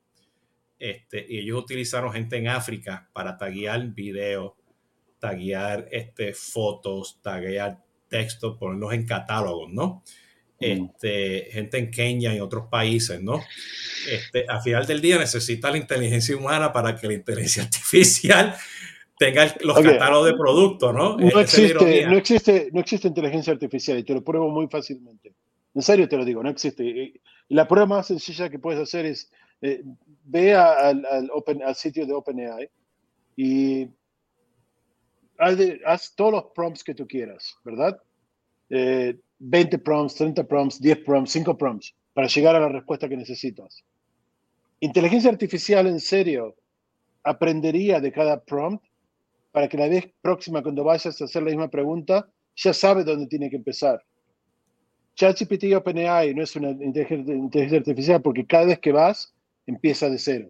Este, 0.78 1.26
y 1.28 1.40
ellos 1.40 1.64
utilizaron 1.64 2.14
gente 2.14 2.38
en 2.38 2.50
África 2.50 3.10
para 3.14 3.36
taguear 3.38 3.88
videos, 3.88 4.54
taguear 5.18 5.88
este, 5.92 6.34
fotos, 6.34 7.20
taguear 7.22 7.82
textos, 8.10 8.58
ponerlos 8.58 8.94
en 8.94 9.08
catálogos, 9.08 9.72
¿no? 9.72 10.04
Mm. 10.60 10.66
Este, 10.66 11.48
gente 11.52 11.78
en 11.80 11.90
Kenia 11.90 12.36
y 12.36 12.40
otros 12.40 12.68
países, 12.70 13.24
¿no? 13.24 13.42
Este, 14.08 14.46
a 14.48 14.62
final 14.62 14.86
del 14.86 15.02
día 15.02 15.18
necesita 15.18 15.72
la 15.72 15.78
inteligencia 15.78 16.38
humana 16.38 16.72
para 16.72 16.96
que 16.96 17.08
la 17.08 17.14
inteligencia 17.14 17.64
artificial 17.64 18.56
tenga 19.18 19.54
los 19.62 19.80
catálogos 19.80 20.26
de 20.28 20.34
productos, 20.34 20.94
¿no? 20.94 21.18
No 21.18 21.40
existe, 21.40 22.06
no, 22.06 22.18
existe, 22.18 22.70
no 22.72 22.80
existe 22.80 23.08
inteligencia 23.08 23.54
artificial 23.54 23.98
y 24.00 24.04
te 24.04 24.14
lo 24.14 24.24
pruebo 24.24 24.50
muy 24.50 24.68
fácilmente. 24.68 25.34
En 25.74 25.82
serio 25.82 26.08
te 26.08 26.18
lo 26.18 26.26
digo, 26.26 26.44
no 26.44 26.50
existe. 26.50 27.14
La 27.50 27.68
prueba 27.68 27.86
más 27.86 28.08
sencilla 28.08 28.50
que 28.50 28.60
puedes 28.60 28.82
hacer 28.82 29.06
es 29.06 29.32
eh, 29.62 29.84
ve 30.26 30.54
al, 30.54 31.06
al, 31.06 31.76
sitio 31.76 32.06
de 32.06 32.14
OpenAI 32.14 32.70
y 33.36 33.88
haz, 35.38 36.14
todos 36.16 36.32
los 36.32 36.46
prompts 36.54 36.84
que 36.84 36.94
tú 36.94 37.08
quieras, 37.08 37.56
¿verdad? 37.64 37.98
20 38.70 39.76
eh, 39.76 39.80
prompts, 39.80 40.16
30 40.16 40.44
prompts, 40.44 40.82
10 40.82 40.98
prompts, 41.06 41.32
5 41.32 41.58
prompts, 41.58 41.96
para 42.14 42.28
llegar 42.28 42.56
a 42.56 42.60
la 42.60 42.70
respuesta 42.70 43.08
que 43.08 43.18
necesitas. 43.18 43.84
Inteligencia 44.80 45.32
artificial 45.32 45.88
en 45.88 46.00
serio 46.00 46.56
aprendería 47.24 48.02
de 48.02 48.12
cada 48.12 48.44
prompt 48.44 48.84
para 49.54 49.70
que 49.70 49.78
la 49.78 49.88
vez 49.88 50.12
próxima 50.20 50.64
cuando 50.64 50.84
vayas 50.84 51.22
a 51.22 51.26
hacer 51.26 51.44
la 51.44 51.52
misma 51.52 51.70
pregunta, 51.70 52.28
ya 52.56 52.74
sabe 52.74 53.04
dónde 53.04 53.28
tiene 53.28 53.52
que 53.52 53.56
empezar. 53.56 54.04
ChatGPT 55.16 55.76
OpenAI 55.76 56.34
no 56.34 56.42
es 56.42 56.56
una 56.56 56.72
inteligencia 56.72 57.78
artificial 57.78 58.22
porque 58.22 58.48
cada 58.48 58.66
vez 58.66 58.80
que 58.80 58.92
vas, 58.92 59.32
empieza 59.68 60.10
de 60.10 60.18
cero. 60.18 60.50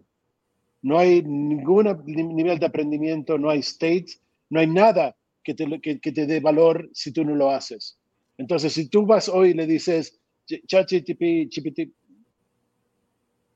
No 0.80 0.98
hay 0.98 1.22
ningún 1.22 2.02
nivel 2.06 2.58
de 2.58 2.66
aprendimiento, 2.66 3.36
no 3.36 3.50
hay 3.50 3.60
states, 3.60 4.20
no 4.48 4.60
hay 4.60 4.66
nada 4.66 5.14
que 5.42 5.52
te, 5.52 5.66
que, 5.80 6.12
te 6.12 6.26
dé 6.26 6.40
valor 6.40 6.88
si 6.94 7.12
tú 7.12 7.24
no 7.24 7.34
lo 7.34 7.50
haces. 7.50 7.98
Entonces, 8.38 8.72
si 8.72 8.88
tú 8.88 9.04
vas 9.04 9.28
hoy 9.28 9.50
y 9.50 9.54
le 9.54 9.66
dices, 9.66 10.18
ChatGPT, 10.46 11.54
GPT, 11.54 11.92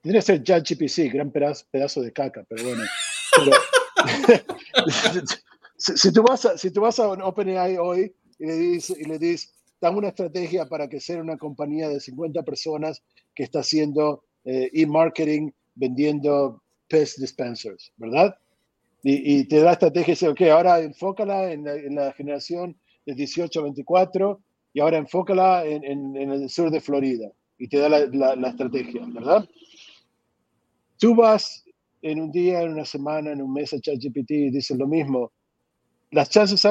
tendría 0.02 0.20
que 0.20 0.22
ser 0.22 0.42
ChatGPT, 0.42 1.11
gran 1.11 1.32
pedazo, 1.32 2.02
de 2.02 2.12
caca, 2.12 2.44
pero 2.46 2.64
bueno. 2.64 2.82
si, 5.76 6.12
tú 6.12 6.22
vas 6.22 6.44
a, 6.44 6.58
si 6.58 6.70
tú 6.70 6.80
vas 6.80 6.98
a 6.98 7.08
OpenAI 7.08 7.76
hoy 7.78 8.14
y 8.38 8.46
le 8.46 8.54
dices, 8.54 8.98
y 8.98 9.04
le 9.04 9.18
dices, 9.18 9.52
dame 9.80 9.98
una 9.98 10.08
estrategia 10.08 10.68
para 10.68 10.88
que 10.88 11.00
sea 11.00 11.20
una 11.20 11.37
compañía 11.37 11.88
de 11.88 12.00
50 12.00 12.42
personas 12.42 13.02
que 13.34 13.44
está 13.44 13.61
haciendo 13.61 14.24
eh, 14.44 14.70
e-marketing 14.72 15.50
vendiendo 15.74 16.62
pest 16.88 17.18
dispensers, 17.18 17.92
¿verdad? 17.96 18.37
Y, 19.04 19.44
te 19.44 19.61
da 19.61 19.72
estrategia 19.72 20.12
y 20.12 20.14
dice, 20.14 20.28
ok, 20.28 20.40
ahora 20.42 20.80
enfócala 20.80 21.52
en 21.52 21.94
la, 21.94 22.12
generación 22.12 22.76
de 23.06 23.14
18 23.14 23.61
a 23.61 23.62
24 23.62 24.40
y 24.74 24.80
ahora 24.80 24.98
enfócala 24.98 25.64
en, 25.64 25.84
en, 25.84 26.16
el 26.16 26.50
sur 26.50 26.70
de 26.70 26.80
Florida 26.80 27.30
y 27.58 27.68
te 27.68 27.78
da 27.78 27.88
la, 27.88 28.34
la 28.37 28.48
estrategia, 28.48 29.06
¿verdad? 29.06 29.48
Tú 30.98 31.14
vas 31.14 31.64
en 32.02 32.20
un 32.20 32.30
día, 32.30 32.62
en 32.62 32.72
una 32.72 32.84
semana, 32.84 33.32
en 33.32 33.42
un 33.42 33.52
mes 33.52 33.72
a 33.72 33.80
ChatGPT 33.80 34.30
y 34.30 34.74
lo 34.76 34.87
mismo, 34.87 35.32
las 36.11 36.30
chances, 36.30 36.64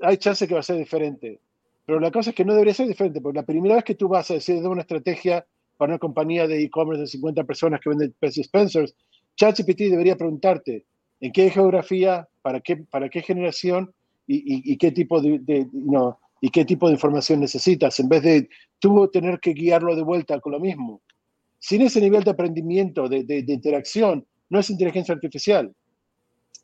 hay 0.00 0.16
chances 0.18 0.48
que 0.48 0.54
va 0.54 0.60
a 0.60 0.64
ser 0.64 0.76
diferente. 0.76 1.40
Pero 1.86 2.00
la 2.00 2.10
cosa 2.10 2.30
es 2.30 2.36
que 2.36 2.44
no 2.44 2.52
debería 2.52 2.74
ser 2.74 2.88
diferente, 2.88 3.20
porque 3.20 3.38
la 3.38 3.46
primera 3.46 3.74
vez 3.74 3.84
que 3.84 3.94
tú 3.94 4.08
vas 4.08 4.30
a 4.30 4.34
decir 4.34 4.60
de 4.60 4.68
una 4.68 4.82
estrategia 4.82 5.46
para 5.76 5.92
una 5.92 5.98
compañía 5.98 6.46
de 6.46 6.62
e-commerce 6.62 7.02
de 7.02 7.06
50 7.08 7.44
personas 7.44 7.80
que 7.80 7.90
vende 7.90 8.12
Pets 8.18 8.42
Spencers, 8.44 8.94
ChatGPT 9.36 9.90
debería 9.90 10.16
preguntarte 10.16 10.86
en 11.20 11.32
qué 11.32 11.50
geografía, 11.50 12.28
para 12.42 12.60
qué, 12.60 12.76
para 12.76 13.08
qué 13.08 13.22
generación 13.22 13.92
y, 14.26 14.76
qué 14.78 14.92
tipo 14.92 15.20
de, 15.20 15.68
no, 15.72 16.18
y 16.40 16.50
qué 16.50 16.64
tipo 16.64 16.86
de 16.86 16.94
información 16.94 17.40
necesitas, 17.40 17.98
en 18.00 18.08
vez 18.08 18.22
de 18.22 18.48
tú 18.78 19.08
tener 19.08 19.40
que 19.40 19.52
guiarlo 19.52 19.94
de 19.96 20.02
vuelta 20.02 20.40
con 20.40 20.52
lo 20.52 20.60
mismo. 20.60 21.02
Sin 21.58 21.82
ese 21.82 22.00
nivel 22.00 22.24
de 22.24 22.30
aprendimiento, 22.30 23.08
de, 23.08 23.24
de 23.24 23.52
interacción, 23.52 24.26
no 24.48 24.60
es 24.60 24.70
inteligencia 24.70 25.14
artificial. 25.14 25.74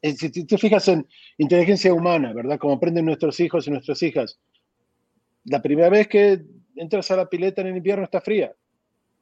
Eh, 0.03 0.14
si 0.14 0.31
te 0.31 0.59
fijas 0.59 0.89
en 0.89 1.07
inteligencia 1.39 1.93
humana, 1.93 2.33
¿verdad? 2.33 2.59
Como 2.59 2.74
aprenden 2.74 3.05
nuestros 3.05 3.39
hijos 3.41 3.66
y 3.66 3.70
nuestras 3.70 4.03
hijas. 4.03 4.39
La 5.45 5.61
primera 5.61 5.89
vez 5.89 6.09
que 6.09 6.43
entras 6.76 7.11
a 7.11 7.16
la 7.16 7.28
pileta 7.28 7.61
en 7.61 7.68
el 7.68 7.76
invierno 7.76 8.05
está 8.05 8.20
fría. 8.20 8.55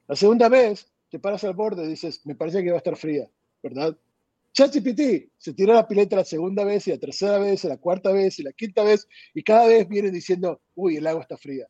La 0.07 0.15
segunda 0.15 0.49
vez 0.49 0.91
te 1.11 1.19
paras 1.19 1.45
al 1.45 1.55
borde 1.55 1.85
y 1.85 1.89
dices, 1.89 2.25
me 2.27 2.35
parece 2.35 2.63
que 2.63 2.71
va 2.71 2.77
a 2.77 2.79
estar 2.79 2.97
fría, 2.97 3.29
¿verdad? 3.63 3.97
ChatGPT 4.53 5.31
se 5.37 5.53
tira 5.55 5.75
la 5.75 5.87
pileta 5.87 6.17
la 6.17 6.25
segunda 6.25 6.65
vez 6.65 6.87
y 6.89 6.91
la 6.91 6.99
tercera 6.99 7.39
vez 7.39 7.65
y 7.65 7.69
la 7.69 7.77
cuarta 7.77 8.11
vez 8.13 8.39
y 8.39 8.43
la 8.43 8.53
quinta 8.53 8.83
vez 8.83 9.07
y 9.35 9.43
cada 9.43 9.67
vez 9.67 9.89
viene 9.89 10.11
diciendo, 10.11 10.61
uy, 10.75 10.97
el 10.97 11.07
agua 11.07 11.23
está 11.23 11.37
fría. 11.37 11.67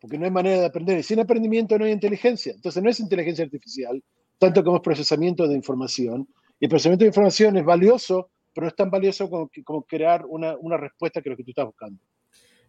Porque 0.00 0.18
no 0.18 0.24
hay 0.24 0.30
manera 0.30 0.60
de 0.60 0.66
aprender. 0.66 0.98
Y 0.98 1.02
sin 1.02 1.20
aprendimiento 1.20 1.78
no 1.78 1.84
hay 1.84 1.92
inteligencia. 1.92 2.52
Entonces 2.52 2.82
no 2.82 2.90
es 2.90 2.98
inteligencia 3.00 3.44
artificial, 3.44 4.02
tanto 4.42 4.64
como 4.64 4.76
es 4.76 4.82
procesamiento 4.82 5.46
de 5.46 5.54
información. 5.54 6.28
Y 6.58 6.64
el 6.64 6.68
procesamiento 6.68 7.04
de 7.04 7.08
información 7.08 7.56
es 7.56 7.64
valioso 7.64 8.30
pero 8.54 8.68
es 8.68 8.76
tan 8.76 8.90
valioso 8.90 9.28
como, 9.28 9.50
como 9.64 9.82
crear 9.84 10.24
una, 10.26 10.56
una, 10.58 10.76
respuesta 10.76 11.22
que 11.22 11.30
lo 11.30 11.36
que 11.36 11.44
tú 11.44 11.50
estás 11.50 11.66
buscando. 11.66 11.98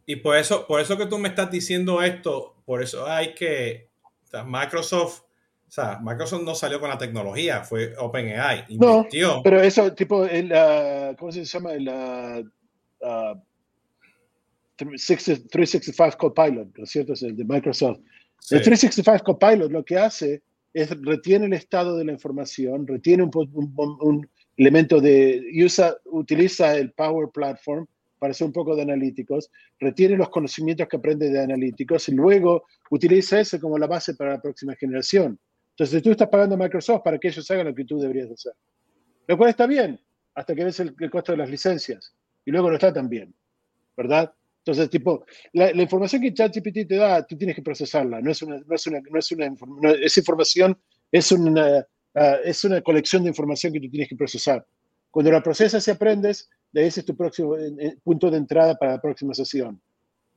Y 0.06 0.18
por 0.18 0.38
eso, 0.38 0.66
por 0.68 0.82
eso 0.82 0.98
que 0.98 1.06
tú 1.06 1.18
me 1.18 1.30
estás 1.30 1.50
diciendo 1.50 2.02
esto, 2.02 2.56
por 2.66 2.82
eso 2.82 3.06
hay 3.06 3.34
que 3.34 3.90
Microsoft 4.46 5.22
O 5.68 5.72
sea, 5.72 6.00
Microsoft 6.02 6.44
no 6.44 6.56
salió 6.56 6.80
con 6.80 6.90
la 6.90 6.98
tecnología, 6.98 7.64
fue 7.64 7.94
OpenAI. 7.98 8.66
Invirtió. 8.70 9.36
No, 9.36 9.44
pero 9.44 9.62
eso, 9.62 9.94
tipo, 9.94 10.26
el, 10.26 10.52
¿cómo 11.18 11.32
se 11.32 11.46
llama? 11.46 11.74
El 11.74 11.86
365 14.76 16.18
Copilot, 16.18 16.78
¿no 16.78 16.84
es 16.84 16.90
cierto? 16.90 17.14
Es 17.14 17.24
el 17.24 17.36
de 17.36 17.46
Microsoft. 17.46 18.00
El 18.52 18.62
365 18.62 19.24
Copilot 19.24 19.72
lo 19.72 19.86
que 19.86 19.98
hace 19.98 20.44
es 20.74 20.90
retiene 21.02 21.46
el 21.46 21.54
estado 21.54 21.98
de 21.98 22.06
la 22.06 22.12
información, 22.12 22.88
retiene 22.88 23.24
un, 23.24 23.32
un, 24.02 24.30
elemento 24.58 25.00
de, 25.00 25.44
usa, 25.64 25.96
utiliza 26.06 26.76
el 26.78 26.92
Power 26.92 27.30
Platform 27.34 27.88
para 28.20 28.32
hacer 28.32 28.48
un 28.48 28.54
poco 28.54 28.76
de 28.76 28.84
analíticos, 28.84 29.52
retiene 29.80 30.16
los 30.16 30.30
conocimientos 30.30 30.88
que 30.88 30.98
aprende 30.98 31.30
de 31.30 31.42
analíticos 31.42 32.08
y 32.10 32.14
luego 32.14 32.64
utiliza 32.90 33.40
eso 33.40 33.60
como 33.60 33.78
la 33.78 33.88
base 33.88 34.16
para 34.16 34.32
la 34.32 34.42
próxima 34.42 34.76
generación. 34.76 35.40
Entonces 35.72 36.02
tú 36.02 36.12
estás 36.12 36.30
pagando 36.30 36.56
a 36.56 36.58
Microsoft 36.58 37.02
para 37.04 37.18
que 37.18 37.28
ellos 37.28 37.50
hagan 37.52 37.68
lo 37.68 37.76
que 37.76 37.84
tú 37.84 38.00
deberías 38.00 38.32
hacer. 38.32 38.54
Lo 39.28 39.38
cual 39.38 39.50
está 39.50 39.68
bien, 39.68 40.00
hasta 40.36 40.56
que 40.56 40.64
ves 40.64 40.80
el, 40.80 40.96
costo 41.10 41.32
de 41.32 41.38
las 41.38 41.50
licencias. 41.50 42.16
Y 42.46 42.52
luego 42.52 42.70
no 42.70 42.76
está 42.76 42.94
tan 42.94 43.10
bien, 43.10 43.34
¿verdad? 43.96 44.34
Entonces, 44.66 44.90
tipo, 44.90 45.26
la, 45.54 45.72
información 45.72 46.22
que 46.22 46.34
ChatGPT 46.34 46.88
te 46.88 46.96
da, 46.96 47.26
tú 47.26 47.38
tienes 47.38 47.56
que 47.56 47.62
procesarla. 47.62 48.22
No 48.22 48.32
es 48.32 48.42
una, 48.42 48.58
no 48.60 48.76
es 48.76 48.88
una, 48.88 49.02
no 49.02 49.20
es 49.20 49.32
una 49.32 49.56
esa 50.02 50.20
información 50.20 50.78
es 51.12 51.32
una, 51.32 51.86
ah, 52.16 52.38
es 52.44 52.64
una 52.64 52.82
colección 52.82 53.24
de 53.24 53.30
información 53.30 53.74
que 53.74 53.82
tú 53.82 53.90
tienes 53.90 54.10
que 54.10 54.16
procesar. 54.16 54.66
Cuando 55.12 55.32
la 55.32 55.44
procesas 55.44 55.88
y 55.88 55.92
aprendes, 55.92 56.50
ese 56.74 57.02
es 57.02 57.06
tu 57.06 57.16
próximo 57.16 57.56
punto 58.04 58.32
de 58.32 58.38
entrada 58.38 58.76
para 58.76 58.94
la 58.94 59.02
próxima 59.02 59.34
sesión. 59.34 59.80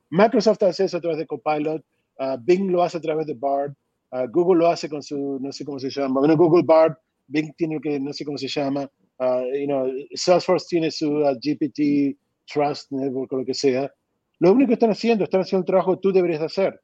Microsoft 0.09 0.61
hace 0.63 0.85
eso 0.85 0.97
a 0.97 1.01
través 1.01 1.17
de 1.17 1.25
Copilot, 1.25 1.83
uh, 2.19 2.37
Bing 2.39 2.69
lo 2.69 2.83
hace 2.83 2.97
a 2.97 3.01
través 3.01 3.25
de 3.25 3.33
Bard, 3.33 3.73
Ah, 4.11 4.25
Google 4.25 4.59
lo 4.59 4.67
hace 4.67 4.87
con 4.87 5.03
su, 5.03 5.37
no 5.41 5.51
sé 5.51 5.65
cómo 5.65 5.79
se 5.79 5.89
llama, 5.89 6.21
bueno, 6.21 6.37
Google 6.37 6.63
Bard, 6.63 6.95
Bing 7.27 7.53
tiene 7.57 7.79
que, 7.81 7.99
no 7.99 8.13
sé 8.13 8.23
cómo 8.23 8.37
se 8.37 8.47
llama, 8.47 8.89
uh, 9.19 9.43
you 9.53 9.65
know, 9.65 9.91
Salesforce 10.13 10.67
tiene 10.69 10.89
su 10.91 11.09
GPT 11.41 12.17
Trust 12.45 12.91
Network 12.91 13.33
o 13.33 13.37
lo 13.37 13.45
que 13.45 13.53
sea. 13.53 13.91
Lo 14.39 14.51
único 14.51 14.69
que 14.69 14.73
están 14.73 14.91
haciendo, 14.91 15.23
están 15.23 15.41
haciendo 15.41 15.61
un 15.61 15.65
trabajo 15.65 15.95
que 15.95 16.01
tú 16.01 16.11
deberías 16.11 16.41
hacer. 16.41 16.81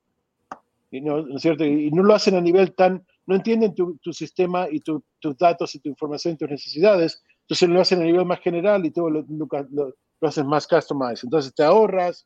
Y 0.91 1.01
no, 1.01 1.21
¿no 1.21 1.37
es 1.37 1.41
cierto? 1.41 1.65
Y 1.65 1.89
no 1.91 2.03
lo 2.03 2.13
hacen 2.13 2.35
a 2.35 2.41
nivel 2.41 2.73
tan, 2.73 3.05
no 3.25 3.35
entienden 3.35 3.73
tu, 3.73 3.97
tu 3.97 4.13
sistema 4.13 4.67
y 4.69 4.79
tu, 4.79 5.03
tus 5.19 5.37
datos 5.37 5.73
y 5.75 5.79
tu 5.79 5.89
información 5.89 6.35
y 6.35 6.37
tus 6.37 6.49
necesidades, 6.49 7.23
entonces 7.41 7.69
lo 7.69 7.81
hacen 7.81 8.01
a 8.01 8.05
nivel 8.05 8.25
más 8.25 8.39
general 8.39 8.85
y 8.85 8.91
todo 8.91 9.09
lo, 9.09 9.25
lo, 9.27 9.47
lo, 9.71 9.95
lo 10.21 10.27
hacen 10.27 10.47
más 10.47 10.67
customized. 10.67 11.23
Entonces 11.23 11.53
te 11.53 11.63
ahorras 11.63 12.25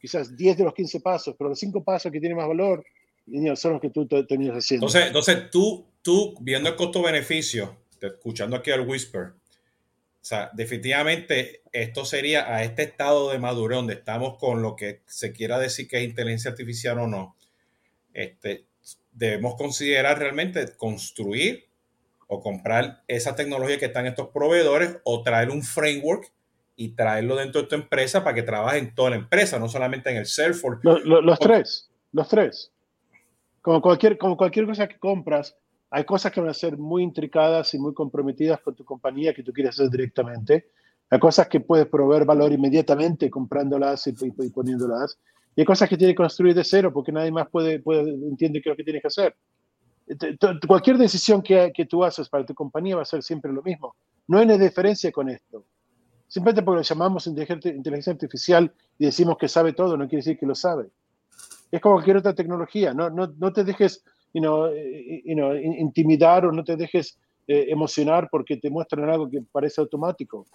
quizás 0.00 0.36
10 0.36 0.58
de 0.58 0.64
los 0.64 0.74
15 0.74 1.00
pasos, 1.00 1.34
pero 1.38 1.50
los 1.50 1.58
5 1.58 1.82
pasos 1.82 2.10
que 2.10 2.20
tienen 2.20 2.36
más 2.36 2.48
valor 2.48 2.84
son 3.56 3.72
los 3.72 3.80
que 3.80 3.90
tú 3.90 4.06
tenías 4.06 4.54
haciendo. 4.54 4.86
Entonces, 4.86 5.06
entonces 5.06 5.50
tú, 5.50 5.86
tú, 6.02 6.34
viendo 6.40 6.68
el 6.68 6.76
costo-beneficio, 6.76 7.76
escuchando 8.00 8.56
aquí 8.56 8.70
al 8.70 8.86
Whisper, 8.86 9.32
o 10.24 10.26
sea, 10.26 10.48
definitivamente 10.54 11.60
esto 11.70 12.06
sería 12.06 12.50
a 12.50 12.64
este 12.64 12.84
estado 12.84 13.30
de 13.30 13.38
madurez 13.38 13.76
donde 13.76 13.92
estamos 13.92 14.38
con 14.38 14.62
lo 14.62 14.74
que 14.74 15.02
se 15.04 15.34
quiera 15.34 15.58
decir 15.58 15.86
que 15.86 15.98
es 15.98 16.04
inteligencia 16.04 16.52
artificial 16.52 16.98
o 16.98 17.06
no. 17.06 17.36
Este, 18.14 18.64
debemos 19.12 19.54
considerar 19.56 20.18
realmente 20.18 20.74
construir 20.78 21.66
o 22.26 22.40
comprar 22.40 23.02
esa 23.06 23.36
tecnología 23.36 23.78
que 23.78 23.84
están 23.84 24.06
estos 24.06 24.28
proveedores 24.28 24.96
o 25.04 25.22
traer 25.22 25.50
un 25.50 25.62
framework 25.62 26.32
y 26.74 26.92
traerlo 26.96 27.36
dentro 27.36 27.60
de 27.60 27.68
tu 27.68 27.74
empresa 27.74 28.24
para 28.24 28.34
que 28.34 28.42
trabaje 28.42 28.78
en 28.78 28.94
toda 28.94 29.10
la 29.10 29.16
empresa, 29.16 29.58
no 29.58 29.68
solamente 29.68 30.08
en 30.08 30.16
el 30.16 30.24
Salesforce. 30.24 30.80
los 30.82 31.38
tres, 31.38 31.90
los 32.12 32.28
tres 32.30 32.72
como 33.64 33.80
cualquier, 33.80 34.18
como 34.18 34.36
cualquier 34.36 34.66
cosa 34.66 34.86
que 34.86 34.98
compras, 34.98 35.56
hay 35.94 36.04
cosas 36.04 36.32
que 36.32 36.40
van 36.40 36.50
a 36.50 36.54
ser 36.54 36.76
muy 36.76 37.04
intricadas 37.04 37.72
y 37.72 37.78
muy 37.78 37.94
comprometidas 37.94 38.60
con 38.60 38.74
tu 38.74 38.84
compañía 38.84 39.32
que 39.32 39.44
tú 39.44 39.52
quieres 39.52 39.78
hacer 39.78 39.88
directamente. 39.88 40.70
Hay 41.08 41.20
cosas 41.20 41.46
que 41.46 41.60
puedes 41.60 41.86
proveer 41.86 42.24
valor 42.24 42.50
inmediatamente 42.50 43.30
comprándolas 43.30 44.04
y, 44.08 44.12
poniéndolas. 44.50 45.20
Y 45.54 45.60
hay 45.60 45.64
cosas 45.64 45.88
que 45.88 45.96
tienes 45.96 46.14
que 46.14 46.22
construir 46.22 46.52
de 46.52 46.64
cero 46.64 46.92
porque 46.92 47.12
nadie 47.12 47.30
más 47.30 47.48
puede, 47.48 47.78
puede 47.78 48.10
entiende 48.10 48.60
qué 48.60 48.70
es 48.70 48.72
lo 48.72 48.76
que 48.76 48.82
tienes 48.82 49.02
que 49.02 49.06
hacer. 49.06 49.36
Cualquier 50.66 50.98
decisión 50.98 51.40
que, 51.40 51.70
que 51.72 51.86
tú 51.86 52.02
haces 52.02 52.28
para 52.28 52.44
tu 52.44 52.54
compañía 52.54 52.96
va 52.96 53.02
a 53.02 53.04
ser 53.04 53.22
siempre 53.22 53.52
lo 53.52 53.62
mismo. 53.62 53.94
No 54.26 54.38
hay 54.38 54.46
una 54.46 54.58
diferencia 54.58 55.12
con 55.12 55.28
esto. 55.28 55.64
Simplemente 56.26 56.64
porque 56.64 56.78
lo 56.78 56.82
llamamos 56.82 57.28
inteligencia 57.28 58.12
artificial 58.12 58.74
y 58.98 59.04
decimos 59.04 59.36
que 59.38 59.46
sabe 59.46 59.72
todo, 59.72 59.96
no 59.96 60.08
quiere 60.08 60.24
decir 60.24 60.36
que 60.36 60.46
lo 60.46 60.56
sabe 60.56 60.90
es 61.76 61.80
como 61.80 61.96
cualquier 61.96 62.18
otra 62.18 62.34
tecnología, 62.34 62.94
no, 62.94 63.10
no, 63.10 63.34
no 63.36 63.52
te 63.52 63.64
dejes 63.64 64.04
you 64.34 64.42
know, 64.42 64.66
eh, 64.66 65.22
you 65.24 65.34
know, 65.34 65.54
intimidar 65.56 66.44
o 66.44 66.52
no 66.52 66.62
te 66.62 66.76
dejes 66.76 67.18
eh, 67.46 67.66
emocionar 67.68 68.28
porque 68.30 68.56
te 68.56 68.68
muestran 68.68 69.08
algo 69.08 69.30
que 69.30 69.40
parece 69.52 69.80
automático. 69.80 70.46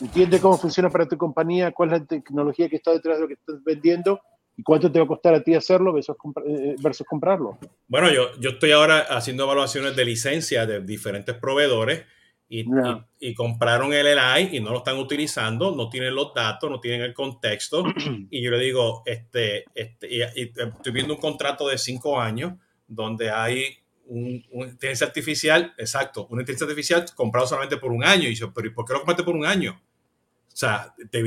Entiende 0.00 0.40
cómo 0.40 0.56
funciona 0.56 0.88
para 0.88 1.06
tu 1.06 1.16
compañía, 1.16 1.70
cuál 1.72 1.92
es 1.92 2.00
la 2.00 2.06
tecnología 2.06 2.68
que 2.68 2.76
está 2.76 2.92
detrás 2.92 3.16
de 3.18 3.22
lo 3.22 3.28
que 3.28 3.34
estás 3.34 3.62
vendiendo 3.64 4.20
y 4.56 4.62
cuánto 4.62 4.90
te 4.90 4.98
va 4.98 5.04
a 5.04 5.08
costar 5.08 5.34
a 5.34 5.42
ti 5.42 5.54
hacerlo 5.54 5.92
versus, 5.92 6.16
eh, 6.46 6.74
versus 6.80 7.06
comprarlo. 7.06 7.58
Bueno, 7.86 8.10
yo, 8.10 8.38
yo 8.40 8.50
estoy 8.50 8.72
ahora 8.72 9.00
haciendo 9.10 9.44
evaluaciones 9.44 9.94
de 9.94 10.04
licencia 10.04 10.64
de 10.64 10.80
diferentes 10.80 11.34
proveedores 11.36 12.04
y, 12.48 13.34
compraron 13.34 13.92
el 13.92 14.06
LI 14.06 14.56
y 14.56 14.60
no 14.60 14.70
lo 14.70 14.78
están 14.78 14.96
utilizando, 14.96 15.74
no 15.76 15.88
tienen 15.90 16.14
los 16.14 16.32
datos, 16.32 16.70
no 16.70 16.80
tienen 16.80 17.02
el 17.02 17.14
contexto. 17.14 17.84
y 18.30 18.42
yo 18.42 18.50
le 18.50 18.58
digo, 18.58 19.02
este, 19.04 19.64
este 19.74 20.08
y, 20.08 20.22
estoy 20.22 20.92
viendo 20.92 21.14
un 21.14 21.20
contrato 21.20 21.68
de 21.68 21.78
cinco 21.78 22.18
años 22.18 22.54
donde 22.88 23.30
hay 23.30 23.78
un, 24.06 24.44
una 24.50 24.70
inteligencia 24.70 25.06
artificial, 25.06 25.74
exacto, 25.78 26.26
una 26.30 26.42
inteligencia 26.42 26.66
artificial 26.66 27.04
comprado 27.14 27.46
solamente 27.46 27.76
por 27.76 27.92
un 27.92 28.02
año. 28.02 28.28
Y 28.28 28.34
yo, 28.34 28.52
pero 28.52 28.66
¿y 28.66 28.70
por 28.70 28.84
qué 28.84 28.94
lo 28.94 29.00
compraste 29.00 29.22
por 29.22 29.36
un 29.36 29.46
año? 29.46 29.80
O 30.52 30.56
sea, 30.56 30.92
te 31.10 31.22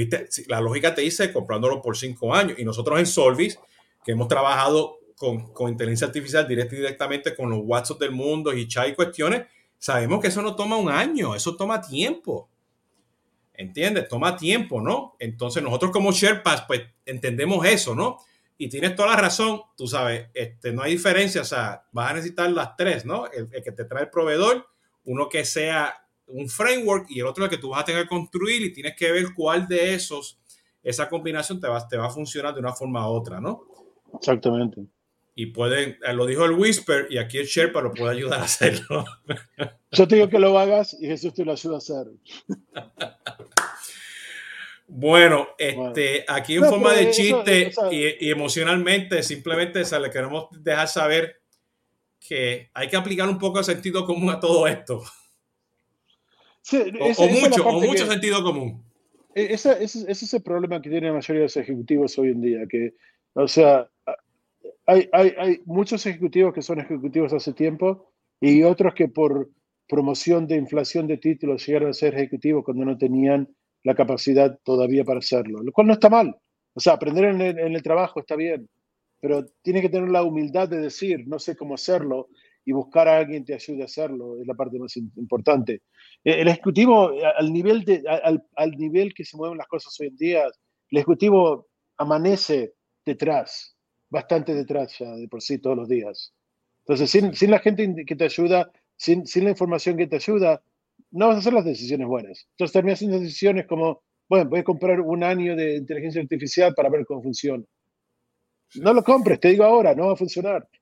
la 0.48 0.60
lógica 0.60 0.94
te 0.94 1.02
dice 1.02 1.32
comprándolo 1.32 1.82
por 1.82 1.96
cinco 1.96 2.36
años. 2.36 2.60
Y 2.60 2.66
nosotros 2.66 3.00
en 3.00 3.06
Solvis, 3.06 3.58
que 4.04 4.12
hemos 4.12 4.28
trabajado 4.28 5.00
con, 5.16 5.54
con 5.54 5.70
inteligencia 5.70 6.08
artificial 6.08 6.46
directa 6.46 6.76
y 6.76 6.80
directamente 6.80 7.34
con 7.34 7.50
los 7.50 7.60
WhatsApp 7.64 8.00
del 8.00 8.12
mundo 8.12 8.52
y 8.52 8.68
chat 8.68 8.90
y 8.90 8.96
cuestiones, 8.96 9.46
Sabemos 9.82 10.22
que 10.22 10.28
eso 10.28 10.44
no 10.44 10.56
toma 10.56 10.78
un 10.78 10.92
año, 10.92 11.34
eso 11.34 11.58
toma 11.58 11.82
tiempo. 11.82 12.48
¿Entiendes? 13.52 14.08
Toma 14.08 14.38
tiempo, 14.38 14.80
¿no? 14.80 15.16
Entonces 15.18 15.64
nosotros 15.64 15.92
como 15.92 16.12
Sherpas, 16.12 16.66
pues 16.68 16.84
entendemos 17.04 17.66
eso, 17.66 17.96
¿no? 17.96 18.20
Y 18.62 18.70
tienes 18.70 18.96
toda 18.96 19.10
la 19.10 19.16
razón, 19.16 19.60
tú 19.76 19.88
sabes, 19.88 20.30
este, 20.36 20.72
no 20.72 20.84
hay 20.84 20.92
diferencia, 20.92 21.42
o 21.42 21.46
sea, 21.46 21.84
vas 21.92 22.12
a 22.12 22.14
necesitar 22.14 22.48
las 22.52 22.76
tres, 22.76 23.06
¿no? 23.06 23.26
El, 23.32 23.50
que 23.50 23.72
te 23.72 23.86
trae 23.86 24.04
el 24.04 24.12
proveedor, 24.12 24.68
uno 25.06 25.28
que 25.28 25.44
sea 25.46 25.96
un 26.28 26.48
framework 26.48 27.10
y 27.10 27.22
el 27.22 27.26
otro 27.26 27.46
el 27.46 27.50
que 27.50 27.58
tú 27.58 27.70
vas 27.70 27.82
a 27.82 27.86
tener 27.86 28.04
que 28.04 28.10
construir 28.10 28.62
y 28.62 28.72
tienes 28.72 28.96
que 28.96 29.12
ver 29.12 29.34
cuál 29.36 29.68
de 29.68 29.96
esos, 29.96 30.40
esa 30.84 31.10
combinación 31.10 31.60
te 31.60 31.68
va, 31.68 31.88
te 31.88 31.98
va 31.98 32.06
a 32.06 32.12
funcionar 32.12 32.54
de 32.54 32.60
una 32.60 32.72
forma 32.72 33.10
u 33.10 33.14
otra, 33.14 33.42
¿no? 33.42 33.64
Exactamente 34.14 34.86
y 35.34 35.48
pueden, 35.48 35.98
eh, 36.06 36.14
lo 36.14 36.26
dijo 36.26 36.46
el 36.46 36.52
Whisper 36.52 37.08
y 37.10 37.18
aquí 37.18 37.38
el 37.38 37.46
Sherpa 37.46 37.82
lo 37.82 37.94
puede 37.94 38.12
ayudar 38.12 38.42
a 38.42 38.44
hacerlo. 38.44 39.06
Yo 39.92 40.08
te 40.08 40.16
digo 40.16 40.30
que 40.30 40.40
lo 40.40 40.60
hagas 40.60 40.96
y 41.00 41.08
Jesús 41.08 41.34
te 41.34 41.46
lo 41.46 41.54
ayuda 41.54 41.76
a 41.76 41.78
hacer. 41.78 42.08
Bueno, 44.94 45.48
este, 45.58 46.26
aquí 46.28 46.56
en 46.56 46.66
forma 46.66 46.92
de 46.92 47.12
chiste 47.12 47.72
y, 47.92 48.30
emocionalmente, 48.30 49.24
simplemente 49.24 49.86
se 49.86 49.98
le 49.98 50.10
queremos 50.10 50.50
dejar 50.62 50.90
saber 50.90 51.42
que 52.20 52.70
hay 52.74 52.90
que 52.90 52.98
aplicar 52.98 53.30
un 53.30 53.40
poco 53.40 53.60
de 53.60 53.64
sentido 53.64 54.06
común 54.06 54.30
a 54.30 54.40
todo 54.42 54.68
esto. 54.68 55.02
o, 57.18 57.28
mucho, 57.30 57.66
o 57.66 57.80
mucho 57.80 58.06
sentido 58.06 58.44
común. 58.44 58.84
E, 59.34 59.54
ese, 59.54 59.82
ese, 59.82 60.12
es 60.12 60.34
el 60.34 60.44
problema 60.44 60.82
que 60.82 60.90
tienen 60.90 61.12
la 61.12 61.16
mayoría 61.16 61.40
de 61.40 61.46
los 61.46 61.58
ejecutivos 61.58 62.20
hoy 62.20 62.32
en 62.32 62.42
día, 62.42 62.60
que, 62.70 62.94
o 63.32 63.48
sea, 63.48 63.90
hay, 64.86 65.10
hay, 65.14 65.34
hay 65.38 65.62
muchos 65.64 66.06
ejecutivos 66.06 66.54
que 66.54 66.62
son 66.62 66.82
ejecutivos 66.82 67.32
hace 67.32 67.54
tiempo 67.54 68.12
y 68.42 68.64
otros 68.64 68.94
que 68.94 69.08
por 69.08 69.50
promoción 69.88 70.48
de 70.48 70.58
inflación 70.58 71.08
de 71.08 71.16
títulos 71.16 71.66
llegaron 71.66 71.92
a 71.92 71.94
ser 71.94 72.14
ejecutivos 72.14 72.66
cuando 72.66 72.84
no 72.84 72.98
tenían 72.98 73.48
la 73.84 73.96
capacidad 73.96 74.60
todavía 74.64 75.04
para 75.04 75.20
hacerlo, 75.20 75.62
lo 75.64 75.72
cual 75.72 75.88
no 75.88 75.94
está 75.94 76.10
mal. 76.10 76.36
O 76.74 76.80
sea, 76.80 76.94
aprender 76.94 77.26
en 77.26 77.42
el, 77.42 77.84
trabajo 77.84 78.20
está 78.20 78.36
bien, 78.36 78.70
pero 79.20 79.46
tiene 79.62 79.82
que 79.82 79.90
tener 79.90 80.10
la 80.10 80.24
humildad 80.24 80.70
de 80.70 80.80
decir, 80.80 81.28
no 81.28 81.40
sé 81.40 81.56
cómo 81.56 81.76
hacerlo, 81.76 82.30
y 82.64 82.74
buscar 82.74 83.08
a 83.08 83.18
alguien 83.18 83.44
que 83.44 83.48
te 83.48 83.54
ayude 83.56 83.82
a 83.82 83.86
hacerlo, 83.86 84.40
es 84.40 84.48
la 84.48 84.54
parte 84.54 84.78
más 84.78 84.96
importante. 84.96 85.82
El 86.24 86.48
ejecutivo, 86.48 87.12
al 87.36 87.52
nivel, 87.52 87.84
de, 87.84 88.04
al, 88.08 88.44
al 88.56 88.72
nivel 88.72 89.14
que 89.14 89.26
se 89.26 89.36
mueven 89.36 89.58
las 89.58 89.68
cosas 89.68 90.00
hoy 90.00 90.08
en 90.08 90.16
día, 90.16 90.46
el 90.46 90.98
ejecutivo 90.98 91.68
amanece 91.98 92.74
detrás 93.04 93.76
bastante 94.12 94.54
detrás 94.54 95.00
ya 95.00 95.16
de 95.16 95.28
por 95.28 95.42
sí 95.42 95.58
todos 95.58 95.78
los 95.78 95.88
días. 95.88 96.34
Entonces, 96.86 97.10
sin, 97.10 97.34
sin 97.34 97.50
la 97.50 97.60
gente 97.60 98.06
que 98.06 98.16
te 98.16 98.26
ayuda, 98.26 98.72
sin, 98.98 99.26
sin, 99.26 99.46
la 99.46 99.52
información 99.52 99.98
que 99.98 100.08
te 100.08 100.18
ayuda, 100.18 100.62
no 101.12 101.28
vas 101.28 101.36
a 101.38 101.40
hacer 101.40 101.54
las 101.54 101.66
decisiones 101.66 102.08
buenas. 102.08 102.48
Entonces 102.52 102.74
terminas 102.74 102.98
haciendo 102.98 103.20
decisiones 103.20 103.68
como, 103.68 104.02
bueno, 104.30 104.50
voy 104.50 104.60
a 104.60 104.64
comprar 104.64 105.00
un 105.02 105.24
año 105.24 105.56
de 105.56 105.76
inteligencia 105.76 106.22
artificial 106.22 106.74
para 106.74 106.90
ver 106.90 107.06
cómo 107.06 107.22
funciona. 107.22 107.64
No 108.76 108.94
lo 108.94 109.04
compres, 109.04 109.40
te 109.40 109.50
digo 109.50 109.66
ahora, 109.66 109.94
no 109.94 110.08
va 110.08 110.14
a 110.14 110.18
funcionar. 110.18 110.68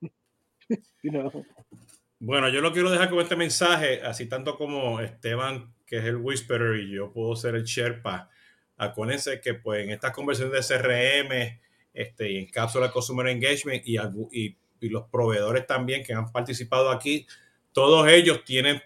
Bueno, 2.22 2.50
yo 2.50 2.60
lo 2.60 2.70
quiero 2.70 2.90
dejar 2.90 3.08
con 3.08 3.20
este 3.20 3.34
mensaje, 3.34 4.02
así 4.02 4.28
tanto 4.28 4.58
como 4.58 5.00
Esteban, 5.00 5.72
que 5.86 5.96
es 5.96 6.04
el 6.04 6.16
Whisperer, 6.16 6.78
y 6.78 6.92
yo 6.92 7.10
puedo 7.14 7.34
ser 7.34 7.54
el 7.54 7.64
Sherpa. 7.64 8.28
Acuérdense 8.76 9.40
que 9.40 9.54
pues 9.54 9.84
en 9.84 9.90
estas 9.90 10.12
conversaciones 10.12 10.68
de 10.68 10.76
CRM 10.76 11.60
este, 11.94 12.30
y 12.30 12.36
en 12.36 12.50
Cápsula 12.50 12.92
Consumer 12.92 13.26
Engagement 13.26 13.82
y, 13.86 13.96
y, 14.32 14.56
y 14.80 14.88
los 14.90 15.08
proveedores 15.08 15.66
también 15.66 16.04
que 16.04 16.12
han 16.12 16.30
participado 16.30 16.90
aquí, 16.90 17.26
todos 17.72 18.06
ellos 18.08 18.44
tienen 18.44 18.82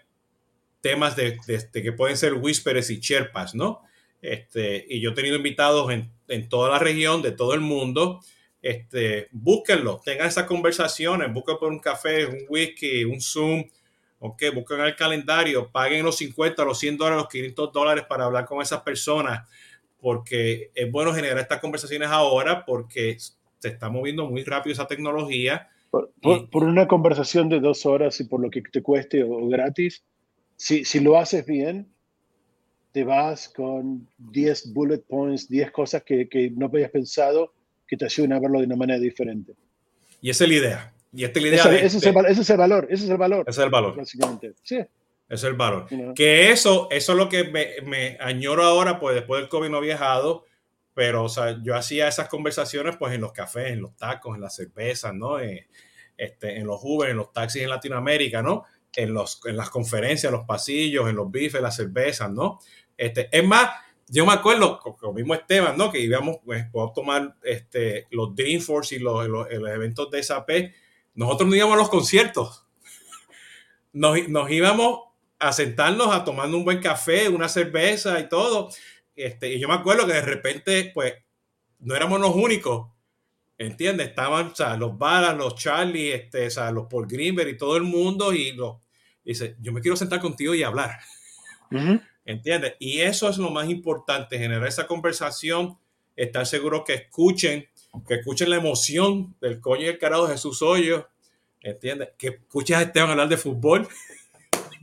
temas 0.85 1.15
de, 1.15 1.39
que 1.73 1.91
pueden 1.93 2.15
ser 2.15 2.35
whispers 2.35 2.91
y 2.91 2.99
Sherpas, 2.99 3.55
¿no? 3.55 3.81
Este, 4.21 4.85
y 4.87 5.01
yo 5.01 5.09
he 5.09 5.13
tenido 5.15 5.35
invitados 5.35 5.91
en, 5.91 6.11
en, 6.27 6.47
toda 6.47 6.69
la 6.69 6.77
región, 6.77 7.23
de 7.23 7.31
todo 7.31 7.55
el 7.55 7.59
mundo. 7.59 8.19
Este, 8.61 9.27
búsquenlo, 9.31 9.99
tengan 10.05 10.27
esas 10.27 10.43
conversaciones, 10.43 11.33
busquen 11.33 11.57
por 11.57 11.71
un 11.71 11.79
café, 11.79 12.27
un 12.27 12.37
whisky, 12.49 13.03
un 13.03 13.19
Zoom, 13.19 13.63
ok, 14.19 14.43
busquen 14.53 14.81
el 14.81 14.95
calendario, 14.95 15.71
paguen 15.71 16.05
los 16.05 16.17
50, 16.17 16.63
los 16.63 16.77
100 16.77 16.97
dólares, 16.97 17.17
los 17.23 17.29
500 17.29 17.73
dólares 17.73 18.05
para 18.07 18.25
hablar 18.25 18.45
con 18.45 18.61
esas 18.61 18.83
personas, 18.83 19.49
porque 19.99 20.69
es 20.75 20.91
bueno 20.91 21.15
generar 21.15 21.39
estas 21.39 21.61
conversaciones 21.61 22.09
ahora 22.09 22.63
porque 22.63 23.17
se 23.17 23.67
está 23.69 23.89
moviendo 23.89 24.29
muy 24.29 24.43
rápido 24.43 24.73
esa 24.73 24.85
tecnología. 24.85 25.67
Por, 25.89 26.11
por, 26.51 26.63
una 26.63 26.87
conversación 26.87 27.49
de 27.49 27.59
dos 27.59 27.87
horas 27.87 28.19
y 28.19 28.25
por 28.25 28.39
lo 28.39 28.51
que 28.51 28.61
te 28.61 28.83
cueste 28.83 29.23
o 29.23 29.47
gratis, 29.47 30.03
si, 30.55 30.85
si 30.85 30.99
lo 30.99 31.17
haces 31.17 31.45
bien, 31.45 31.87
te 32.91 33.03
vas 33.03 33.49
con 33.49 34.07
10 34.17 34.73
bullet 34.73 34.99
points, 34.99 35.49
10 35.49 35.71
cosas 35.71 36.03
que, 36.03 36.29
que, 36.29 36.49
no 36.51 36.67
habías 36.67 36.91
pensado 36.91 37.53
que 37.85 37.97
te 37.97 38.05
ayuden 38.05 38.33
a 38.33 38.39
verlo 38.39 38.59
de 38.59 38.65
una 38.65 38.77
manera 38.77 38.99
diferente. 38.99 39.53
Y 40.21 40.29
esa 40.29 40.45
es 40.45 40.49
la 40.49 40.55
idea. 40.55 40.93
Y 41.11 41.23
esta 41.23 41.39
es 41.39 41.43
la 41.43 41.49
idea 41.49 41.59
ese, 41.61 41.85
ese, 41.85 41.97
es 41.97 42.05
el, 42.05 42.25
ese, 42.25 42.41
es 42.41 42.49
el, 42.49 42.57
valor, 42.57 42.87
ese 42.89 43.03
es 43.03 43.09
el 43.09 43.17
valor. 43.17 43.45
Ese 43.47 43.61
es 43.61 43.65
el 43.65 43.69
valor. 43.69 43.95
Básicamente. 43.95 44.53
Sí. 44.63 44.75
Ese 44.77 44.89
es 45.27 45.43
el 45.43 45.53
valor. 45.55 45.87
Que 46.15 46.51
eso, 46.51 46.87
eso 46.89 47.11
es 47.11 47.17
lo 47.17 47.27
que 47.27 47.43
me, 47.45 47.81
me, 47.83 48.17
añoro 48.19 48.63
ahora, 48.63 48.99
pues 48.99 49.15
después 49.15 49.41
del 49.41 49.49
COVID 49.49 49.69
no 49.69 49.79
he 49.79 49.85
viajado, 49.87 50.45
pero 50.93 51.25
o 51.25 51.29
sea, 51.29 51.61
yo 51.61 51.75
hacía 51.75 52.07
esas 52.07 52.29
conversaciones 52.29 52.95
pues 52.97 53.13
en 53.13 53.21
los 53.21 53.33
cafés, 53.33 53.71
en 53.71 53.81
los 53.81 53.95
tacos, 53.97 54.35
en 54.35 54.41
las 54.41 54.55
cervezas, 54.55 55.13
¿no? 55.13 55.39
Eh, 55.39 55.67
este, 56.17 56.57
en 56.57 56.65
los 56.65 56.79
Uber, 56.81 57.09
en 57.09 57.17
los 57.17 57.33
taxis 57.33 57.63
en 57.63 57.69
Latinoamérica, 57.69 58.41
¿no? 58.41 58.63
En, 58.95 59.13
los, 59.13 59.41
en 59.45 59.57
las 59.57 59.69
conferencias, 59.69 60.31
en 60.31 60.37
los 60.37 60.47
pasillos, 60.47 61.09
en 61.09 61.15
los 61.15 61.29
bifes, 61.29 61.61
las 61.61 61.75
cervezas, 61.75 62.31
¿no? 62.31 62.59
Este, 62.97 63.29
es 63.31 63.45
más, 63.45 63.69
yo 64.07 64.25
me 64.25 64.33
acuerdo, 64.33 64.79
como 64.79 65.13
mismo 65.13 65.33
Esteban, 65.33 65.77
¿no? 65.77 65.91
Que 65.91 65.99
íbamos, 65.99 66.37
pues, 66.45 66.65
podemos 66.71 66.93
tomar 66.93 67.35
este, 67.43 68.07
los 68.11 68.35
Dreamforce 68.35 68.95
y 68.95 68.99
los, 68.99 69.27
los, 69.27 69.47
eventos 69.51 70.09
de 70.11 70.23
SAP. 70.23 70.49
Nosotros 71.13 71.49
no 71.49 71.55
íbamos 71.55 71.75
a 71.75 71.79
los 71.79 71.89
conciertos. 71.89 72.65
Nos, 73.93 74.27
nos, 74.27 74.51
íbamos 74.51 74.99
a 75.39 75.53
sentarnos 75.53 76.13
a 76.13 76.25
tomar 76.25 76.47
un 76.49 76.65
buen 76.65 76.81
café, 76.81 77.29
una 77.29 77.47
cerveza 77.47 78.19
y 78.19 78.27
todo. 78.27 78.69
Este, 79.15 79.53
y 79.53 79.59
yo 79.59 79.69
me 79.69 79.75
acuerdo 79.75 80.05
que 80.05 80.13
de 80.13 80.21
repente, 80.21 80.91
pues, 80.93 81.13
no 81.79 81.95
éramos 81.95 82.19
los 82.19 82.35
únicos. 82.35 82.87
¿Entiendes? 83.57 84.09
Estaban 84.09 84.47
o 84.47 84.55
sea, 84.55 84.75
los 84.75 84.97
Balas, 84.97 85.37
los 85.37 85.55
Charlie, 85.55 86.11
este, 86.11 86.47
o 86.47 86.49
sea, 86.49 86.71
los 86.71 86.87
Paul 86.87 87.07
Greenberg 87.07 87.47
y 87.47 87.57
todo 87.57 87.77
el 87.77 87.83
mundo 87.83 88.33
y 88.33 88.51
los 88.51 88.84
dice, 89.25 89.55
yo 89.59 89.73
me 89.73 89.81
quiero 89.81 89.97
sentar 89.97 90.19
contigo 90.19 90.53
y 90.53 90.63
hablar. 90.63 90.99
¿Entiendes? 92.25 92.75
Y 92.79 93.01
eso 93.01 93.29
es 93.29 93.37
lo 93.37 93.49
más 93.49 93.69
importante, 93.69 94.37
generar 94.37 94.67
esa 94.67 94.87
conversación, 94.87 95.77
estar 96.15 96.45
seguro 96.45 96.83
que 96.83 96.93
escuchen, 96.93 97.67
que 98.07 98.15
escuchen 98.15 98.49
la 98.49 98.57
emoción 98.57 99.35
del 99.41 99.59
coño 99.59 99.83
y 99.83 99.87
el 99.87 99.97
carajo 99.97 100.27
de 100.27 100.33
Jesús 100.33 100.61
Hoyo, 100.61 101.07
¿entiendes? 101.61 102.09
Que 102.17 102.27
escuches 102.27 102.77
a 102.77 102.81
Esteban 102.83 103.11
hablar 103.11 103.29
de 103.29 103.37
fútbol. 103.37 103.87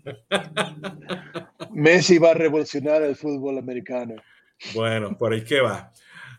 Messi 1.73 2.19
va 2.19 2.31
a 2.31 2.35
revolucionar 2.35 3.03
el 3.03 3.17
fútbol 3.17 3.59
americano. 3.59 4.17
Bueno, 4.75 5.17
por 5.17 5.33
ahí 5.33 5.45
que 5.45 5.61
va. 5.61 5.93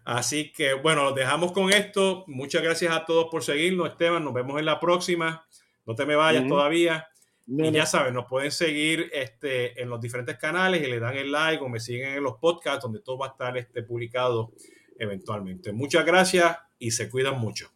Así 0.06 0.52
que 0.52 0.74
bueno, 0.74 1.14
dejamos 1.14 1.54
con 1.54 1.72
esto. 1.72 2.26
Muchas 2.28 2.62
gracias 2.62 2.94
a 2.94 3.06
todos 3.06 3.28
por 3.32 3.44
seguirnos, 3.44 3.90
Esteban. 3.90 4.24
Nos 4.24 4.34
vemos 4.34 4.60
en 4.60 4.66
la 4.66 4.80
próxima. 4.80 5.46
No 5.86 5.96
te 5.96 6.06
me 6.06 6.16
vayas 6.16 6.48
todavía 6.48 7.08
y 7.46 7.72
ya 7.72 7.86
saben, 7.86 8.14
nos 8.14 8.26
pueden 8.26 8.52
seguir 8.52 9.10
este, 9.14 9.82
en 9.82 9.90
los 9.90 10.00
diferentes 10.00 10.38
canales 10.38 10.82
y 10.82 10.90
le 10.90 11.00
dan 11.00 11.18
el 11.18 11.32
like 11.32 11.62
o 11.64 11.68
me 11.68 11.80
siguen 11.80 12.16
en 12.16 12.24
los 12.24 12.38
podcasts 12.38 12.84
donde 12.84 13.02
todo 13.02 13.18
va 13.18 13.28
a 13.28 13.30
estar 13.32 13.58
este, 13.58 13.84
publicado 13.84 14.54
eventualmente. 14.98 15.74
Muchas 15.74 16.06
gracias 16.06 16.58
y 16.80 16.92
se 16.92 17.10
cuidan 17.10 17.40
mucho. 17.40 17.73